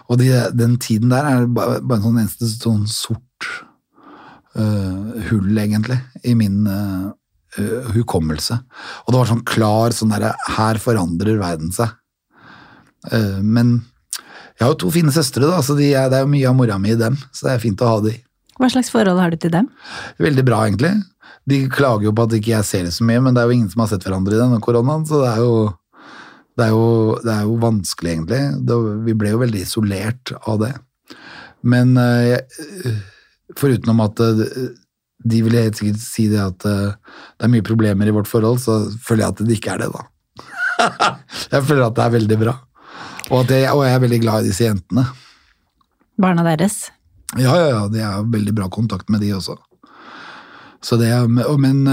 Og 0.09 0.19
de, 0.19 0.29
den 0.51 0.75
tiden 0.77 1.09
der 1.15 1.25
er 1.25 1.47
bare 1.47 1.79
en 1.79 2.05
sånn 2.05 2.19
eneste 2.19 2.51
sånn 2.51 2.85
sort 2.91 3.47
øh, 4.59 5.15
hull, 5.31 5.55
egentlig, 5.55 6.01
i 6.25 6.35
min 6.35 6.67
øh, 7.57 7.89
hukommelse. 7.95 8.59
Og 9.05 9.13
det 9.13 9.19
var 9.19 9.29
sånn 9.31 9.45
klar 9.47 9.95
sånn 9.95 10.13
derre 10.13 10.35
Her 10.55 10.79
forandrer 10.81 11.39
verden 11.41 11.73
seg. 11.75 11.95
Uh, 13.09 13.39
men 13.39 13.77
jeg 14.59 14.65
har 14.65 14.73
jo 14.73 14.79
to 14.83 14.89
fine 14.91 15.11
søstre, 15.15 15.47
da, 15.47 15.61
så 15.63 15.75
de 15.77 15.93
er, 15.95 16.09
det 16.11 16.17
er 16.19 16.25
jo 16.25 16.33
mye 16.33 16.49
av 16.49 16.57
mora 16.57 16.75
mi 16.81 16.91
i 16.91 16.99
dem. 16.99 17.15
Så 17.31 17.47
det 17.47 17.53
er 17.53 17.63
fint 17.63 17.79
å 17.79 17.93
ha 17.93 18.01
de. 18.03 18.17
Hva 18.59 18.67
slags 18.73 18.91
forhold 18.91 19.21
har 19.23 19.31
du 19.31 19.39
til 19.39 19.53
dem? 19.53 19.69
Veldig 20.19 20.43
bra, 20.43 20.65
egentlig. 20.67 20.97
De 21.47 21.61
klager 21.71 22.09
jo 22.09 22.15
på 22.15 22.25
at 22.27 22.35
ikke 22.35 22.51
jeg 22.51 22.67
ser 22.67 22.89
det 22.89 22.91
så 22.91 23.07
mye, 23.07 23.21
men 23.23 23.35
det 23.35 23.41
er 23.41 23.47
jo 23.47 23.55
ingen 23.55 23.69
som 23.71 23.85
har 23.85 23.93
sett 23.93 24.03
hverandre 24.03 24.35
i 24.35 24.41
denne 24.41 24.59
koronaen, 24.63 25.05
så 25.07 25.21
det 25.23 25.29
er 25.31 25.39
jo, 25.45 25.53
det 26.59 26.65
er 26.65 26.73
jo, 26.75 26.89
det 27.23 27.31
er 27.37 27.47
jo 27.47 27.55
vanskelig, 27.63 28.11
egentlig. 28.17 28.41
Det, 28.67 28.81
vi 29.07 29.15
ble 29.21 29.31
jo 29.31 29.41
veldig 29.45 29.63
isolert 29.63 30.35
av 30.41 30.59
det. 30.65 30.73
Men 31.71 31.95
jeg, 31.95 32.43
foruten 33.59 33.95
om 33.95 34.03
at 34.03 34.21
de 35.19 35.41
ville 35.43 35.61
helt 35.65 35.75
sikkert 35.79 35.99
si 36.03 36.27
det 36.31 36.39
at 36.39 36.65
eh, 36.69 36.93
det 37.39 37.47
er 37.47 37.51
mye 37.51 37.65
problemer 37.65 38.07
i 38.07 38.13
vårt 38.15 38.29
forhold, 38.31 38.61
så 38.63 38.77
føler 39.03 39.25
jeg 39.25 39.33
at 39.33 39.41
det 39.47 39.57
ikke 39.57 39.73
er 39.75 39.83
det, 39.83 39.89
da. 39.91 40.05
jeg 41.53 41.63
føler 41.67 41.87
at 41.89 41.97
det 41.97 42.05
er 42.05 42.13
veldig 42.15 42.37
bra. 42.45 42.53
Og, 43.29 43.41
at 43.43 43.51
jeg, 43.51 43.67
og 43.73 43.83
jeg 43.85 43.97
er 43.97 44.05
veldig 44.05 44.21
glad 44.23 44.45
i 44.45 44.49
disse 44.49 44.63
jentene. 44.65 45.03
Barna 46.19 46.43
deres? 46.47 46.85
Ja, 47.37 47.51
ja, 47.59 47.67
ja, 47.75 47.81
De 47.91 47.99
har 48.01 48.23
veldig 48.31 48.55
bra 48.57 48.69
kontakt 48.73 49.09
med 49.11 49.21
de 49.21 49.33
også. 49.35 49.57
Så 50.81 50.97
det 50.97 51.11
og- 51.13 51.59
men, 51.59 51.83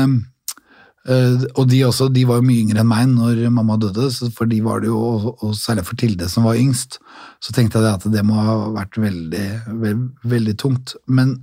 øh, 1.08 1.42
og 1.56 1.68
de 1.68 1.82
også, 1.84 2.08
de 2.12 2.24
var 2.26 2.38
jo 2.40 2.46
mye 2.46 2.62
yngre 2.62 2.80
enn 2.80 2.88
meg 2.88 3.08
når 3.10 3.50
mamma 3.50 3.76
døde, 3.76 4.06
så 4.14 4.30
for 4.32 4.46
de 4.46 4.60
var 4.62 4.80
det 4.80 4.88
jo, 4.88 5.34
og, 5.42 5.52
særlig 5.54 5.84
for 5.84 5.96
Tilde 5.98 6.28
som 6.30 6.44
var 6.46 6.54
yngst, 6.54 6.98
så 7.42 7.52
tenkte 7.52 7.82
jeg 7.82 7.92
at 7.98 8.06
det 8.12 8.24
må 8.24 8.34
ha 8.38 8.56
vært 8.70 8.96
veldig, 9.02 9.46
veldig, 9.82 10.10
veldig 10.24 10.56
tungt. 10.56 10.94
Men 11.06 11.42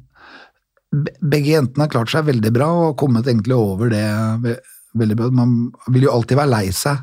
begge 0.94 1.56
jentene 1.56 1.88
har 1.88 1.92
klart 1.94 2.12
seg 2.14 2.28
veldig 2.28 2.52
bra 2.54 2.70
og 2.90 2.98
kommet 3.02 3.28
egentlig 3.28 3.58
over 3.58 3.90
det 3.94 4.06
veldig 4.94 5.18
bra. 5.18 5.30
Man 5.34 5.74
vil 5.90 6.08
jo 6.08 6.14
alltid 6.14 6.40
være 6.40 6.54
lei 6.54 6.68
seg 6.76 7.02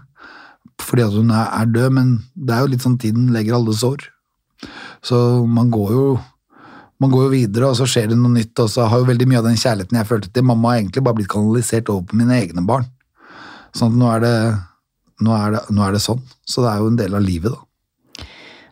fordi 0.81 1.05
at 1.05 1.13
hun 1.13 1.29
er 1.35 1.67
død, 1.69 1.93
men 1.93 2.13
det 2.33 2.55
er 2.57 2.63
jo 2.65 2.71
litt 2.73 2.85
sånn 2.85 2.97
tiden 3.01 3.27
legger 3.35 3.59
alle 3.59 3.75
sår. 3.77 4.07
Så 5.05 5.19
man 5.45 5.69
går 5.73 5.91
jo 5.93 6.05
man 7.01 7.13
går 7.13 7.27
jo 7.27 7.33
videre, 7.33 7.69
og 7.71 7.77
så 7.79 7.87
skjer 7.89 8.11
det 8.11 8.17
noe 8.21 8.33
nytt, 8.35 8.53
og 8.61 8.69
så 8.69 8.85
har 8.93 9.01
jo 9.01 9.09
veldig 9.09 9.27
mye 9.29 9.39
av 9.41 9.47
den 9.49 9.61
kjærligheten 9.61 9.97
jeg 9.97 10.09
følte 10.09 10.33
til 10.37 10.45
mamma 10.45 10.75
har 10.75 10.83
egentlig 10.83 11.05
bare 11.07 11.17
blitt 11.17 11.31
kanalisert 11.33 11.89
over 11.93 12.05
på 12.11 12.19
mine 12.21 12.37
egne 12.37 12.65
barn. 12.69 12.85
Sånn 13.77 13.95
at 13.95 14.01
nå 14.03 14.11
er 14.13 14.25
det, 14.25 14.35
nå 15.25 15.33
er 15.37 15.55
det, 15.55 15.63
nå 15.73 15.87
er 15.87 15.97
det 15.97 16.03
sånn. 16.05 16.21
Så 16.45 16.65
det 16.65 16.73
er 16.73 16.83
jo 16.83 16.91
en 16.91 16.99
del 17.01 17.17
av 17.17 17.25
livet, 17.25 17.55
da. 17.57 17.70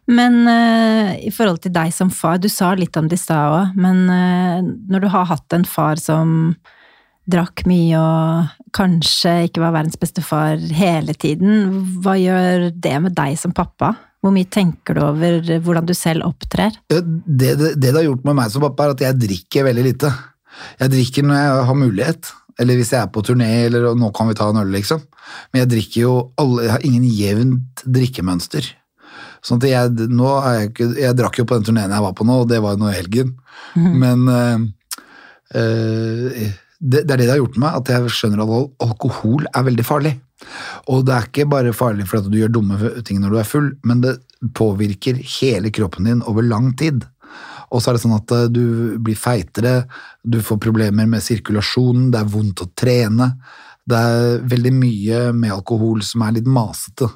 Men 0.08 0.40
uh, 0.48 1.12
i 1.20 1.30
forhold 1.34 1.60
til 1.64 1.74
deg 1.74 1.92
som 1.92 2.10
far, 2.12 2.40
du 2.40 2.48
sa 2.52 2.72
litt 2.78 2.96
om 2.96 3.10
det 3.10 3.18
i 3.18 3.22
stad 3.22 3.52
òg, 3.52 3.78
men 3.80 4.06
uh, 4.08 4.64
når 4.88 5.04
du 5.04 5.08
har 5.12 5.28
hatt 5.28 5.56
en 5.56 5.66
far 5.68 6.00
som 6.00 6.56
drakk 7.28 7.66
mye 7.68 7.98
og 8.00 8.70
kanskje 8.76 9.34
ikke 9.48 9.60
var 9.60 9.74
verdens 9.76 9.98
beste 10.00 10.24
far 10.24 10.56
hele 10.56 11.12
tiden, 11.12 11.68
hva 12.00 12.16
gjør 12.16 12.70
det 12.72 12.94
med 13.04 13.16
deg 13.18 13.36
som 13.40 13.52
pappa? 13.52 13.92
Hvor 14.24 14.32
mye 14.34 14.48
tenker 14.50 14.96
du 14.96 15.04
over 15.04 15.52
hvordan 15.62 15.86
du 15.86 15.94
selv 15.94 16.26
opptrer? 16.26 16.74
Det, 16.90 17.02
det, 17.26 17.52
det 17.60 17.74
det 17.84 17.94
har 17.94 18.08
gjort 18.08 18.24
med 18.26 18.40
meg 18.40 18.50
som 18.50 18.64
pappa, 18.64 18.88
er 18.88 18.96
at 18.96 19.04
jeg 19.04 19.20
drikker 19.28 19.68
veldig 19.68 19.86
lite. 19.90 20.10
Jeg 20.80 20.94
drikker 20.96 21.28
når 21.28 21.38
jeg 21.38 21.68
har 21.68 21.78
mulighet, 21.84 22.32
eller 22.58 22.80
hvis 22.80 22.90
jeg 22.96 23.02
er 23.04 23.12
på 23.14 23.22
turné, 23.28 23.50
eller 23.68 23.92
nå 23.94 24.10
kan 24.16 24.30
vi 24.30 24.40
ta 24.40 24.48
en 24.50 24.58
øl, 24.64 24.72
liksom. 24.74 25.04
Men 25.52 25.62
jeg 25.62 25.72
drikker 25.76 26.00
jo 26.00 26.14
alle, 26.40 26.64
jeg 26.66 26.74
har 26.74 26.88
ingen 26.88 27.06
jevnt 27.06 27.84
drikkemønster. 27.86 28.72
Sånn 29.44 29.60
at 29.62 29.68
jeg, 29.68 30.08
nå 30.10 30.30
er 30.40 30.56
jeg 30.56 30.70
ikke, 30.72 30.88
jeg 31.02 31.18
drakk 31.18 31.40
jo 31.40 31.46
på 31.48 31.58
den 31.58 31.68
turneen 31.68 31.94
jeg 31.94 32.04
var 32.04 32.14
på 32.18 32.26
nå, 32.26 32.40
og 32.42 32.48
det 32.50 32.62
var 32.64 32.74
jo 32.74 32.82
nå 32.82 32.92
i 32.92 32.96
helgen. 32.96 33.34
Men 34.02 34.24
eh, 34.32 34.64
eh, 35.60 36.48
det, 36.78 37.02
det 37.02 37.12
er 37.12 37.20
det 37.20 37.26
det 37.26 37.34
har 37.34 37.42
gjort 37.42 37.60
meg, 37.60 37.76
at 37.80 37.92
jeg 37.92 38.14
skjønner 38.14 38.42
at 38.44 38.88
alkohol 38.88 39.46
er 39.50 39.68
veldig 39.68 39.86
farlig. 39.86 40.14
Og 40.88 41.04
det 41.06 41.14
er 41.14 41.28
ikke 41.28 41.48
bare 41.50 41.74
farlig 41.74 42.06
fordi 42.06 42.30
du 42.30 42.38
gjør 42.38 42.52
dumme 42.58 42.90
ting 43.06 43.18
når 43.22 43.34
du 43.34 43.38
er 43.40 43.48
full, 43.48 43.70
men 43.86 44.02
det 44.04 44.18
påvirker 44.54 45.18
hele 45.40 45.72
kroppen 45.74 46.06
din 46.06 46.26
over 46.30 46.46
lang 46.46 46.70
tid. 46.78 47.06
Og 47.74 47.82
så 47.82 47.90
er 47.90 47.98
det 47.98 48.02
sånn 48.04 48.16
at 48.16 48.34
eh, 48.34 48.50
du 48.52 48.98
blir 49.04 49.18
feitere, 49.18 49.82
du 50.24 50.40
får 50.44 50.60
problemer 50.62 51.08
med 51.10 51.24
sirkulasjonen, 51.24 52.10
det 52.14 52.22
er 52.22 52.30
vondt 52.32 52.64
å 52.64 52.70
trene. 52.78 53.32
Det 53.88 53.98
er 53.98 54.46
veldig 54.48 54.74
mye 54.76 55.20
med 55.36 55.52
alkohol 55.54 56.02
som 56.06 56.24
er 56.24 56.38
litt 56.38 56.48
masete. 56.48 57.08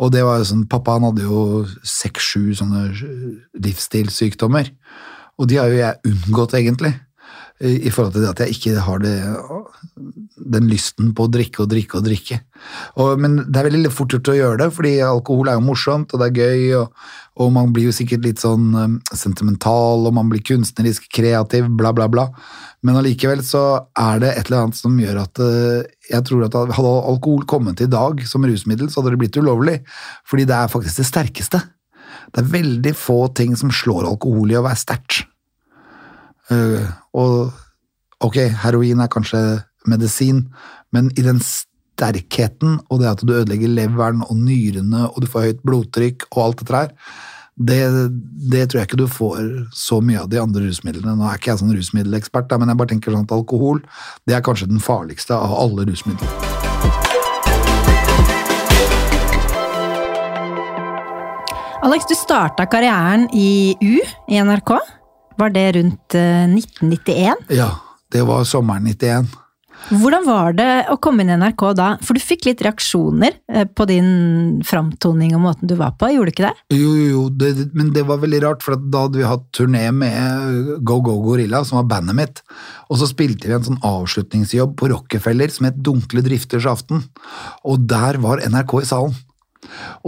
Og 0.00 0.12
det 0.14 0.24
var 0.26 0.40
jo 0.40 0.48
sånn, 0.48 0.66
Pappa 0.70 0.96
han 0.96 1.06
hadde 1.10 1.26
jo 1.26 1.44
seks-sju 1.86 2.56
sånne 2.58 2.88
livsstilssykdommer, 3.60 4.72
og 5.40 5.48
de 5.50 5.60
har 5.60 5.72
jo 5.72 5.80
jeg 5.80 6.12
unngått, 6.14 6.58
egentlig. 6.58 6.94
i 7.60 7.90
forhold 7.92 8.14
til 8.14 8.22
det 8.24 8.28
at 8.30 8.40
jeg 8.40 8.54
ikke 8.54 8.82
har 8.86 9.00
det, 9.02 9.16
den 10.54 10.68
lysten 10.70 11.10
på 11.12 11.26
å 11.26 11.28
drikke 11.28 11.60
og 11.60 11.68
drikke 11.68 11.98
og 11.98 12.06
drikke. 12.06 12.38
Og, 12.96 13.20
men 13.20 13.34
det 13.44 13.60
er 13.60 13.68
veldig 13.68 13.90
fort 13.92 14.14
gjort 14.14 14.30
å 14.32 14.36
gjøre 14.38 14.60
det, 14.62 14.68
fordi 14.72 14.92
alkohol 15.04 15.50
er 15.52 15.58
jo 15.58 15.66
morsomt, 15.66 16.14
og 16.14 16.22
det 16.22 16.30
er 16.30 16.40
gøy, 16.40 16.62
og, 16.78 17.10
og 17.40 17.52
man 17.54 17.70
blir 17.72 17.88
jo 17.88 17.94
sikkert 17.94 18.26
litt 18.26 18.42
sånn 18.42 18.68
um, 18.76 18.96
sentimental, 19.16 20.04
og 20.04 20.12
man 20.16 20.28
blir 20.28 20.42
kunstnerisk 20.44 21.06
kreativ, 21.14 21.70
bla, 21.78 21.92
bla, 21.96 22.08
bla. 22.12 22.26
Men 22.84 22.98
allikevel 23.00 23.40
så 23.46 23.62
er 23.98 24.20
det 24.20 24.34
et 24.34 24.50
eller 24.50 24.66
annet 24.66 24.78
som 24.78 24.98
gjør 25.00 25.22
at 25.22 25.40
eh, 25.44 25.88
jeg 26.10 26.26
tror 26.28 26.46
at 26.46 26.56
hadde 26.76 26.92
alkohol 27.12 27.46
kommet 27.48 27.80
i 27.84 27.88
dag 27.90 28.20
som 28.28 28.44
rusmiddel, 28.44 28.90
så 28.92 29.00
hadde 29.00 29.14
det 29.14 29.22
blitt 29.22 29.40
ulovlig, 29.40 29.78
fordi 30.28 30.46
det 30.48 30.56
er 30.56 30.72
faktisk 30.72 31.00
det 31.00 31.08
sterkeste. 31.08 31.62
Det 32.30 32.42
er 32.42 32.52
veldig 32.52 32.94
få 32.96 33.22
ting 33.36 33.56
som 33.58 33.72
slår 33.72 34.08
alkohol 34.08 34.52
i 34.52 34.58
å 34.58 34.64
være 34.66 34.80
sterkt. 34.80 35.24
Eh, 36.50 36.86
og 37.16 37.52
ok, 38.24 38.38
heroin 38.64 39.00
er 39.00 39.12
kanskje 39.12 39.42
medisin, 39.88 40.44
men 40.92 41.08
i 41.16 41.24
den 41.24 41.40
sterkheten 42.00 42.78
og 42.88 43.02
det 43.02 43.10
at 43.12 43.24
du 43.24 43.34
ødelegger 43.34 43.72
leveren 43.72 44.24
og 44.26 44.38
nyrene 44.40 45.06
og 45.10 45.20
du 45.22 45.28
får 45.30 45.48
høyt 45.48 45.66
blodtrykk 45.66 46.26
og 46.30 46.42
alt 46.44 46.62
dette 46.62 46.80
her, 46.80 46.94
det, 47.60 47.80
det 48.50 48.62
tror 48.70 48.80
jeg 48.80 48.88
ikke 48.88 49.02
du 49.02 49.08
får 49.10 49.40
så 49.76 50.00
mye 50.00 50.22
av 50.22 50.30
de 50.32 50.38
andre 50.40 50.64
rusmidlene. 50.64 51.12
Nå 51.18 51.26
er 51.28 51.36
ikke 51.36 51.52
jeg 51.52 51.60
sånn 51.60 51.74
rusmiddelekspert, 51.76 52.54
men 52.56 52.72
jeg 52.72 52.80
bare 52.80 52.92
tenker 52.94 53.12
sånn 53.12 53.26
at 53.28 53.34
alkohol 53.36 53.82
det 54.28 54.38
er 54.38 54.44
kanskje 54.46 54.70
den 54.70 54.80
farligste 54.80 55.36
av 55.36 55.52
alle 55.58 55.84
rusmidler. 55.90 56.30
Alex, 61.80 62.08
du 62.08 62.16
starta 62.16 62.66
karrieren 62.68 63.28
i 63.36 63.76
U 63.80 64.00
i 64.28 64.40
NRK. 64.40 64.74
Var 65.40 65.52
det 65.52 65.68
rundt 65.76 66.16
eh, 66.16 66.48
1991? 66.48 67.46
Ja, 67.56 67.70
det 68.12 68.24
var 68.28 68.44
sommeren 68.48 68.84
91. 68.88 69.28
Hvordan 69.88 70.26
var 70.28 70.54
det 70.58 70.68
å 70.92 70.96
komme 71.02 71.24
inn 71.24 71.32
i 71.32 71.38
NRK 71.40 71.64
da? 71.78 71.88
For 72.04 72.16
du 72.16 72.22
fikk 72.22 72.46
litt 72.46 72.62
reaksjoner 72.64 73.38
eh, 73.52 73.66
på 73.66 73.86
din 73.90 74.10
framtoning 74.66 75.32
og 75.38 75.44
måten 75.46 75.70
du 75.70 75.76
var 75.80 75.96
på, 75.98 76.10
gjorde 76.12 76.30
du 76.30 76.34
ikke 76.34 76.46
det? 76.48 76.52
Jo, 76.76 76.92
jo, 76.94 77.06
jo, 77.10 77.24
det, 77.40 77.52
men 77.76 77.92
det 77.96 78.04
var 78.08 78.20
veldig 78.22 78.42
rart, 78.44 78.66
for 78.66 78.78
da 78.78 79.06
hadde 79.06 79.22
vi 79.22 79.30
hatt 79.30 79.48
turné 79.56 79.86
med 79.94 80.76
Go 80.86 81.00
Go 81.06 81.16
Gorilla, 81.24 81.64
som 81.66 81.80
var 81.80 81.88
bandet 81.96 82.18
mitt, 82.18 82.44
og 82.88 83.00
så 83.00 83.08
spilte 83.10 83.50
vi 83.50 83.56
en 83.56 83.66
sånn 83.66 83.82
avslutningsjobb 83.86 84.76
på 84.78 84.92
Rockefeller 84.92 85.50
som 85.52 85.70
het 85.70 85.80
Dunkle 85.80 86.22
drifters 86.26 86.68
aften, 86.70 87.06
og 87.64 87.88
der 87.90 88.20
var 88.22 88.44
NRK 88.46 88.78
i 88.82 88.88
salen. 88.92 89.18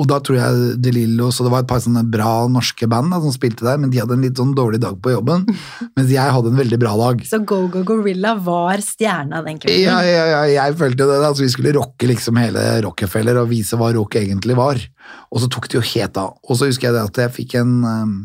Og 0.00 0.06
da 0.08 0.16
tror 0.24 0.38
jeg 0.38 0.76
De 0.80 0.92
Lillos 0.94 1.38
og 1.38 1.46
det 1.46 1.52
var 1.52 1.64
et 1.64 1.68
par 1.68 1.82
sånne 1.84 2.02
bra 2.08 2.46
norske 2.50 2.86
band 2.88 3.12
da, 3.12 3.20
som 3.20 3.34
spilte 3.34 3.66
der, 3.66 3.78
men 3.80 3.92
de 3.92 4.00
hadde 4.00 4.16
en 4.16 4.24
litt 4.24 4.40
sånn 4.40 4.54
dårlig 4.56 4.80
dag 4.82 4.96
på 5.04 5.12
jobben, 5.12 5.44
mens 5.98 6.12
jeg 6.12 6.34
hadde 6.36 6.52
en 6.52 6.60
veldig 6.60 6.78
bra 6.80 6.94
dag. 7.00 7.24
Så 7.28 7.42
Go 7.48 7.66
Go 7.72 7.84
Gorilla 7.88 8.34
var 8.40 8.82
stjerna 8.84 9.42
den 9.44 9.60
kvelden? 9.60 9.84
Ja, 9.84 10.00
ja, 10.06 10.24
ja, 10.32 10.42
jeg 10.56 10.78
følte 10.80 11.06
det. 11.08 11.20
Altså, 11.20 11.44
vi 11.44 11.52
skulle 11.52 11.76
rocke 11.76 12.08
liksom 12.08 12.40
hele 12.40 12.64
Rockefeller 12.86 13.42
og 13.42 13.52
vise 13.52 13.78
hva 13.78 13.92
rock 13.94 14.16
egentlig 14.20 14.56
var. 14.58 14.80
Og 15.32 15.42
så 15.42 15.50
tok 15.52 15.68
det 15.68 15.80
jo 15.80 15.86
helt 15.92 16.20
av. 16.20 16.36
Og 16.48 16.58
så 16.58 16.68
husker 16.70 16.88
jeg 16.88 16.96
det 16.96 17.06
at 17.10 17.22
jeg 17.24 17.36
fikk 17.36 17.56
en, 17.60 17.78
um, 17.84 18.18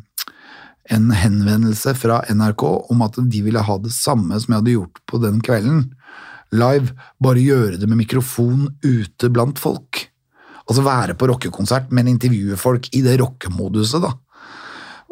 en 0.95 1.13
henvendelse 1.15 1.93
fra 1.99 2.23
NRK 2.31 2.65
om 2.93 3.03
at 3.05 3.19
de 3.19 3.43
ville 3.45 3.67
ha 3.69 3.79
det 3.83 3.93
samme 3.95 4.39
som 4.39 4.53
jeg 4.53 4.61
hadde 4.61 4.77
gjort 4.77 5.01
på 5.09 5.21
den 5.23 5.41
kvelden. 5.43 5.87
Live. 6.55 6.95
Bare 7.23 7.43
gjøre 7.43 7.79
det 7.81 7.89
med 7.89 7.99
mikrofon 8.05 8.69
ute 8.85 9.31
blant 9.33 9.59
folk. 9.59 10.07
Altså 10.67 10.83
være 10.83 11.13
på 11.15 11.27
rockekonsert, 11.31 11.91
men 11.95 12.09
intervjue 12.11 12.57
folk 12.59 12.89
i 12.97 12.99
det 13.05 13.17
rockemoduset, 13.21 14.01
da. 14.03 14.11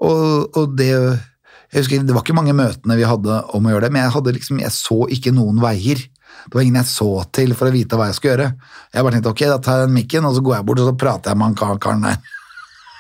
Og, 0.04 0.52
og 0.60 0.74
det 0.76 0.90
jeg 0.92 1.82
husker, 1.82 2.04
Det 2.04 2.14
var 2.16 2.22
ikke 2.24 2.36
mange 2.36 2.54
møtene 2.56 2.96
vi 3.00 3.04
hadde 3.08 3.38
om 3.56 3.66
å 3.66 3.72
gjøre 3.72 3.88
det, 3.88 3.92
men 3.96 4.04
jeg, 4.06 4.34
liksom, 4.36 4.60
jeg 4.62 4.72
så 4.72 4.98
ikke 5.12 5.32
noen 5.36 5.58
veier. 5.64 5.98
Det 6.46 6.54
var 6.54 6.62
ingen 6.64 6.78
jeg 6.82 6.88
så 6.92 7.08
til 7.36 7.56
for 7.58 7.68
å 7.68 7.74
vite 7.74 7.98
hva 7.98 8.06
jeg 8.12 8.16
skulle 8.20 8.36
gjøre. 8.36 8.50
Jeg 8.94 9.04
bare 9.08 9.16
tenkte 9.16 9.32
ok, 9.34 9.42
da 9.50 9.58
tar 9.64 9.80
jeg 9.82 9.88
den 9.90 9.96
mikken, 9.98 10.28
og 10.30 10.36
så 10.38 10.44
går 10.46 10.56
jeg 10.60 10.68
bort 10.70 10.84
og 10.84 10.90
så 10.92 10.96
prater 11.02 11.32
jeg 11.34 11.40
med 11.42 11.48
han 11.50 11.58
kar- 11.60 11.82
karen 11.84 12.06
der. 12.06 12.20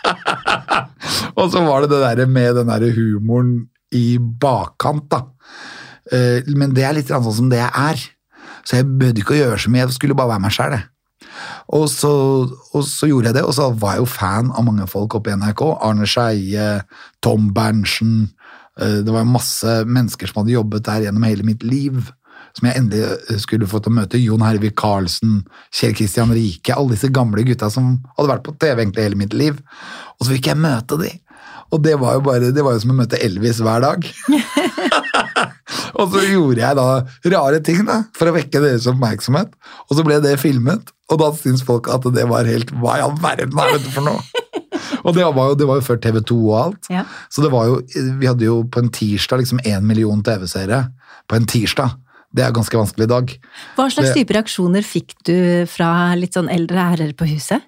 og 1.39 1.51
så 1.53 1.61
var 1.67 1.83
det 1.85 1.91
det 1.93 2.01
der 2.03 2.25
med 2.31 2.55
den 2.59 2.71
der 2.71 2.87
humoren 2.97 3.53
i 3.95 4.17
bakkant, 4.19 5.07
da. 5.13 5.21
Eh, 6.11 6.41
Men 6.55 6.73
det 6.75 6.83
er 6.87 6.97
litt 6.97 7.11
sånn 7.11 7.23
som 7.35 7.51
det 7.51 7.61
jeg 7.61 7.71
er. 7.85 8.03
Så 8.65 8.79
jeg 8.79 8.89
bød 8.97 9.21
ikke 9.21 9.35
å 9.37 9.41
gjøre 9.43 9.61
så 9.61 9.71
mye, 9.71 9.85
jeg 9.85 9.95
skulle 9.99 10.17
bare 10.17 10.33
være 10.35 10.45
meg 10.47 10.55
sjæl, 10.55 10.75
jeg. 10.79 10.87
Og 11.75 11.87
så, 11.89 12.11
og 12.73 12.83
så 12.87 13.09
gjorde 13.09 13.31
jeg 13.31 13.37
det, 13.39 13.43
og 13.47 13.53
så 13.57 13.69
var 13.79 13.95
jeg 13.97 14.03
jo 14.05 14.09
fan 14.15 14.51
av 14.55 14.65
mange 14.67 14.85
folk 14.91 15.15
oppe 15.17 15.31
i 15.33 15.37
NRK. 15.39 15.63
Arne 15.83 16.07
Skeie, 16.09 16.67
Tom 17.25 17.49
Berntsen. 17.55 18.29
eh, 18.79 19.01
Det 19.05 19.11
var 19.13 19.25
masse 19.25 19.79
mennesker 19.87 20.27
som 20.29 20.43
hadde 20.43 20.55
jobbet 20.57 20.83
der 20.85 21.07
gjennom 21.07 21.23
hele 21.27 21.43
mitt 21.47 21.63
liv. 21.63 22.11
Som 22.55 22.69
jeg 22.69 22.79
endelig 22.79 23.39
skulle 23.43 23.67
få 23.67 23.81
til 23.83 23.91
å 23.91 23.95
møte. 23.97 24.21
Jon 24.21 24.39
Hervik 24.45 24.77
Karlsen, 24.79 25.41
Kjell 25.75 25.91
Kristian 25.97 26.31
Rike. 26.31 26.71
Alle 26.71 26.93
disse 26.95 27.09
gamle 27.11 27.43
gutta 27.43 27.67
som 27.73 27.97
hadde 28.15 28.29
vært 28.31 28.45
på 28.47 28.53
TV 28.63 28.79
egentlig 28.85 29.03
hele 29.03 29.19
mitt 29.19 29.33
liv. 29.35 29.57
Og 30.15 30.23
så 30.23 30.31
fikk 30.37 30.47
jeg 30.53 30.61
møte 30.63 30.95
de. 31.01 31.11
Og 31.73 31.81
det 31.83 31.97
var 31.99 32.13
jo 32.15 32.21
bare, 32.23 32.53
det 32.55 32.63
var 32.63 32.77
jo 32.77 32.79
som 32.85 32.93
å 32.93 32.99
møte 33.01 33.19
Elvis 33.25 33.59
hver 33.59 33.81
dag. 33.83 34.05
Og 35.95 36.11
så 36.11 36.21
gjorde 36.27 36.59
jeg 36.61 36.75
da 36.77 36.87
rare 37.35 37.59
ting 37.63 37.85
da, 37.87 38.01
for 38.17 38.29
å 38.29 38.35
vekke 38.35 38.61
deres 38.63 38.87
oppmerksomhet. 38.91 39.53
Og 39.89 39.97
så 39.97 40.03
ble 40.07 40.19
det 40.23 40.35
filmet, 40.41 40.91
og 41.11 41.21
da 41.21 41.29
syntes 41.37 41.63
folk 41.65 41.87
at 41.93 42.05
det 42.15 42.25
var 42.27 42.47
helt 42.49 42.71
Hva 42.81 42.97
i 42.99 43.03
all 43.05 43.15
verden 43.21 43.59
er 43.61 43.75
dette 43.77 43.93
for 43.93 44.07
noe? 44.07 44.21
Og 45.05 45.13
det 45.15 45.21
var, 45.23 45.51
jo, 45.51 45.55
det 45.57 45.65
var 45.69 45.77
jo 45.79 45.83
før 45.85 45.99
TV 46.01 46.17
2 46.25 46.35
og 46.49 46.55
alt. 46.59 46.87
Ja. 46.91 47.03
Så 47.31 47.43
det 47.43 47.51
var 47.53 47.67
jo, 47.69 47.75
vi 48.19 48.25
hadde 48.27 48.45
jo 48.47 48.55
på 48.73 48.81
en 48.81 48.89
tirsdag 48.93 49.41
liksom 49.43 49.59
én 49.65 49.85
million 49.85 50.21
TV-seere. 50.25 50.79
På 51.29 51.37
en 51.37 51.45
tirsdag. 51.49 51.93
Det 52.35 52.43
er 52.43 52.53
ganske 52.55 52.77
vanskelig 52.77 53.05
i 53.05 53.11
dag. 53.13 53.33
Hva 53.77 53.85
slags 53.93 54.09
Det- 54.09 54.15
type 54.17 54.33
reaksjoner 54.35 54.83
fikk 54.85 55.13
du 55.29 55.65
fra 55.69 56.15
litt 56.17 56.33
sånn 56.33 56.49
eldre 56.51 56.87
herrer 56.89 57.13
på 57.13 57.27
huset? 57.29 57.61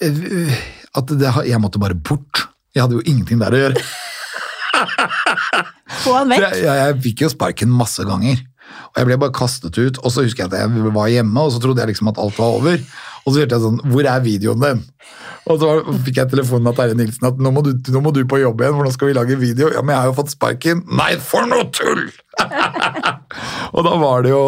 Eh, 0.00 0.56
At 0.96 1.06
det, 1.12 1.30
jeg 1.46 1.60
måtte 1.60 1.80
bare 1.80 1.94
bort. 1.94 2.48
Jeg 2.74 2.82
hadde 2.82 2.98
jo 2.98 3.04
ingenting 3.06 3.38
der 3.38 3.52
å 3.54 3.60
gjøre. 3.62 3.82
Få 6.04 6.16
han 6.18 6.32
vekk! 6.32 6.48
Jeg, 6.48 6.64
jeg, 6.66 6.98
fikk 7.06 7.24
jo 7.26 7.30
sparken 7.32 7.72
masse 7.74 8.04
ganger. 8.08 8.40
Og 8.92 9.00
jeg 9.00 9.08
ble 9.08 9.18
bare 9.20 9.34
kastet 9.36 9.76
ut, 9.76 9.98
og 10.00 10.12
så 10.12 10.24
husker 10.24 10.44
jeg 10.44 10.52
at 10.52 10.60
jeg 10.62 10.92
var 10.94 11.10
hjemme, 11.12 11.42
og 11.42 11.52
så 11.52 11.60
trodde 11.62 11.82
jeg 11.82 11.92
liksom 11.92 12.12
at 12.12 12.20
alt 12.22 12.38
var 12.40 12.58
over. 12.60 12.78
Og 13.22 13.30
så 13.30 13.42
hørte 13.42 13.54
jeg 13.54 13.62
sånn 13.62 13.76
Hvor 13.92 14.06
er 14.10 14.22
videoen 14.24 14.62
din? 14.64 14.80
Og 15.50 15.58
så 15.58 15.68
fikk 16.06 16.20
jeg 16.20 16.30
telefonen 16.32 16.70
av 16.70 16.76
Terje 16.78 16.96
Nilsen 16.98 17.28
at 17.28 17.40
nå 17.42 17.50
må, 17.54 17.64
du, 17.66 17.72
nå 17.94 18.02
må 18.02 18.12
du 18.14 18.22
på 18.30 18.40
jobb 18.42 18.62
igjen, 18.62 18.76
for 18.78 18.86
nå 18.86 18.94
skal 18.94 19.10
vi 19.10 19.16
lage 19.18 19.38
video. 19.40 19.70
Ja, 19.74 19.82
men 19.82 19.94
jeg 19.94 20.04
har 20.04 20.10
jo 20.12 20.18
fått 20.20 20.34
sparken. 20.34 20.84
Nei, 20.98 21.12
for 21.22 21.48
noe 21.50 21.66
tull! 21.74 22.06
og 23.74 23.84
da 23.86 23.92
var 24.00 24.22
det 24.26 24.32
jo 24.32 24.42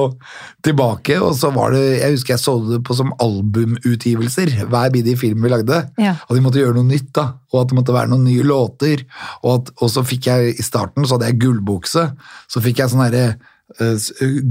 tilbake, 0.64 1.18
og 1.20 1.34
så 1.36 1.50
var 1.54 1.74
det 1.74 1.82
Jeg 2.00 2.14
husker 2.14 2.34
jeg 2.34 2.42
så 2.42 2.54
det 2.70 2.80
på 2.86 2.96
som 2.96 3.12
albumutgivelser, 3.20 4.52
hver 4.70 4.90
bidige 4.94 5.16
film 5.20 5.42
vi 5.44 5.48
lagde. 5.52 5.80
Ja. 6.00 6.16
Og 6.28 6.36
de 6.36 6.42
måtte 6.44 6.60
gjøre 6.62 6.76
noe 6.78 6.88
nytt, 6.88 7.10
da. 7.16 7.26
Og 7.52 7.62
at 7.62 7.70
det 7.72 7.78
måtte 7.78 7.94
være 7.96 8.10
noen 8.12 8.24
nye 8.28 8.44
låter. 8.46 9.04
Og, 9.42 9.50
at, 9.58 9.72
og 9.80 9.90
så 9.92 10.04
fikk 10.06 10.28
jeg 10.30 10.54
i 10.58 10.64
starten 10.66 11.04
så 11.06 11.16
hadde 11.18 11.30
jeg 11.32 11.40
gullbukse. 11.44 12.06
Så 12.50 12.62
fikk 12.64 12.82
jeg 12.82 12.92
sånn 12.92 13.04
derre 13.06 13.26
s- 13.34 13.38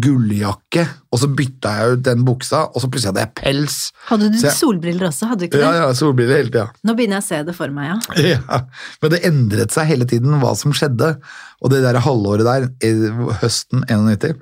gulljakke, 0.04 0.84
og 1.14 1.20
så 1.22 1.30
bytta 1.38 1.74
jeg 1.80 1.98
ut 1.98 2.04
den 2.08 2.24
buksa, 2.28 2.64
og 2.74 2.82
så 2.82 2.90
plutselig 2.90 3.12
hadde 3.14 3.24
jeg 3.26 3.34
pels. 3.40 3.78
Hadde 4.10 4.30
du 4.34 4.40
jeg- 4.42 4.56
solbriller 4.58 5.08
også? 5.10 5.28
Hadde 5.30 5.40
du 5.40 5.46
ikke 5.48 5.60
det? 5.60 5.66
Ja, 5.68 5.74
ja, 5.88 5.92
solbriller 5.98 6.36
hele 6.42 6.50
tida. 6.52 6.66
Nå 6.84 6.96
begynner 6.98 7.20
jeg 7.22 7.26
å 7.26 7.28
se 7.28 7.44
det 7.44 7.56
for 7.56 7.70
meg, 7.76 7.92
ja. 7.92 8.00
Ja, 8.34 8.62
men 9.02 9.12
det 9.14 9.22
endret 9.30 9.72
seg 9.76 9.88
hele 9.92 10.06
tiden 10.10 10.40
hva 10.42 10.56
som 10.58 10.74
skjedde. 10.74 11.16
Og 11.64 11.70
det 11.72 11.84
der 11.86 12.02
halvåret 12.04 12.44
der, 12.48 12.66
i 12.84 12.92
høsten 13.42 13.86
91, 13.88 14.36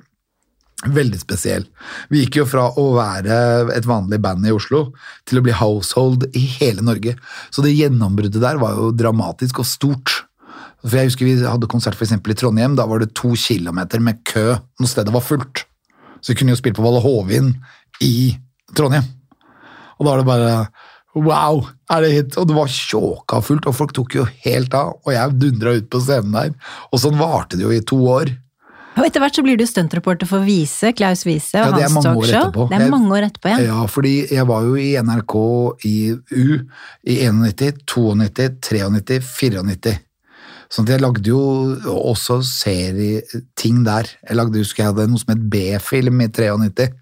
veldig 0.82 1.20
spesiell. 1.22 1.68
Vi 2.10 2.24
gikk 2.24 2.40
jo 2.40 2.44
fra 2.50 2.64
å 2.74 2.88
være 2.96 3.36
et 3.76 3.84
vanlig 3.86 4.18
band 4.24 4.44
i 4.48 4.50
Oslo 4.50 4.88
til 5.30 5.38
å 5.38 5.42
bli 5.46 5.52
household 5.54 6.24
i 6.34 6.42
hele 6.58 6.82
Norge. 6.82 7.14
Så 7.54 7.62
det 7.62 7.76
gjennombruddet 7.76 8.40
der 8.42 8.58
var 8.58 8.74
jo 8.74 8.88
dramatisk 8.90 9.60
og 9.62 9.68
stort. 9.70 10.24
For 10.82 10.98
jeg 10.98 11.12
husker 11.12 11.28
Vi 11.28 11.36
hadde 11.46 11.70
konsert 11.70 11.94
for 11.98 12.06
eksempel 12.06 12.34
i 12.34 12.38
Trondheim. 12.38 12.76
Da 12.78 12.86
var 12.90 13.02
det 13.02 13.12
to 13.18 13.34
kilometer 13.38 14.02
med 14.02 14.22
kø 14.28 14.56
når 14.80 14.90
stedet 14.90 15.14
var 15.14 15.24
fullt. 15.24 15.64
Så 16.22 16.32
vi 16.32 16.40
kunne 16.40 16.54
jo 16.54 16.60
spille 16.60 16.76
på 16.78 16.84
Valle 16.84 17.02
Hovin 17.02 17.52
i 18.02 18.32
Trondheim. 18.76 19.06
Og 19.98 20.06
da 20.06 20.10
var 20.10 20.22
det 20.22 20.30
bare 20.30 20.56
Wow! 21.12 21.66
er 21.92 22.00
det 22.00 22.12
hit? 22.12 22.36
Og 22.40 22.46
det 22.48 22.54
var 22.56 22.70
tjåka 22.72 23.42
fullt, 23.44 23.66
og 23.68 23.76
folk 23.76 23.90
tok 23.92 24.14
jo 24.16 24.22
helt 24.46 24.72
av. 24.74 24.94
Og 25.04 25.12
jeg 25.12 25.34
dundra 25.36 25.74
ut 25.76 25.90
på 25.92 26.00
scenen 26.00 26.32
der. 26.32 26.54
Og 26.88 27.02
sånn 27.02 27.18
varte 27.20 27.58
det 27.58 27.66
jo 27.66 27.72
i 27.74 27.82
to 27.84 27.98
år. 28.08 28.32
Og 28.92 29.06
etter 29.06 29.22
hvert 29.22 29.36
så 29.36 29.44
blir 29.44 29.56
du 29.56 29.64
stuntreporter 29.68 30.28
for 30.28 30.44
Vise, 30.44 30.92
Klaus 30.96 31.24
Vise 31.24 31.60
og 31.60 31.78
Ja, 31.80 31.88
hans 31.88 32.04
talkshow. 32.04 32.66
Det 32.68 32.76
er 32.76 32.92
mange 32.92 33.12
år 33.16 33.28
etterpå, 33.28 33.52
ja. 33.52 33.60
Ja, 33.70 33.84
fordi 33.88 34.14
jeg 34.28 34.44
var 34.48 34.66
jo 34.68 34.76
i 34.76 34.90
NRK 35.00 35.36
i 35.88 35.96
U 36.12 36.58
i 37.08 37.16
91, 37.28 37.84
92, 37.88 38.88
93, 39.00 39.22
94. 39.32 39.94
Sånn 40.72 40.86
at 40.86 40.94
jeg 40.94 41.02
lagde 41.02 41.28
jo 41.28 41.40
også 41.92 42.38
serieting 42.48 43.82
der. 43.84 44.08
Jeg 44.24 44.38
lagde, 44.38 44.62
husker 44.62 44.86
jeg 44.86 44.94
hadde 44.94 45.10
noe 45.10 45.20
som 45.20 45.34
het 45.34 45.42
B-film 45.52 46.22
i 46.24 46.30
93, 46.32 46.94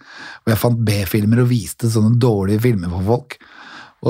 hvor 0.42 0.52
jeg 0.52 0.62
fant 0.64 0.80
B-filmer 0.88 1.44
og 1.44 1.52
viste 1.52 1.90
sånne 1.92 2.18
dårlige 2.18 2.64
filmer 2.66 2.90
for 2.96 3.06
folk. 3.12 3.36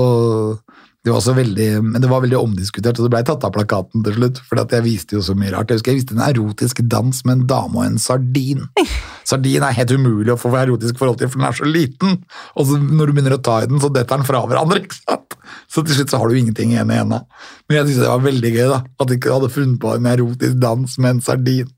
Og 0.00 0.69
Det 1.00 1.12
var 1.14 1.32
veldig, 1.32 1.68
men 1.80 2.02
det 2.02 2.08
var 2.10 2.20
veldig 2.20 2.36
omdiskutert, 2.36 2.98
og 3.00 3.06
det 3.06 3.12
blei 3.14 3.22
tatt 3.24 3.44
av 3.46 3.54
plakaten 3.54 4.02
til 4.04 4.18
slutt. 4.18 4.40
For 4.44 4.60
jeg 4.60 4.84
viste 4.84 5.16
jo 5.16 5.22
så 5.24 5.32
mye 5.32 5.54
rart. 5.54 5.70
Jeg 5.72 5.80
husker 5.80 5.94
jeg 5.94 6.02
viste 6.02 6.16
en 6.16 6.26
erotisk 6.26 6.82
dans 6.92 7.22
med 7.24 7.38
en 7.38 7.46
dame 7.48 7.80
og 7.80 7.86
en 7.86 7.96
sardin. 8.00 8.66
Sardin 9.30 9.64
er 9.64 9.76
helt 9.78 9.94
umulig 9.96 10.34
å 10.34 10.36
få 10.40 10.52
erotisk 10.58 11.00
forhold 11.00 11.20
til, 11.22 11.30
for 11.32 11.40
den 11.40 11.48
er 11.48 11.56
så 11.56 11.68
liten. 11.68 12.18
Og 12.52 12.68
så 12.68 12.76
når 12.82 13.08
du 13.08 13.16
begynner 13.16 13.38
å 13.38 13.40
ta 13.46 13.62
i 13.62 13.70
den, 13.70 13.80
så 13.80 13.88
detter 13.94 14.20
den 14.20 14.28
fra 14.28 14.44
hverandre. 14.44 14.80
ikke 14.84 15.00
sant? 15.00 15.38
Så 15.72 15.86
til 15.86 15.96
slutt 15.96 16.12
så 16.12 16.20
har 16.20 16.28
du 16.28 16.36
ingenting 16.36 16.74
igjen 16.74 16.92
i 16.92 17.00
henda. 17.00 17.22
Men 17.64 17.80
jeg 17.80 17.88
syntes 17.88 18.04
det 18.04 18.12
var 18.12 18.26
veldig 18.28 18.54
gøy 18.58 18.64
da, 18.74 18.80
at 18.84 19.08
de 19.08 19.16
ikke 19.16 19.36
hadde 19.38 19.52
funnet 19.56 19.80
på 19.80 19.96
en 19.96 20.12
erotisk 20.12 20.60
dans 20.60 20.98
med 21.00 21.16
en 21.16 21.24
sardin. 21.24 21.72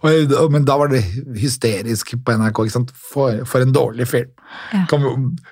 Og 0.00 0.52
men 0.52 0.64
da 0.68 0.76
var 0.80 0.90
det 0.92 1.02
hysterisk 1.38 2.14
på 2.24 2.36
NRK. 2.40 2.62
ikke 2.64 2.74
sant? 2.74 2.92
For, 2.96 3.42
for 3.48 3.64
en 3.64 3.74
dårlig 3.74 4.08
film. 4.10 4.30
Ja. 4.74 4.84
Kom, 4.90 5.04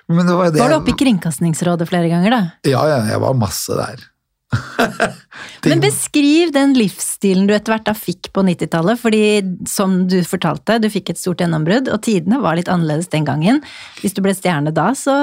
men 0.09 0.27
det 0.27 0.35
var, 0.35 0.51
det, 0.51 0.61
Var 0.61 0.73
du 0.73 0.79
oppe 0.81 0.93
i 0.93 0.99
Kringkastingsrådet 0.99 1.87
flere 1.89 2.11
ganger, 2.11 2.35
da? 2.35 2.41
Ja, 2.67 2.83
ja, 2.89 3.03
jeg 3.13 3.21
var 3.23 3.37
masse 3.37 3.77
der. 3.77 4.08
Men 5.69 5.81
beskriv 5.83 6.51
den 6.55 6.73
livsstilen 6.77 7.47
du 7.47 7.53
etter 7.53 7.73
hvert 7.73 7.85
da 7.89 7.93
fikk 7.97 8.31
på 8.33 8.43
90-tallet, 8.47 8.99
fordi 8.99 9.21
som 9.69 10.01
du 10.09 10.17
fortalte, 10.27 10.79
du 10.81 10.87
fikk 10.91 11.11
et 11.13 11.19
stort 11.19 11.43
gjennombrudd, 11.43 11.89
og 11.91 12.01
tidene 12.05 12.39
var 12.41 12.57
litt 12.57 12.71
annerledes 12.71 13.11
den 13.13 13.27
gangen. 13.27 13.59
Hvis 14.01 14.15
du 14.17 14.23
ble 14.25 14.33
stjerne 14.37 14.73
da, 14.75 14.89
så 14.97 15.13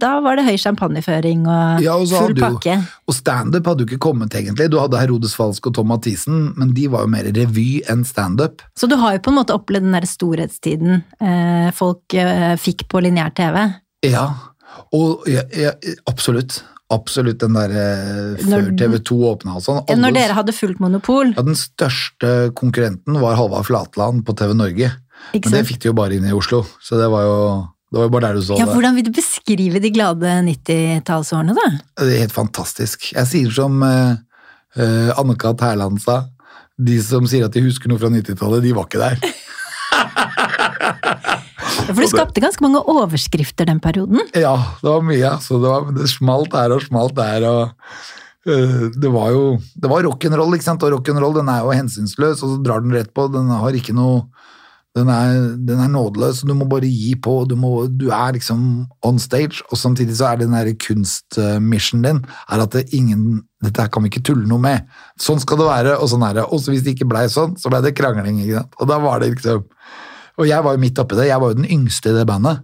da 0.00 0.14
var 0.24 0.38
det 0.38 0.46
høy 0.46 0.56
champagneføring 0.62 1.44
og 1.46 1.84
Ja, 1.84 1.98
og 1.98 2.08
full 2.12 2.36
pakke. 2.38 2.78
jo-. 2.78 3.00
Og 3.10 3.18
standup 3.18 3.68
hadde 3.68 3.84
jo 3.84 3.90
ikke 3.90 4.02
kommet, 4.08 4.34
egentlig. 4.38 4.70
Du 4.72 4.78
hadde 4.80 5.00
Herodes 5.00 5.36
Falsk 5.38 5.68
og 5.68 5.76
Tom 5.76 5.90
Mathisen, 5.92 6.52
men 6.56 6.72
de 6.76 6.88
var 6.92 7.04
jo 7.04 7.12
mer 7.12 7.28
revy 7.34 7.82
enn 7.92 8.06
standup. 8.08 8.64
Så 8.78 8.88
du 8.88 8.96
har 9.02 9.18
jo 9.18 9.24
på 9.26 9.34
en 9.34 9.40
måte 9.42 9.56
opplevd 9.56 9.88
den 9.88 9.98
der 9.98 10.08
storhetstiden 10.08 11.02
eh, 11.20 11.68
folk 11.76 12.16
eh, 12.16 12.54
fikk 12.60 12.86
på 12.92 13.02
lineær 13.04 13.34
TV. 13.36 13.58
Ja, 14.06 14.30
og 14.92 15.26
ja, 15.30 15.42
ja, 15.56 15.72
absolutt. 16.10 16.62
Absolutt 16.92 17.40
den 17.40 17.54
der 17.56 17.72
eh, 17.72 18.40
før 18.44 18.66
TV 18.76 18.98
2 19.00 19.16
åpna 19.30 19.54
og 19.56 19.62
sånn. 19.64 19.78
Når 19.96 20.12
dere 20.12 20.34
hadde 20.36 20.52
fullt 20.52 20.80
monopol, 20.82 21.30
Ja, 21.32 21.44
den 21.46 21.56
største 21.56 22.50
konkurrenten 22.58 23.16
var 23.22 23.38
Halvard 23.38 23.64
Flatland 23.64 24.26
på 24.28 24.34
TV 24.36 24.52
Norge. 24.58 24.90
ikke 25.32 25.48
Men 25.48 25.56
det 25.56 25.62
fikk 25.70 25.80
de 25.80 25.88
jo 25.88 25.94
bare 25.96 26.18
inn 26.18 26.26
i 26.28 26.34
Oslo, 26.36 26.66
så 26.84 26.98
det 27.00 27.08
var 27.08 27.24
jo, 27.24 27.38
det 27.88 27.96
var 27.96 28.04
jo 28.10 28.12
bare 28.12 28.26
der 28.26 28.36
du 28.36 28.42
så 28.44 28.58
Ja, 28.60 28.66
det. 28.66 28.74
hvordan 28.76 28.98
vil 28.98 29.06
du 29.08 29.12
beskrive 29.16 29.80
de 29.80 29.90
glade 29.94 30.34
90-tallsårene, 30.50 31.56
da? 31.56 31.70
Det 32.04 32.12
er 32.18 32.24
helt 32.26 32.36
fantastisk. 32.36 33.08
Jeg 33.16 33.30
sier 33.30 33.56
som 33.56 33.80
uh, 33.80 34.12
Anne-Kat. 35.16 35.64
Hærland 35.64 36.00
sa, 36.04 36.26
de 36.76 37.00
som 37.00 37.24
sier 37.30 37.48
at 37.48 37.56
de 37.56 37.64
husker 37.64 37.88
noe 37.88 38.00
fra 38.02 38.12
90-tallet, 38.12 38.62
de 38.68 38.76
var 38.76 38.84
ikke 38.90 39.00
der. 39.00 39.16
For 40.82 42.00
du 42.00 42.08
skapte 42.10 42.42
ganske 42.42 42.64
mange 42.64 42.82
overskrifter 42.90 43.68
den 43.68 43.80
perioden. 43.82 44.22
Ja, 44.34 44.54
det 44.82 44.88
var 44.88 45.06
mye. 45.06 45.36
Så 45.44 45.60
det, 45.62 45.70
var, 45.70 45.92
det 45.96 46.10
smalt 46.12 46.56
her 46.56 46.74
og 46.76 46.84
smalt 46.84 47.16
der. 47.18 47.46
og 47.48 48.50
eh, 48.50 48.88
Det 48.94 49.12
var 49.12 49.32
jo 49.34 49.44
det 49.74 49.90
var 49.92 50.06
rock'n'roll, 50.08 50.56
ikke 50.56 50.68
sant? 50.68 50.86
og 50.86 50.96
rock'n'roll 50.98 51.38
den 51.40 51.50
er 51.52 51.64
jo 51.64 51.76
hensynsløs, 51.76 52.42
og 52.42 52.56
så 52.56 52.62
drar 52.64 52.84
den 52.84 52.94
rett 52.96 53.12
på. 53.14 53.28
Den 53.32 53.52
har 53.52 53.78
ikke 53.78 53.96
noe 53.96 54.26
den 54.92 55.08
er, 55.08 55.38
den 55.56 55.80
er 55.80 55.88
nådeløs, 55.88 56.42
du 56.44 56.52
må 56.52 56.66
bare 56.68 56.88
gi 56.88 57.14
på. 57.16 57.38
Du, 57.48 57.54
må, 57.56 57.86
du 57.88 58.10
er 58.12 58.34
liksom 58.36 58.84
on 59.08 59.20
stage, 59.22 59.62
og 59.70 59.80
samtidig 59.80 60.18
så 60.18 60.28
er 60.28 60.42
den 60.42 60.52
der 60.52 60.68
kunstmissionen 60.76 62.04
din 62.04 62.20
er 62.52 62.64
at 62.66 62.76
det 62.76 62.90
ingen, 62.92 63.40
dette 63.64 63.80
her 63.80 63.88
kan 63.92 64.04
vi 64.04 64.12
ikke 64.12 64.24
tulle 64.28 64.44
noe 64.50 64.60
med. 64.60 64.84
Sånn 65.20 65.40
skal 65.40 65.62
det 65.62 65.70
være, 65.70 65.96
og 65.96 66.12
sånn 66.12 66.26
er 66.28 66.36
det. 66.42 66.44
Og 66.44 66.60
så 66.60 66.74
hvis 66.74 66.84
det 66.84 66.92
ikke 66.92 67.08
blei 67.08 67.24
sånn, 67.32 67.56
så 67.56 67.72
blei 67.72 67.80
det 67.86 67.94
krangling. 67.96 68.42
ikke 68.44 68.60
sant? 68.60 68.76
Og 68.82 68.92
da 68.92 69.00
var 69.00 69.24
det 69.24 69.32
liksom 69.32 69.64
Og 70.40 70.48
jeg 70.48 70.64
var 70.64 70.76
jo 70.76 70.82
midt 70.82 71.00
oppi 71.02 71.18
det. 71.18 71.28
Jeg 71.28 71.42
var 71.42 71.52
jo 71.52 71.60
den 71.60 71.70
yngste 71.70 72.12
i 72.12 72.16
det 72.16 72.26
bandet. 72.28 72.62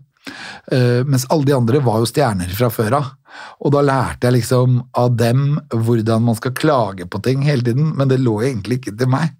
Uh, 0.69 1.05
mens 1.09 1.25
alle 1.33 1.49
de 1.49 1.57
andre 1.57 1.81
var 1.85 2.03
jo 2.03 2.09
stjerner 2.09 2.51
fra 2.53 2.71
før 2.73 2.99
av. 3.01 3.13
Og 3.65 3.73
da 3.75 3.83
lærte 3.85 4.29
jeg 4.29 4.39
liksom 4.39 4.81
av 4.99 5.15
dem 5.19 5.59
hvordan 5.73 6.25
man 6.29 6.39
skal 6.39 6.57
klage 6.57 7.07
på 7.09 7.21
ting 7.25 7.45
hele 7.47 7.65
tiden, 7.67 7.93
men 7.97 8.11
det 8.11 8.21
lå 8.23 8.39
egentlig 8.43 8.81
ikke 8.81 8.97
til 8.99 9.11
meg. 9.13 9.35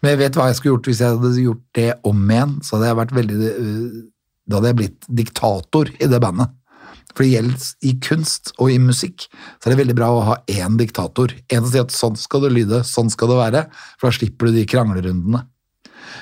Men 0.00 0.14
jeg 0.14 0.20
vet 0.24 0.36
hva 0.38 0.48
jeg 0.50 0.58
skulle 0.58 0.76
gjort 0.76 0.90
hvis 0.90 1.00
jeg 1.02 1.14
hadde 1.16 1.44
gjort 1.44 1.64
det 1.78 1.88
om 2.06 2.26
igjen. 2.30 2.58
Så 2.62 2.76
hadde 2.76 2.90
jeg 2.90 3.00
vært 3.00 3.16
veldig 3.16 3.38
eh, 3.48 4.02
Da 4.44 4.58
hadde 4.58 4.70
jeg 4.70 4.80
blitt 4.82 5.08
diktator 5.22 5.90
i 5.96 6.10
det 6.10 6.20
bandet. 6.22 6.52
For 7.14 7.22
det 7.22 7.30
gjelder 7.30 7.66
i 7.86 7.92
kunst 8.02 8.50
og 8.58 8.72
i 8.74 8.78
musikk, 8.82 9.28
så 9.62 9.68
er 9.68 9.74
det 9.74 9.80
veldig 9.84 9.96
bra 9.96 10.08
å 10.10 10.22
ha 10.26 10.36
én 10.50 10.78
diktator. 10.80 11.30
En 11.46 11.62
som 11.62 11.70
sier 11.70 11.86
at 11.86 11.94
sånn 11.94 12.16
skal 12.18 12.42
det 12.42 12.50
lyde, 12.56 12.80
sånn 12.86 13.12
skal 13.12 13.30
det 13.30 13.38
være. 13.38 13.62
For 14.00 14.10
da 14.10 14.18
slipper 14.18 14.50
du 14.50 14.58
de 14.58 14.64
kranglerundene. 14.68 15.44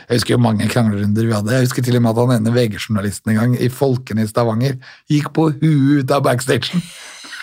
Jeg 0.08 0.18
husker 0.18 0.34
jo 0.34 0.42
mange 0.42 0.68
kranglerunder 0.70 1.28
vi 1.28 1.34
hadde. 1.34 1.54
Jeg 1.56 1.66
husker 1.66 1.86
til 1.86 1.98
og 1.98 2.04
med 2.04 2.12
at 2.12 2.20
han 2.22 2.34
ene 2.36 2.54
VG-journalisten 2.54 3.32
en 3.32 3.40
gang 3.40 3.56
i 3.56 3.70
Folkene 3.72 4.24
i 4.24 4.30
Stavanger 4.30 4.78
gikk 5.10 5.30
på 5.36 5.48
huet 5.60 6.02
ut 6.02 6.14
av 6.14 6.24
backstagen. 6.26 6.82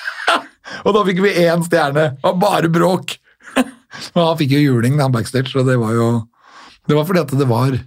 og 0.85 0.95
da 0.95 1.05
fikk 1.07 1.23
vi 1.25 1.35
én 1.45 1.63
stjerne! 1.65 2.09
Det 2.17 2.25
var 2.25 2.41
bare 2.41 2.73
bråk! 2.73 3.15
og 4.15 4.19
han 4.23 4.41
fikk 4.41 4.57
jo 4.57 4.65
juling 4.65 4.99
da, 4.99 5.09
backstage, 5.13 5.55
og 5.59 5.69
det 5.69 5.79
var 5.81 5.95
jo 5.97 6.09
Det 6.89 6.97
var 6.97 7.05
fordi 7.05 7.21
at 7.21 7.37
det 7.37 7.47
var 7.49 7.79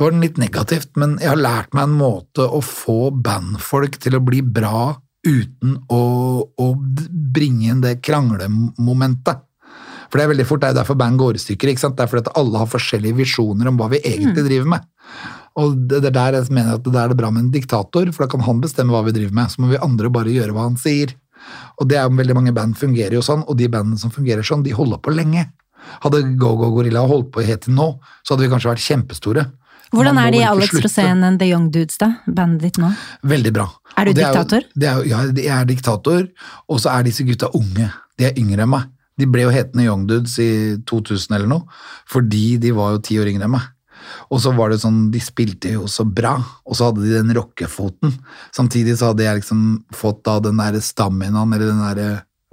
det 0.00 0.06
var 0.06 0.14
litt 0.16 0.38
negativt, 0.40 0.94
men 0.96 1.18
jeg 1.20 1.28
har 1.28 1.40
lært 1.40 1.74
meg 1.76 1.88
en 1.88 1.96
måte 1.98 2.46
å 2.46 2.62
få 2.64 3.10
bandfolk 3.12 3.98
til 4.00 4.14
å 4.16 4.22
bli 4.24 4.38
bra 4.40 4.94
uten 5.26 5.74
å, 5.92 6.04
å 6.48 6.66
bringe 7.34 7.68
inn 7.68 7.82
det 7.84 7.98
kranglemomentet. 8.06 9.42
For 10.10 10.18
det 10.18 10.24
er 10.26 10.32
veldig 10.34 10.46
fort, 10.48 10.60
det 10.64 10.70
er 10.72 10.78
derfor 10.82 10.96
band 10.98 11.18
går 11.18 11.38
i 11.38 11.42
stykker. 11.42 11.70
ikke 11.70 11.78
sant? 11.84 11.96
Det 11.96 12.02
er 12.04 12.10
fordi 12.10 12.26
at 12.26 12.36
alle 12.36 12.58
har 12.58 12.66
forskjellige 12.66 13.14
visjoner 13.20 13.68
om 13.70 13.76
hva 13.78 13.88
vi 13.92 14.00
egentlig 14.02 14.44
driver 14.48 14.66
med. 14.66 14.80
Og 15.60 15.76
det 15.88 16.04
er 16.04 16.10
der 16.14 16.32
jeg 16.40 16.50
mener 16.50 16.74
at 16.74 16.82
det 16.86 16.94
er 16.98 17.08
det 17.12 17.16
bra 17.18 17.30
med 17.30 17.44
en 17.44 17.50
diktator, 17.54 18.10
for 18.12 18.24
da 18.26 18.30
kan 18.30 18.40
han 18.46 18.60
bestemme 18.60 18.90
hva 18.94 19.04
vi 19.06 19.12
driver 19.16 19.32
med. 19.38 19.50
Så 19.50 19.62
må 19.62 19.70
vi 19.70 19.78
andre 19.82 20.10
bare 20.10 20.34
gjøre 20.34 20.52
hva 20.56 20.66
han 20.68 20.76
sier. 20.76 21.14
Og 21.80 21.88
det 21.88 21.96
er 21.96 22.04
jo 22.08 22.16
veldig 22.18 22.34
mange 22.36 22.52
band 22.54 22.76
fungerer 22.76 23.16
jo 23.16 23.22
sånn, 23.24 23.42
og 23.48 23.56
de 23.56 23.68
bandene 23.72 23.98
som 23.98 24.10
fungerer 24.10 24.42
sånn, 24.46 24.62
de 24.66 24.74
holder 24.76 24.98
på 25.00 25.14
lenge. 25.14 25.46
Hadde 26.04 26.20
Go 26.38 26.56
Go 26.60 26.68
Gorilla 26.74 27.06
holdt 27.08 27.30
på 27.32 27.42
helt 27.46 27.62
til 27.64 27.74
nå, 27.74 27.86
så 28.22 28.34
hadde 28.34 28.44
vi 28.46 28.50
kanskje 28.52 28.70
vært 28.74 28.84
kjempestore. 28.84 29.46
Hvordan 29.90 30.18
er 30.22 30.30
de 30.30 30.42
Alex. 30.46 30.74
Rosén 30.84 31.24
and 31.26 31.40
The 31.40 31.48
Young 31.50 31.70
Dudes, 31.74 31.96
da? 31.98 32.12
Bandet 32.28 32.60
ditt 32.62 32.78
nå? 32.78 32.92
Veldig 33.26 33.52
bra. 33.56 33.64
Er 33.98 34.04
du 34.04 34.12
det 34.12 34.22
jo- 34.22 34.28
diktator? 34.28 34.62
det 34.78 34.86
er, 34.88 34.94
jo- 35.00 35.08
ja, 35.10 35.22
jeg 35.32 35.48
er 35.56 35.64
diktator, 35.64 36.28
og 36.68 36.78
så 36.78 36.92
er 36.98 37.02
disse 37.08 37.24
gutta 37.26 37.48
unge. 37.54 37.90
De 38.16 38.24
er 38.28 38.32
yngre 38.38 38.62
enn 38.62 38.70
meg. 38.70 38.84
De 39.20 39.28
ble 39.28 39.44
jo 39.44 39.52
hetende 39.54 39.84
Young 39.86 40.06
Dudes 40.08 40.38
i 40.42 40.50
2000 40.88 41.36
eller 41.36 41.50
noe, 41.50 41.68
fordi 42.08 42.56
de 42.62 42.72
var 42.76 42.96
jo 42.96 43.04
ti 43.04 43.20
år 43.20 43.30
yngre 43.32 43.46
enn 43.48 43.54
meg. 43.54 43.68
Og 44.32 44.40
så 44.42 44.52
var 44.56 44.72
det 44.72 44.80
sånn, 44.82 45.08
de 45.12 45.20
spilte 45.22 45.74
jo 45.74 45.86
så 45.90 46.06
bra, 46.08 46.36
og 46.64 46.76
så 46.76 46.88
hadde 46.88 47.04
de 47.04 47.12
den 47.18 47.34
rockefoten. 47.36 48.14
Samtidig 48.56 48.96
så 48.98 49.10
hadde 49.10 49.26
jeg 49.26 49.42
liksom 49.42 49.62
fått 49.96 50.22
da 50.26 50.38
den 50.44 50.60
der 50.60 50.80
staminaen, 50.84 51.52
eller 51.54 51.72
den 51.72 51.84
der, 51.84 52.02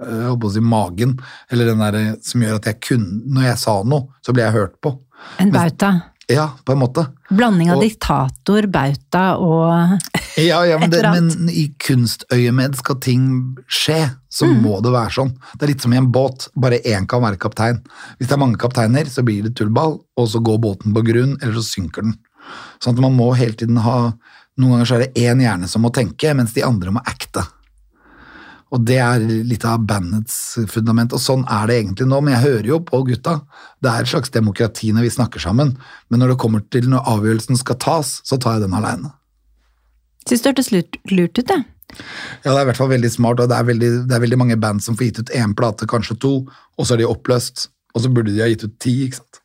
øh, 0.04 0.12
jeg 0.12 0.28
holdt 0.28 0.42
på 0.44 0.50
å 0.50 0.54
si 0.54 0.64
magen, 0.64 1.16
eller 1.50 1.72
den 1.72 1.82
der 1.84 1.98
som 2.24 2.44
gjør 2.44 2.60
at 2.60 2.70
jeg 2.70 2.80
kunne, 2.90 3.22
når 3.34 3.50
jeg 3.50 3.62
sa 3.64 3.78
noe, 3.82 4.20
så 4.24 4.34
ble 4.36 4.46
jeg 4.46 4.58
hørt 4.58 4.78
på. 4.84 4.94
En 5.42 5.54
bauta. 5.54 5.92
Ja, 6.28 6.50
på 6.64 6.74
en 6.74 6.78
måte. 6.82 7.06
Blanding 7.32 7.70
av 7.72 7.78
Og- 7.78 7.86
diktator, 7.86 8.66
bauta 8.68 9.36
og 9.40 9.98
Ja, 10.36 10.60
ja 10.68 10.76
men, 10.78 10.90
det, 10.92 11.00
men 11.02 11.48
i 11.50 11.64
kunstøyemed 11.82 12.76
skal 12.78 12.98
ting 13.02 13.24
skje, 13.66 13.96
så 14.30 14.46
må 14.46 14.76
det 14.84 14.92
være 14.92 15.10
sånn. 15.16 15.32
Det 15.56 15.64
er 15.64 15.72
litt 15.72 15.82
som 15.82 15.94
i 15.96 15.98
en 15.98 16.12
båt, 16.14 16.50
bare 16.54 16.78
én 16.84 17.08
kan 17.10 17.24
være 17.24 17.40
kaptein. 17.40 17.80
Hvis 18.18 18.28
det 18.28 18.36
er 18.36 18.42
mange 18.44 18.60
kapteiner, 18.60 19.08
så 19.10 19.24
blir 19.26 19.48
det 19.48 19.56
tullball, 19.58 19.96
og 20.20 20.28
så 20.30 20.38
går 20.44 20.60
båten 20.62 20.94
på 20.94 21.02
grunn, 21.08 21.34
eller 21.40 21.56
så 21.58 21.64
synker 21.64 22.06
den. 22.06 22.14
Sånn 22.78 22.94
at 22.94 23.02
man 23.02 23.16
må 23.16 23.32
hele 23.34 23.56
tiden 23.58 23.80
ha 23.84 24.12
Noen 24.58 24.72
ganger 24.74 24.88
så 24.90 24.96
er 24.96 25.02
det 25.04 25.22
én 25.22 25.38
hjerne 25.38 25.68
som 25.70 25.84
må 25.86 25.92
tenke, 25.94 26.32
mens 26.34 26.50
de 26.56 26.64
andre 26.66 26.90
må 26.90 26.98
acte. 27.06 27.44
Og 28.74 28.82
det 28.84 28.98
er 29.00 29.22
litt 29.24 29.64
av 29.64 29.80
bandets 29.88 30.58
fundament, 30.68 31.14
og 31.16 31.22
sånn 31.22 31.46
er 31.48 31.70
det 31.70 31.78
egentlig 31.78 32.08
nå. 32.10 32.18
Men 32.20 32.34
jeg 32.36 32.44
hører 32.44 32.68
jo 32.68 32.80
på 32.84 33.00
gutta. 33.08 33.38
Det 33.80 33.92
er 33.92 34.04
et 34.04 34.10
slags 34.10 34.34
demokrati 34.34 34.92
når 34.92 35.06
vi 35.06 35.14
snakker 35.14 35.40
sammen, 35.40 35.72
men 36.12 36.20
når 36.20 36.34
det 36.34 36.42
kommer 36.42 36.64
til 36.74 36.90
når 36.92 37.08
avgjørelsen 37.14 37.60
skal 37.60 37.80
tas, 37.80 38.18
så 38.28 38.36
tar 38.36 38.58
jeg 38.58 38.66
den 38.66 38.76
aleine. 38.76 39.14
Syns 40.28 40.44
det 40.44 40.52
hørtes 40.52 40.72
lurt, 40.74 41.00
lurt 41.08 41.40
ut, 41.40 41.46
det. 41.48 41.62
Ja, 42.44 42.50
det 42.52 42.58
er 42.58 42.64
i 42.66 42.68
hvert 42.68 42.80
fall 42.82 42.92
veldig 42.92 43.10
smart, 43.14 43.40
og 43.40 43.48
det 43.48 43.56
er 43.56 43.68
veldig, 43.70 43.92
det 44.10 44.16
er 44.16 44.24
veldig 44.26 44.40
mange 44.44 44.58
band 44.60 44.84
som 44.84 44.98
får 44.98 45.08
gitt 45.08 45.22
ut 45.22 45.36
én 45.40 45.54
plate, 45.56 45.88
kanskje 45.88 46.18
to, 46.20 46.34
og 46.76 46.84
så 46.84 46.94
er 46.94 47.00
de 47.00 47.08
oppløst. 47.08 47.70
Og 47.96 48.04
så 48.04 48.10
burde 48.12 48.34
de 48.34 48.44
ha 48.44 48.50
gitt 48.50 48.66
ut 48.68 48.76
ti, 48.84 48.98
ikke 49.06 49.22
sant. 49.22 49.40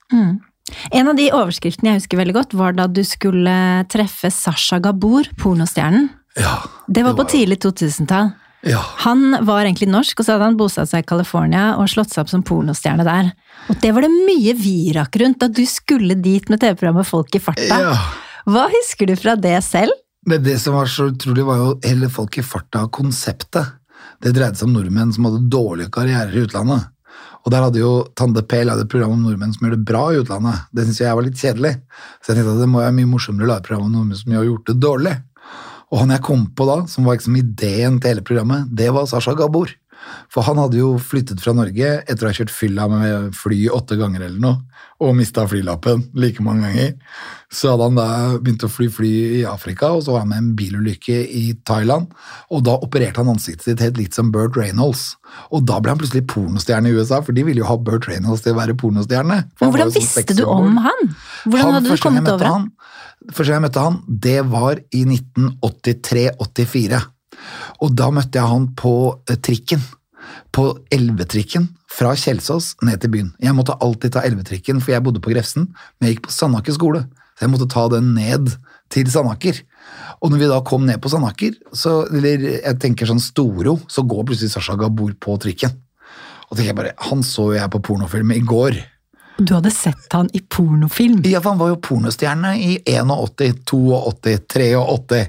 En 0.91 1.07
av 1.07 1.15
de 1.15 1.29
overskriftene 1.31 1.93
jeg 1.93 2.01
husker 2.01 2.19
veldig 2.19 2.35
godt, 2.35 2.59
var 2.59 2.75
da 2.75 2.89
du 2.91 3.01
skulle 3.07 3.55
treffe 3.91 4.27
Sasha 4.31 4.81
Gabor, 4.83 5.31
pornostjernen. 5.39 6.09
Ja. 6.39 6.57
Det 6.91 7.05
var 7.05 7.15
på 7.15 7.25
tidlig 7.31 7.61
2000-tall. 7.63 8.33
Ja. 8.63 8.79
Han 9.03 9.35
var 9.43 9.65
egentlig 9.65 9.89
norsk, 9.91 10.19
og 10.19 10.25
så 10.25 10.35
hadde 10.35 10.47
han 10.47 10.59
bosatt 10.59 10.91
seg 10.91 11.03
i 11.03 11.07
California 11.07 11.73
og 11.75 11.89
slått 11.91 12.13
seg 12.13 12.23
opp 12.23 12.31
som 12.31 12.45
pornostjerne 12.47 13.03
der. 13.07 13.33
Og 13.71 13.79
det 13.83 13.91
var 13.95 14.05
det 14.05 14.11
mye 14.13 14.53
virak 14.59 15.17
rundt 15.19 15.41
da 15.43 15.49
du 15.51 15.63
skulle 15.67 16.15
dit 16.15 16.47
med 16.51 16.61
TV-programmet 16.63 17.07
Folk 17.07 17.35
i 17.35 17.43
farta. 17.43 17.81
ja. 17.89 17.97
Hva 18.43 18.65
husker 18.67 19.07
du 19.07 19.15
fra 19.15 19.37
det 19.39 19.55
selv? 19.63 19.91
Det, 20.27 20.41
det 20.43 20.57
som 20.59 20.75
var 20.75 20.89
så 20.91 21.09
utrolig, 21.11 21.45
var 21.47 21.61
jo 21.61 21.69
hele 21.83 22.09
folk 22.11 22.35
i 22.39 22.43
farta-konseptet. 22.43 23.77
Det 24.23 24.33
dreide 24.35 24.59
seg 24.59 24.67
om 24.67 24.73
nordmenn 24.75 25.13
som 25.15 25.27
hadde 25.29 25.45
dårlige 25.51 25.91
karrierer 25.95 26.35
i 26.35 26.43
utlandet. 26.43 26.89
Og 27.43 27.51
der 27.51 27.63
hadde 27.65 27.79
jo 27.81 27.91
Tande 28.15 28.43
P 28.47 28.61
laget 28.63 28.85
et 28.85 28.91
program 28.91 29.17
om 29.17 29.23
nordmenn 29.25 29.51
som 29.55 29.67
gjør 29.67 29.75
det 29.75 29.87
bra 29.87 30.03
i 30.11 30.19
utlandet. 30.21 30.61
Det 30.71 30.85
syntes 30.85 31.01
jeg 31.03 31.17
var 31.19 31.25
litt 31.27 31.39
kjedelig. 31.39 31.73
Så 32.23 32.31
jeg 32.31 32.37
tenkte 32.39 32.55
at 32.55 32.61
det 32.63 32.69
må 32.71 32.79
være 32.83 32.95
mye 32.99 33.11
morsommere 33.11 33.47
å 33.47 33.51
lage 33.51 33.65
program 33.67 33.87
om 33.87 33.95
nordmenn 33.97 34.19
som 34.19 34.35
har 34.35 34.47
gjort 34.47 34.71
det 34.71 34.77
dårlig. 34.83 35.15
Og 35.93 35.99
han 36.01 36.13
jeg 36.15 36.25
kom 36.25 36.47
på 36.57 36.65
da, 36.65 36.79
som 36.89 37.05
var 37.05 37.19
liksom 37.19 37.35
ideen 37.37 37.99
til 38.01 38.15
hele 38.15 38.25
programmet, 38.25 38.65
det 38.73 38.89
var 38.95 39.05
Sasha 39.09 39.35
Gabor. 39.37 39.69
For 40.33 40.45
han 40.47 40.59
hadde 40.61 40.79
jo 40.79 40.95
flyttet 41.01 41.41
fra 41.43 41.53
Norge 41.55 41.89
etter 42.01 42.25
å 42.25 42.31
ha 42.31 42.35
kjørt 42.35 42.53
fylla 42.53 42.87
med 42.91 43.35
fly 43.37 43.67
åtte 43.73 43.97
ganger 43.99 44.25
eller 44.25 44.41
noe, 44.41 44.81
og 45.03 45.15
mista 45.17 45.45
flylappen 45.49 46.07
like 46.17 46.43
mange 46.43 46.65
ganger. 46.67 46.93
Så 47.53 47.73
hadde 47.73 47.89
han 47.89 47.99
da 47.99 48.07
begynt 48.39 48.65
å 48.65 48.71
fly 48.71 48.87
fly 48.93 49.11
i 49.39 49.41
Afrika, 49.49 49.91
og 49.93 50.05
så 50.05 50.15
var 50.15 50.23
han 50.23 50.31
med 50.31 50.41
en 50.41 50.51
bilulykke 50.57 51.19
i 51.27 51.43
Thailand. 51.67 52.09
Og 52.49 52.63
da 52.65 52.77
opererte 52.81 53.21
han 53.21 53.33
ansiktet 53.35 53.67
sitt 53.67 53.83
helt 53.83 53.99
litt 53.99 54.17
som 54.17 54.31
Burt 54.33 54.57
Reynolds. 54.57 55.13
Og 55.53 55.67
da 55.69 55.79
ble 55.83 55.93
han 55.93 56.01
plutselig 56.01 56.25
pornostjerne 56.31 56.89
i 56.89 56.97
USA, 56.97 57.21
for 57.21 57.35
de 57.35 57.45
ville 57.45 57.61
jo 57.61 57.69
ha 57.69 57.77
Burt 57.77 58.09
Reynolds 58.09 58.45
til 58.45 58.55
å 58.55 58.61
være 58.61 58.77
pornostjerne. 58.79 59.39
Men 59.61 59.73
hvordan 59.75 59.93
sånn 59.93 60.01
visste 60.01 60.37
du 60.39 60.45
om 60.49 60.81
han? 60.81 61.13
Hvordan 61.45 61.61
han, 61.67 61.79
hadde 61.79 61.93
du 61.93 62.05
kommet 62.07 62.33
over 62.33 62.49
han? 62.49 62.69
Første 63.29 63.51
gang 63.51 63.61
jeg 63.61 63.67
møtte 63.69 63.85
han, 63.85 63.99
det 64.27 64.39
var 64.51 64.81
i 64.91 65.03
1983-84. 65.07 67.03
Og 67.83 67.93
da 67.97 68.09
møtte 68.13 68.39
jeg 68.39 68.51
han 68.51 68.69
på 68.79 68.95
eh, 69.29 69.39
trikken. 69.43 69.83
På 70.55 70.69
elvetrikken 70.93 71.67
fra 71.93 72.13
Kjelsås 72.17 72.73
ned 72.85 73.01
til 73.03 73.11
byen. 73.13 73.33
Jeg 73.43 73.55
måtte 73.57 73.75
alltid 73.83 74.15
ta 74.15 74.23
elvetrikken, 74.25 74.79
for 74.81 74.95
jeg 74.95 75.03
bodde 75.05 75.21
på 75.23 75.33
Grefsen, 75.33 75.67
men 75.99 76.07
jeg 76.07 76.17
gikk 76.17 76.27
på 76.29 76.33
Sandaker 76.33 76.77
skole. 76.77 77.03
Så 77.33 77.45
jeg 77.45 77.53
måtte 77.53 77.69
ta 77.73 77.85
den 77.91 78.13
ned 78.15 78.53
til 78.93 79.09
Sandaker. 79.11 79.59
Og 80.23 80.31
når 80.31 80.41
vi 80.41 80.49
da 80.51 80.59
kom 80.65 80.85
ned 80.87 81.01
på 81.03 81.11
Sandaker, 81.11 81.57
så, 81.75 82.03
eller 82.07 82.47
jeg 82.55 82.79
tenker 82.81 83.09
sånn 83.09 83.21
Storo, 83.21 83.77
så 83.91 84.05
går 84.07 84.29
plutselig 84.29 84.53
Sasha 84.53 84.77
Gabor 84.79 85.13
på 85.21 85.35
trikken. 85.43 85.75
Og 86.49 86.55
tenker 86.55 86.71
jeg 86.71 86.77
bare, 86.77 86.95
Han 87.09 87.23
så 87.25 87.51
jeg 87.55 87.71
på 87.73 87.81
pornofilm 87.89 88.31
i 88.35 88.43
går. 88.45 88.77
Du 89.37 89.53
hadde 89.55 89.71
sett 89.73 90.13
han 90.13 90.29
i 90.33 90.39
pornofilm? 90.39 91.21
Ja, 91.25 91.41
for 91.41 91.55
han 91.55 91.61
var 91.61 91.71
jo 91.71 91.79
pornostjerne 91.81 92.53
i 92.61 92.75
81, 92.85 93.09
82, 93.17 93.79
83. 94.21 95.23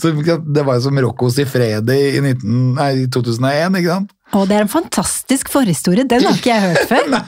Så 0.00 0.12
det 0.44 0.64
var 0.66 0.76
jo 0.76 0.84
som 0.84 1.00
Rocco 1.00 1.30
Sifredi 1.32 1.96
i 2.18 2.20
19, 2.20 2.74
nei, 2.76 2.90
2001, 3.12 3.78
ikke 3.80 3.94
sant? 3.94 4.12
Å, 4.34 4.42
det 4.44 4.56
er 4.56 4.64
en 4.64 4.70
fantastisk 4.70 5.48
forhistorie. 5.52 6.04
Den 6.10 6.26
har 6.26 6.36
ikke 6.36 6.50
jeg 6.50 6.64
hørt 6.74 6.90
før. 6.90 7.06
nei, 7.14 7.22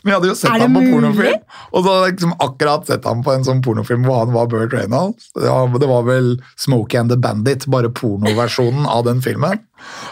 men 0.00 0.12
jeg 0.12 0.16
hadde 0.16 0.30
jo 0.30 0.36
sett 0.38 0.62
ham 0.62 0.78
på 0.78 0.84
pornofilm. 0.86 1.42
Og 1.72 1.76
så 1.76 1.84
hadde 1.90 2.06
jeg 2.06 2.14
liksom 2.14 2.36
akkurat 2.46 2.86
sett 2.88 3.08
ham 3.10 3.24
på 3.26 3.34
en 3.34 3.44
sånn 3.48 3.60
pornofilm 3.66 4.06
hvor 4.08 4.22
han 4.22 4.32
var 4.36 4.48
Burt 4.52 4.72
Reynolds. 4.76 5.28
Det 5.34 5.90
var 5.90 6.06
vel 6.06 6.38
Smokey 6.54 7.02
and 7.02 7.12
the 7.12 7.18
Bandit, 7.20 7.66
bare 7.74 7.90
pornoversjonen 7.92 8.88
av 8.88 9.04
den 9.10 9.20
filmen. 9.26 9.60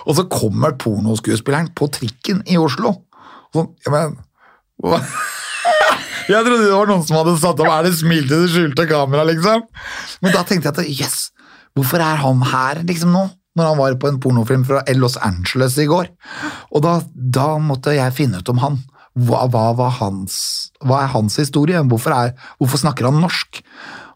Og 0.04 0.18
så 0.18 0.26
kommer 0.28 0.76
pornoskuespilleren 0.82 1.72
på 1.78 1.88
trikken 1.94 2.44
i 2.50 2.60
Oslo. 2.60 2.98
Sånn, 3.54 3.72
jeg 3.86 3.94
men 3.94 4.20
jeg 6.32 6.46
trodde 6.46 6.64
det 6.64 6.72
var 6.74 6.90
noen 6.90 7.04
som 7.06 7.18
hadde 7.20 7.36
satt 7.40 7.60
opp 7.62 7.70
Er 7.70 7.86
det 7.86 7.94
smil 7.98 8.26
til 8.26 8.44
det 8.44 8.50
skjulte 8.52 8.86
kamera, 8.90 9.26
liksom? 9.28 9.62
Men 10.24 10.34
da 10.34 10.42
tenkte 10.46 10.70
jeg 10.70 10.74
at 10.74 10.90
yes, 10.90 11.18
hvorfor 11.76 12.02
er 12.02 12.22
han 12.22 12.42
her 12.52 12.82
liksom 12.86 13.14
nå? 13.14 13.28
Når 13.58 13.68
han 13.68 13.80
var 13.82 13.96
på 14.00 14.08
en 14.08 14.20
pornofilm 14.22 14.62
fra 14.64 14.80
Los 14.96 15.18
Angeles 15.20 15.74
i 15.76 15.84
går. 15.84 16.06
Og 16.72 16.80
da, 16.86 16.94
da 17.12 17.58
måtte 17.60 17.92
jeg 17.92 18.14
finne 18.16 18.40
ut 18.40 18.48
om 18.48 18.62
han. 18.62 18.78
Hva, 19.12 19.42
hva, 19.52 19.90
hans, 19.98 20.38
hva 20.80 21.02
er 21.02 21.10
hans 21.12 21.36
historie? 21.36 21.82
Hvorfor, 21.84 22.14
er, 22.16 22.32
hvorfor 22.56 22.80
snakker 22.80 23.10
han 23.10 23.20
norsk? 23.20 23.60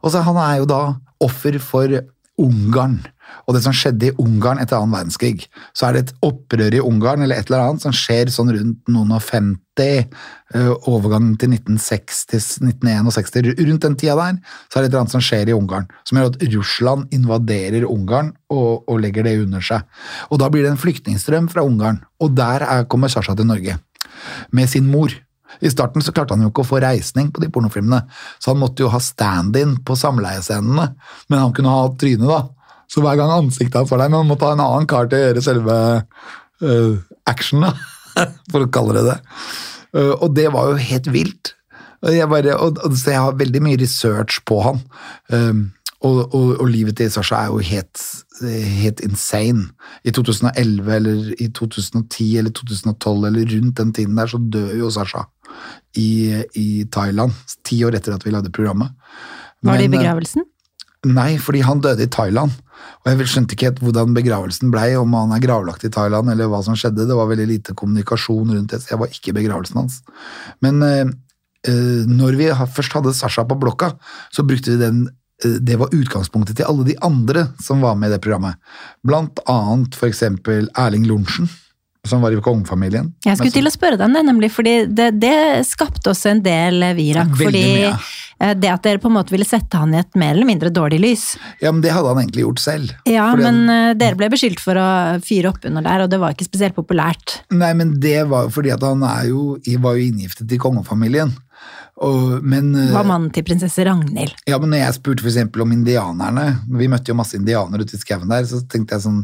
Og 0.00 0.14
så 0.14 0.24
Han 0.24 0.40
er 0.40 0.62
jo 0.62 0.70
da 0.70 0.80
offer 1.20 1.58
for 1.60 1.98
Ungarn 2.40 3.02
og 3.46 3.54
det 3.54 3.62
som 3.64 3.74
skjedde 3.74 4.08
i 4.08 4.14
Ungarn 4.22 4.60
etter 4.62 4.78
annen 4.78 4.94
verdenskrig. 4.94 5.46
Så 5.76 5.86
er 5.86 5.96
det 5.96 6.02
et 6.04 6.14
opprør 6.26 6.74
i 6.74 6.82
Ungarn 6.82 7.22
eller 7.24 7.38
et 7.38 7.50
eller 7.50 7.64
annet 7.64 7.84
som 7.84 7.94
skjer 7.94 8.32
sånn 8.32 8.52
rundt 8.54 8.90
noen 8.90 9.14
og 9.14 9.22
50, 9.22 10.08
uh, 10.56 10.72
overgangen 10.90 11.34
til 11.40 11.52
1960, 11.54 12.56
1961. 12.66 13.52
Rundt 13.60 13.86
den 13.86 13.98
tida 14.00 14.16
der 14.18 14.40
så 14.66 14.78
er 14.78 14.86
det 14.86 14.88
et 14.88 14.92
eller 14.92 15.02
annet 15.04 15.16
som 15.16 15.24
skjer 15.24 15.52
i 15.52 15.56
Ungarn, 15.56 15.90
som 16.08 16.18
gjør 16.18 16.32
at 16.32 16.40
Russland 16.56 17.14
invaderer 17.14 17.86
Ungarn 17.88 18.32
og, 18.52 18.86
og 18.86 19.02
legger 19.04 19.28
det 19.28 19.36
under 19.44 19.64
seg. 19.64 19.86
Og 20.30 20.42
da 20.42 20.50
blir 20.50 20.66
det 20.66 20.74
en 20.74 20.80
flyktningstrøm 20.80 21.50
fra 21.52 21.66
Ungarn, 21.66 22.02
og 22.22 22.34
der 22.38 22.66
er, 22.66 22.88
kommer 22.90 23.12
Sasha 23.12 23.36
til 23.36 23.48
Norge 23.48 23.78
med 24.50 24.70
sin 24.70 24.90
mor. 24.90 25.12
I 25.60 25.70
starten 25.70 26.02
så 26.02 26.12
klarte 26.12 26.34
han 26.34 26.44
jo 26.44 26.50
ikke 26.50 26.64
å 26.64 26.68
få 26.68 26.80
reisning 26.82 27.30
på 27.32 27.40
de 27.42 27.48
pornofilmene, 27.52 28.02
så 28.42 28.52
han 28.52 28.60
måtte 28.60 28.84
jo 28.84 28.90
ha 28.92 29.00
stand-in 29.02 29.78
på 29.86 29.96
samleiescenene, 29.98 30.88
men 31.30 31.40
han 31.40 31.54
kunne 31.56 31.72
ha 31.72 31.86
trynet, 31.98 32.28
da. 32.28 32.42
Så 32.90 33.02
hver 33.02 33.18
gang 33.18 33.32
ansiktet 33.34 33.78
hans 33.80 33.92
var 33.92 34.02
der, 34.02 34.12
men 34.12 34.22
han 34.22 34.30
måtte 34.30 34.48
ha 34.48 34.56
en 34.56 34.64
annen 34.64 34.88
kar 34.90 35.10
til 35.10 35.18
å 35.18 35.28
gjøre 35.28 35.44
selve 35.44 35.76
uh, 36.62 36.94
action, 37.28 37.66
for 38.52 38.64
å 38.64 38.72
kalle 38.72 38.98
det 38.98 39.06
det. 39.10 39.18
Uh, 39.96 40.14
og 40.14 40.28
det 40.36 40.48
var 40.54 40.70
jo 40.70 40.82
helt 40.90 41.10
vilt. 41.14 41.54
Jeg 42.06 42.28
bare, 42.30 42.54
og, 42.60 42.78
så 42.94 43.14
jeg 43.14 43.24
har 43.24 43.40
veldig 43.40 43.62
mye 43.64 43.80
research 43.80 44.42
på 44.46 44.60
han. 44.62 44.82
Um, 45.32 45.64
og, 46.04 46.34
og, 46.34 46.50
og, 46.60 46.66
livet 46.68 46.98
til 47.00 47.08
Sasha 47.10 47.38
er 47.40 47.52
jo 47.54 47.62
helt, 47.64 48.02
helt, 48.82 49.00
insane. 49.02 49.70
I 50.04 50.12
2011 50.14 50.90
eller 50.92 51.30
i 51.40 51.48
2010 51.56 52.26
eller 52.42 52.52
2012 52.54 53.24
eller 53.30 53.54
rundt 53.54 53.80
den 53.80 53.94
tiden 53.96 54.20
der, 54.20 54.30
så 54.30 54.38
dør 54.38 54.74
jo 54.76 54.90
Sasha 54.92 55.24
i, 55.96 56.42
i 56.54 56.84
Thailand. 56.92 57.32
Ti 57.64 57.80
år 57.88 57.96
etter 57.98 58.14
at 58.14 58.26
vi 58.26 58.34
lagde 58.34 58.52
programmet. 58.52 58.92
Var 59.64 59.80
det 59.80 59.88
i 59.88 59.94
begravelsen? 59.96 60.44
Nei, 61.06 61.36
fordi 61.42 61.62
han 61.66 61.82
døde 61.84 62.06
i 62.06 62.10
Thailand. 62.12 62.54
Og 63.04 63.10
jeg 63.10 63.28
skjønte 63.30 63.54
ikke 63.54 63.70
helt 63.70 63.82
hvordan 63.84 64.16
begravelsen 64.16 64.72
blei, 64.74 64.88
om 64.98 65.14
han 65.16 65.34
er 65.34 65.42
gravlagt 65.42 65.84
i 65.86 65.92
Thailand 65.92 66.30
eller 66.32 66.50
hva 66.50 66.62
som 66.66 66.76
skjedde. 66.78 67.06
Det 67.08 67.18
var 67.18 67.30
veldig 67.30 67.46
lite 67.48 67.76
kommunikasjon 67.78 68.50
rundt 68.54 68.74
det, 68.74 68.82
så 68.82 68.94
jeg 68.94 69.02
var 69.02 69.14
ikke 69.14 69.32
i 69.32 69.38
begravelsen 69.40 69.80
hans. 69.82 70.02
Men 70.64 70.82
eh 70.82 71.06
når 71.66 72.36
vi 72.38 72.50
først 72.76 72.92
hadde 72.94 73.14
Sasha 73.16 73.42
på 73.42 73.56
blokka, 73.58 73.88
så 74.30 74.44
brukte 74.46 74.70
vi 74.70 74.76
den 74.78 75.08
eh, 75.42 75.56
det 75.58 75.78
var 75.80 75.90
utgangspunktet 75.90 76.60
til 76.60 76.68
alle 76.68 76.84
de 76.86 76.94
andre 77.02 77.48
som 77.58 77.80
var 77.82 77.96
med 77.98 78.12
i 78.12 78.14
det 78.14 78.22
programmet. 78.22 78.54
Blant 79.02 79.40
annet 79.50 79.96
for 79.98 80.06
eksempel 80.06 80.68
Erling 80.78 81.08
Lorentzen 81.08 81.48
som 82.06 82.22
var 82.22 82.30
i 82.30 82.38
kongefamilien. 82.38 83.10
Jeg 83.26 83.38
skulle 83.38 83.54
til 83.54 83.66
å 83.66 83.72
spørre 83.74 83.98
deg 83.98 84.06
om 84.06 84.14
det, 84.14 84.22
nemlig, 84.28 84.52
fordi 84.54 84.76
det, 84.86 85.08
det 85.18 85.66
skapte 85.66 86.12
også 86.12 86.36
en 86.36 86.42
del 86.44 86.86
virak. 86.94 87.32
fordi 87.34 87.64
mye. 87.80 87.96
Eh, 88.42 88.52
det 88.56 88.68
at 88.68 88.84
dere 88.84 89.00
på 89.00 89.08
en 89.08 89.16
måte 89.16 89.32
ville 89.32 89.46
sette 89.48 89.78
han 89.80 89.94
i 89.94 90.00
et 90.02 90.18
mer 90.18 90.34
eller 90.34 90.48
mindre 90.48 90.72
dårlig 90.74 91.00
lys. 91.00 91.24
Ja, 91.62 91.72
men 91.72 91.80
det 91.84 91.94
hadde 91.94 92.12
han 92.12 92.20
egentlig 92.20 92.44
gjort 92.44 92.62
selv. 92.62 92.92
Ja, 93.08 93.30
men 93.38 93.62
han... 93.64 93.72
Eh, 93.72 93.94
dere 93.96 94.18
ble 94.18 94.28
beskyldt 94.32 94.60
for 94.62 94.78
å 94.80 94.88
fyre 95.24 95.52
opp 95.52 95.64
under 95.68 95.84
der, 95.86 96.04
og 96.04 96.12
det 96.12 96.20
var 96.22 96.36
ikke 96.36 96.48
spesielt 96.48 96.76
populært. 96.76 97.40
Nei, 97.54 97.72
men 97.78 97.96
det 98.02 98.18
var 98.30 98.46
jo 98.46 98.54
fordi 98.58 98.74
at 98.74 98.84
han 98.84 99.04
jo, 99.28 99.56
var 99.82 99.96
jo 99.96 100.08
inngiftet 100.10 100.52
i 100.52 100.60
kongefamilien. 100.60 101.32
Og, 101.96 102.42
men, 102.44 102.74
eh, 102.76 102.90
Var 102.92 103.06
mannen 103.08 103.30
til 103.32 103.44
prinsesse 103.46 103.84
Ragnhild. 103.86 104.34
Ja, 104.44 104.58
men 104.60 104.68
når 104.74 104.82
jeg 104.82 104.96
spurte 104.98 105.24
f.eks. 105.24 105.38
om 105.64 105.70
indianerne 105.72 106.44
Vi 106.68 106.90
møtte 106.92 107.08
jo 107.08 107.16
masse 107.16 107.38
indianere 107.38 107.86
ute 107.86 107.96
i 107.96 108.00
skauen 108.00 108.28
der. 108.28 108.44
Så 108.44 108.60
tenkte 108.68 108.98
jeg 108.98 109.04
sånn 109.06 109.22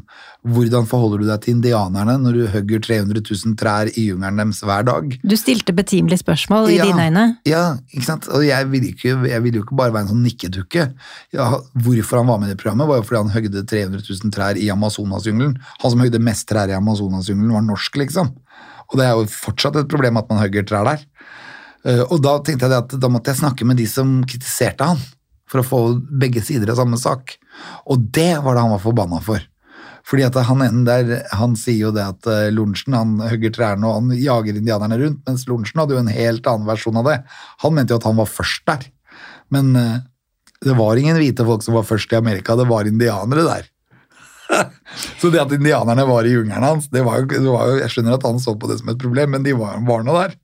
Hvordan 0.48 0.88
forholder 0.88 1.20
du 1.20 1.26
deg 1.28 1.42
til 1.44 1.58
indianerne 1.58 2.16
når 2.22 2.38
du 2.38 2.46
hogger 2.54 2.80
300 2.86 3.20
000 3.20 3.58
trær 3.60 3.90
i 3.92 4.06
jungelen 4.08 4.40
deres 4.40 4.62
hver 4.64 4.86
dag? 4.88 5.12
Du 5.20 5.36
stilte 5.36 5.74
betimelige 5.76 6.22
spørsmål 6.22 6.70
i 6.72 6.78
ja, 6.78 6.88
dine 6.88 7.10
øyne. 7.10 7.26
Ja, 7.46 7.62
ikke 7.92 8.06
sant. 8.08 8.30
Og 8.32 8.46
jeg 8.46 8.70
ville, 8.72 8.94
ikke, 8.96 9.14
jeg 9.28 9.44
ville 9.44 9.60
jo 9.60 9.66
ikke 9.66 9.78
bare 9.78 9.94
være 9.94 10.08
en 10.08 10.14
sånn 10.14 10.24
nikkedukke. 10.24 10.88
Ja, 11.36 11.50
hvorfor 11.84 12.22
han 12.22 12.32
var 12.32 12.40
med 12.40 12.50
i 12.50 12.56
det 12.56 12.60
programmet, 12.62 12.88
var 12.88 13.02
jo 13.02 13.06
fordi 13.06 13.20
han 13.20 13.36
høgde 13.36 13.66
300 13.68 14.02
000 14.08 14.34
trær 14.34 14.58
i 14.58 14.66
Amazonasjungelen. 14.72 15.54
Han 15.84 15.94
som 15.94 16.02
høgde 16.02 16.24
mest 16.24 16.48
trær 16.50 16.72
i 16.72 16.78
Amazonasjungelen, 16.80 17.54
var 17.54 17.68
norsk, 17.68 18.00
liksom. 18.02 18.32
Og 18.90 18.98
det 18.98 19.06
er 19.06 19.14
jo 19.14 19.30
fortsatt 19.30 19.78
et 19.78 19.92
problem 19.92 20.18
at 20.18 20.32
man 20.32 20.42
hogger 20.42 20.66
trær 20.66 20.88
der. 20.88 21.06
Eh, 21.88 22.02
og 22.02 22.20
da 22.22 22.36
tenkte 22.44 22.68
jeg 22.68 22.84
at 22.84 22.96
da 23.00 23.10
måtte 23.10 23.32
jeg 23.32 23.42
snakke 23.42 23.66
med 23.68 23.80
de 23.80 23.86
som 23.90 24.20
kritiserte 24.28 24.92
han, 24.92 25.00
for 25.50 25.62
å 25.62 25.66
få 25.66 25.80
begge 26.20 26.42
sider 26.44 26.72
av 26.72 26.78
samme 26.80 26.98
sak. 27.00 27.36
Og 27.90 28.04
det 28.14 28.36
var 28.44 28.56
det 28.56 28.64
han 28.64 28.74
var 28.74 28.84
forbanna 28.84 29.20
for. 29.24 29.42
Fordi 30.08 30.24
at 30.26 30.38
han 30.48 30.64
ene 30.64 30.82
der, 30.86 31.10
han 31.38 31.54
sier 31.58 31.86
jo 31.86 31.92
det 31.94 32.04
at 32.14 32.26
uh, 32.26 32.48
Lorentzen 32.50 32.96
han 32.96 33.20
hugger 33.22 33.52
trærne 33.54 33.86
og 33.86 34.00
han 34.00 34.16
jager 34.18 34.56
indianerne 34.58 34.98
rundt, 34.98 35.20
mens 35.28 35.44
Lorentzen 35.46 35.78
hadde 35.78 35.94
jo 35.94 36.00
en 36.00 36.10
helt 36.10 36.48
annen 36.50 36.66
versjon 36.66 36.98
av 36.98 37.06
det. 37.06 37.18
Han 37.62 37.76
mente 37.76 37.94
jo 37.94 38.00
at 38.00 38.08
han 38.08 38.18
var 38.18 38.30
først 38.30 38.64
der. 38.66 38.88
Men 39.54 39.70
uh, 39.78 40.00
det 40.64 40.74
var 40.78 40.98
ingen 40.98 41.18
hvite 41.20 41.46
folk 41.46 41.62
som 41.62 41.78
var 41.78 41.86
først 41.86 42.14
i 42.14 42.18
Amerika, 42.18 42.58
det 42.58 42.66
var 42.70 42.88
indianere 42.88 43.46
der. 43.46 43.70
så 45.20 45.30
det 45.32 45.40
at 45.40 45.54
indianerne 45.54 46.04
var 46.08 46.26
i 46.26 46.34
jungelen 46.34 46.66
hans, 46.66 46.90
det 46.92 47.04
var, 47.06 47.22
det 47.30 47.46
var 47.46 47.78
Jeg 47.78 47.94
skjønner 47.94 48.18
at 48.18 48.26
han 48.26 48.42
så 48.42 48.56
på 48.58 48.68
det 48.68 48.80
som 48.82 48.90
et 48.92 49.00
problem, 49.00 49.36
men 49.36 49.46
de 49.46 49.54
var, 49.58 49.78
var 49.86 50.02
nå 50.06 50.18
der. 50.18 50.34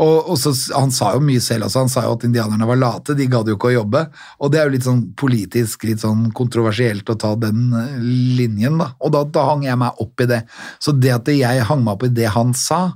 Og, 0.00 0.30
og 0.32 0.38
så, 0.40 0.52
Han 0.78 0.92
sa 0.94 1.12
jo 1.16 1.22
mye 1.24 1.42
selv 1.44 1.68
også, 1.68 1.84
han 1.84 1.92
sa 1.92 2.04
jo 2.06 2.14
at 2.16 2.26
indianerne 2.28 2.68
var 2.68 2.80
late, 2.80 3.16
de 3.18 3.28
gadd 3.30 3.50
jo 3.50 3.58
ikke 3.58 3.70
å 3.70 3.76
jobbe. 3.80 4.04
Og 4.40 4.52
det 4.52 4.60
er 4.60 4.68
jo 4.68 4.74
litt 4.76 4.86
sånn 4.86 5.02
politisk 5.18 5.84
litt 5.88 6.04
sånn 6.04 6.30
kontroversielt 6.36 7.12
å 7.12 7.18
ta 7.20 7.34
den 7.40 7.68
eh, 7.76 7.98
linjen, 8.38 8.80
da. 8.80 8.92
Og 9.04 9.12
da, 9.14 9.24
da 9.28 9.48
hang 9.52 9.66
jeg 9.68 9.80
meg 9.80 10.00
opp 10.00 10.24
i 10.24 10.30
det. 10.30 10.44
Så 10.82 10.96
det 10.96 11.12
at 11.18 11.28
jeg 11.32 11.68
hang 11.68 11.84
meg 11.84 11.98
opp 11.98 12.08
i 12.08 12.14
det 12.20 12.32
han 12.32 12.56
sa, 12.56 12.86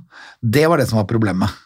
det 0.41 0.65
var 0.71 0.81
det 0.81 0.89
som 0.89 1.01
var 1.01 1.09
problemet. 1.09 1.61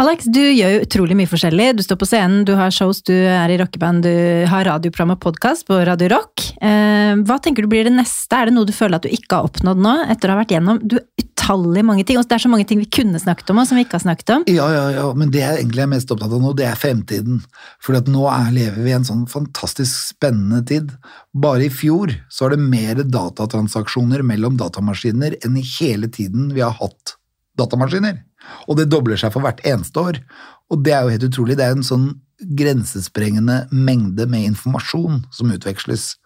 Alex, 0.00 0.24
du 0.32 0.40
gjør 0.40 0.70
jo 0.72 0.84
utrolig 0.86 1.16
mye 1.18 1.28
forskjellig. 1.28 1.66
Du 1.76 1.82
står 1.84 1.98
på 2.00 2.08
scenen, 2.08 2.46
du 2.48 2.54
har 2.56 2.72
shows, 2.72 3.02
du 3.04 3.12
er 3.12 3.52
i 3.52 3.58
rockeband, 3.60 4.06
du 4.06 4.46
har 4.48 4.64
radioprogram 4.64 5.12
og 5.16 5.20
podkast 5.20 5.66
på 5.68 5.82
Radio 5.84 6.08
Rock. 6.14 6.46
Eh, 6.64 7.12
hva 7.20 7.36
tenker 7.44 7.66
du 7.66 7.68
blir 7.72 7.84
det 7.88 7.92
neste? 7.98 8.38
Er 8.38 8.48
det 8.48 8.56
noe 8.56 8.68
du 8.68 8.72
føler 8.72 8.96
at 8.96 9.04
du 9.04 9.12
ikke 9.12 9.36
har 9.36 9.50
oppnådd 9.50 9.82
nå, 9.84 9.96
etter 10.14 10.30
å 10.30 10.36
ha 10.36 10.40
vært 10.40 10.56
gjennom 10.56 10.80
Du 10.80 10.96
er 10.96 11.26
utallige 11.42 11.84
mange 11.84 12.04
ting. 12.04 12.18
Og 12.18 12.26
det 12.26 12.36
er 12.36 12.44
så 12.44 12.50
mange 12.50 12.66
ting 12.68 12.80
vi 12.80 12.88
kunne 12.90 13.18
snakket 13.20 13.50
om, 13.50 13.58
og 13.58 13.68
som 13.68 13.78
vi 13.78 13.84
ikke 13.84 13.98
har 13.98 14.04
snakket 14.04 14.30
om. 14.34 14.44
Ja, 14.50 14.68
ja, 14.72 14.84
ja, 14.96 15.06
men 15.14 15.30
det 15.30 15.42
jeg 15.42 15.60
egentlig 15.60 15.82
er 15.82 15.90
mest 15.90 16.10
opptatt 16.10 16.32
av 16.32 16.42
nå, 16.42 16.52
det 16.56 16.66
er 16.68 16.78
fremtiden. 16.78 17.42
For 17.82 17.96
nå 17.96 18.26
er, 18.30 18.50
lever 18.54 18.82
vi 18.82 18.92
i 18.92 18.96
en 18.96 19.06
sånn 19.06 19.26
fantastisk 19.30 20.14
spennende 20.14 20.62
tid. 20.68 20.92
Bare 21.32 21.66
i 21.66 21.72
fjor 21.72 22.14
så 22.32 22.46
er 22.46 22.56
det 22.56 22.66
mer 22.72 23.02
datatransaksjoner 23.02 24.24
mellom 24.26 24.58
datamaskiner 24.60 25.38
enn 25.42 25.58
i 25.58 25.66
hele 25.78 26.10
tiden 26.12 26.52
vi 26.54 26.64
har 26.64 26.76
hatt 26.78 27.16
datamaskiner. 27.58 28.22
Og 28.66 28.78
det 28.78 28.90
dobler 28.90 29.18
seg 29.20 29.34
for 29.34 29.44
hvert 29.44 29.62
eneste 29.66 30.02
år. 30.02 30.20
Og 30.72 30.82
det 30.82 30.94
er 30.94 31.04
jo 31.04 31.14
helt 31.14 31.26
utrolig. 31.28 31.58
Det 31.58 31.66
er 31.66 31.76
en 31.76 31.86
sånn 31.86 32.12
grensesprengende 32.58 33.68
mengde 33.70 34.26
med 34.26 34.48
informasjon 34.48 35.20
som 35.34 35.52
utveksles. 35.54 36.16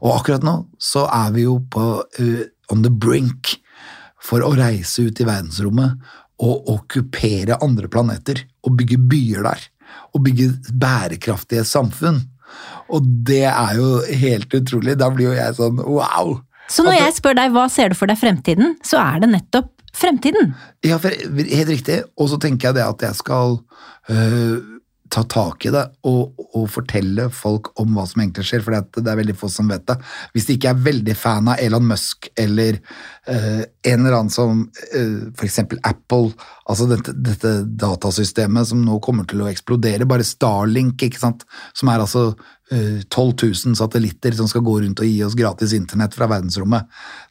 Og 0.00 0.16
akkurat 0.16 0.46
nå 0.46 0.56
så 0.82 1.04
er 1.14 1.34
vi 1.36 1.44
jo 1.44 1.60
på 1.70 1.84
uh, 2.02 2.40
on 2.74 2.82
the 2.82 2.90
brink 2.90 3.59
for 4.24 4.44
å 4.44 4.52
reise 4.56 5.06
ut 5.08 5.20
i 5.20 5.26
verdensrommet 5.28 6.10
og 6.40 6.70
okkupere 6.72 7.58
andre 7.64 7.88
planeter 7.92 8.44
og 8.66 8.76
bygge 8.78 9.00
byer 9.10 9.46
der. 9.48 9.64
Og 10.14 10.24
bygge 10.26 10.52
bærekraftige 10.80 11.64
samfunn. 11.66 12.22
Og 12.90 13.06
det 13.26 13.44
er 13.50 13.74
jo 13.78 13.90
helt 14.22 14.54
utrolig. 14.54 14.96
Da 14.98 15.10
blir 15.14 15.30
jo 15.30 15.36
jeg 15.36 15.58
sånn 15.58 15.82
wow! 15.82 16.38
Så 16.70 16.84
når 16.86 17.00
jeg 17.00 17.16
spør 17.16 17.36
deg 17.38 17.54
hva 17.54 17.66
ser 17.72 17.90
du 17.90 17.98
for 17.98 18.10
deg 18.10 18.18
fremtiden, 18.20 18.76
så 18.86 19.00
er 19.02 19.22
det 19.24 19.32
nettopp 19.32 19.72
fremtiden. 19.96 20.52
Ja, 20.86 21.00
helt 21.02 21.72
riktig. 21.72 22.02
Og 22.14 22.30
så 22.30 22.38
tenker 22.42 22.70
jeg 22.70 22.78
det 22.78 22.86
at 22.86 23.02
jeg 23.08 23.18
skal 23.18 23.58
øh, 24.12 24.79
ta 25.10 25.22
tak 25.26 25.66
i 25.66 25.72
det 25.74 25.82
og, 26.06 26.36
og, 26.54 26.66
fortelle 26.70 27.26
folk 27.34 27.72
om 27.82 27.96
hva 27.96 28.04
som 28.08 28.22
egentlig 28.22 28.44
skjer, 28.46 28.62
for 28.64 28.76
det 28.76 29.10
er 29.10 29.18
veldig 29.18 29.36
få 29.38 29.50
som 29.50 29.70
vet 29.70 29.86
det. 29.88 29.96
Hvis 30.34 30.46
de 30.46 30.56
ikke 30.56 30.70
er 30.72 30.84
veldig 30.86 31.16
fan 31.18 31.50
av 31.50 31.62
Elon 31.62 31.88
Musk 31.90 32.28
eller 32.38 32.78
uh, 32.78 33.62
en 33.64 33.96
eller 33.96 34.16
annen 34.16 34.32
som 34.32 34.62
uh, 34.68 35.18
for 35.34 35.48
eksempel 35.48 35.80
Apple, 35.88 36.30
altså 36.70 36.86
dette, 36.90 37.14
dette, 37.16 37.54
datasystemet 37.80 38.70
som 38.70 38.84
nå 38.86 39.00
kommer 39.04 39.26
til 39.30 39.42
å 39.42 39.50
eksplodere, 39.50 40.08
bare 40.08 40.26
Starlink, 40.26 41.02
ikke 41.06 41.22
sant, 41.22 41.46
som 41.76 41.90
er 41.90 42.04
altså 42.04 42.28
uh, 42.30 43.00
12 43.02 43.34
000 43.66 43.80
satellitter 43.80 44.36
som 44.38 44.50
skal 44.50 44.64
gå 44.66 44.78
rundt 44.84 45.02
og 45.02 45.10
gi 45.10 45.24
oss 45.26 45.38
gratis 45.38 45.74
internett 45.76 46.14
fra 46.16 46.30
verdensrommet. 46.30 46.86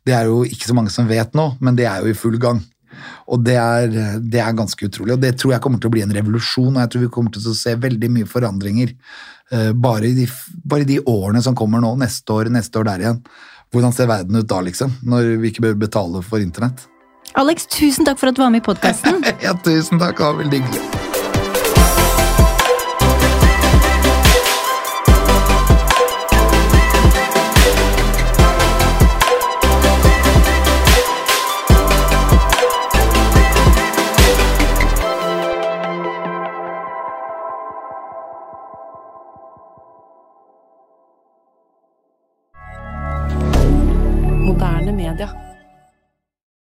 Det 0.05 0.17
er 0.17 0.27
jo 0.27 0.43
ikke 0.47 0.67
så 0.67 0.77
mange 0.77 0.93
som 0.93 1.07
vet 1.09 1.37
nå, 1.37 1.53
men 1.63 1.79
det 1.79 1.87
er 1.87 2.03
jo 2.03 2.11
i 2.11 2.17
full 2.17 2.39
gang. 2.41 2.59
Og 3.29 3.43
det 3.45 3.57
er, 3.59 3.89
det 4.19 4.41
er, 4.41 4.55
ganske 4.57 4.89
utrolig. 4.89 5.15
Og 5.15 5.23
det 5.23 5.35
tror 5.39 5.55
jeg 5.55 5.63
kommer 5.63 5.81
til 5.81 5.91
å 5.91 5.95
bli 5.95 6.05
en 6.05 6.15
revolusjon, 6.15 6.73
og 6.75 6.81
jeg 6.83 6.93
tror 6.93 7.05
vi 7.05 7.11
kommer 7.17 7.35
til 7.35 7.49
å 7.51 7.57
se 7.57 7.75
veldig 7.79 8.11
mye 8.15 8.29
forandringer 8.29 8.93
uh, 8.95 9.71
bare, 9.73 10.11
i 10.11 10.15
de, 10.17 10.29
bare, 10.63 10.85
i 10.85 10.91
de, 10.93 11.01
årene 11.09 11.43
som 11.45 11.57
kommer 11.57 11.83
nå. 11.83 11.95
Neste 12.01 12.35
år, 12.35 12.51
neste 12.53 12.81
år 12.81 12.89
der 12.91 13.05
igjen. 13.05 13.21
Hvordan 13.73 13.93
ser 13.93 14.09
verden 14.09 14.39
ut 14.39 14.49
da, 14.49 14.63
liksom? 14.65 14.95
Når 15.05 15.35
vi 15.43 15.53
ikke 15.53 15.67
bør 15.67 15.77
betale 15.85 16.23
for 16.25 16.41
internett. 16.41 16.87
Alex, 17.37 17.69
tusen 17.69 18.07
takk 18.07 18.17
for 18.21 18.31
at 18.31 18.37
du 18.37 18.41
var 18.41 18.53
med 18.53 18.63
i 18.63 18.65
podkasten. 18.65 19.21
ja, 19.45 19.53
tusen 19.65 20.01
takk. 20.01 20.17
Det 20.17 20.25
var 20.25 20.41
veldig 20.41 20.63
hyggelig. 20.63 21.08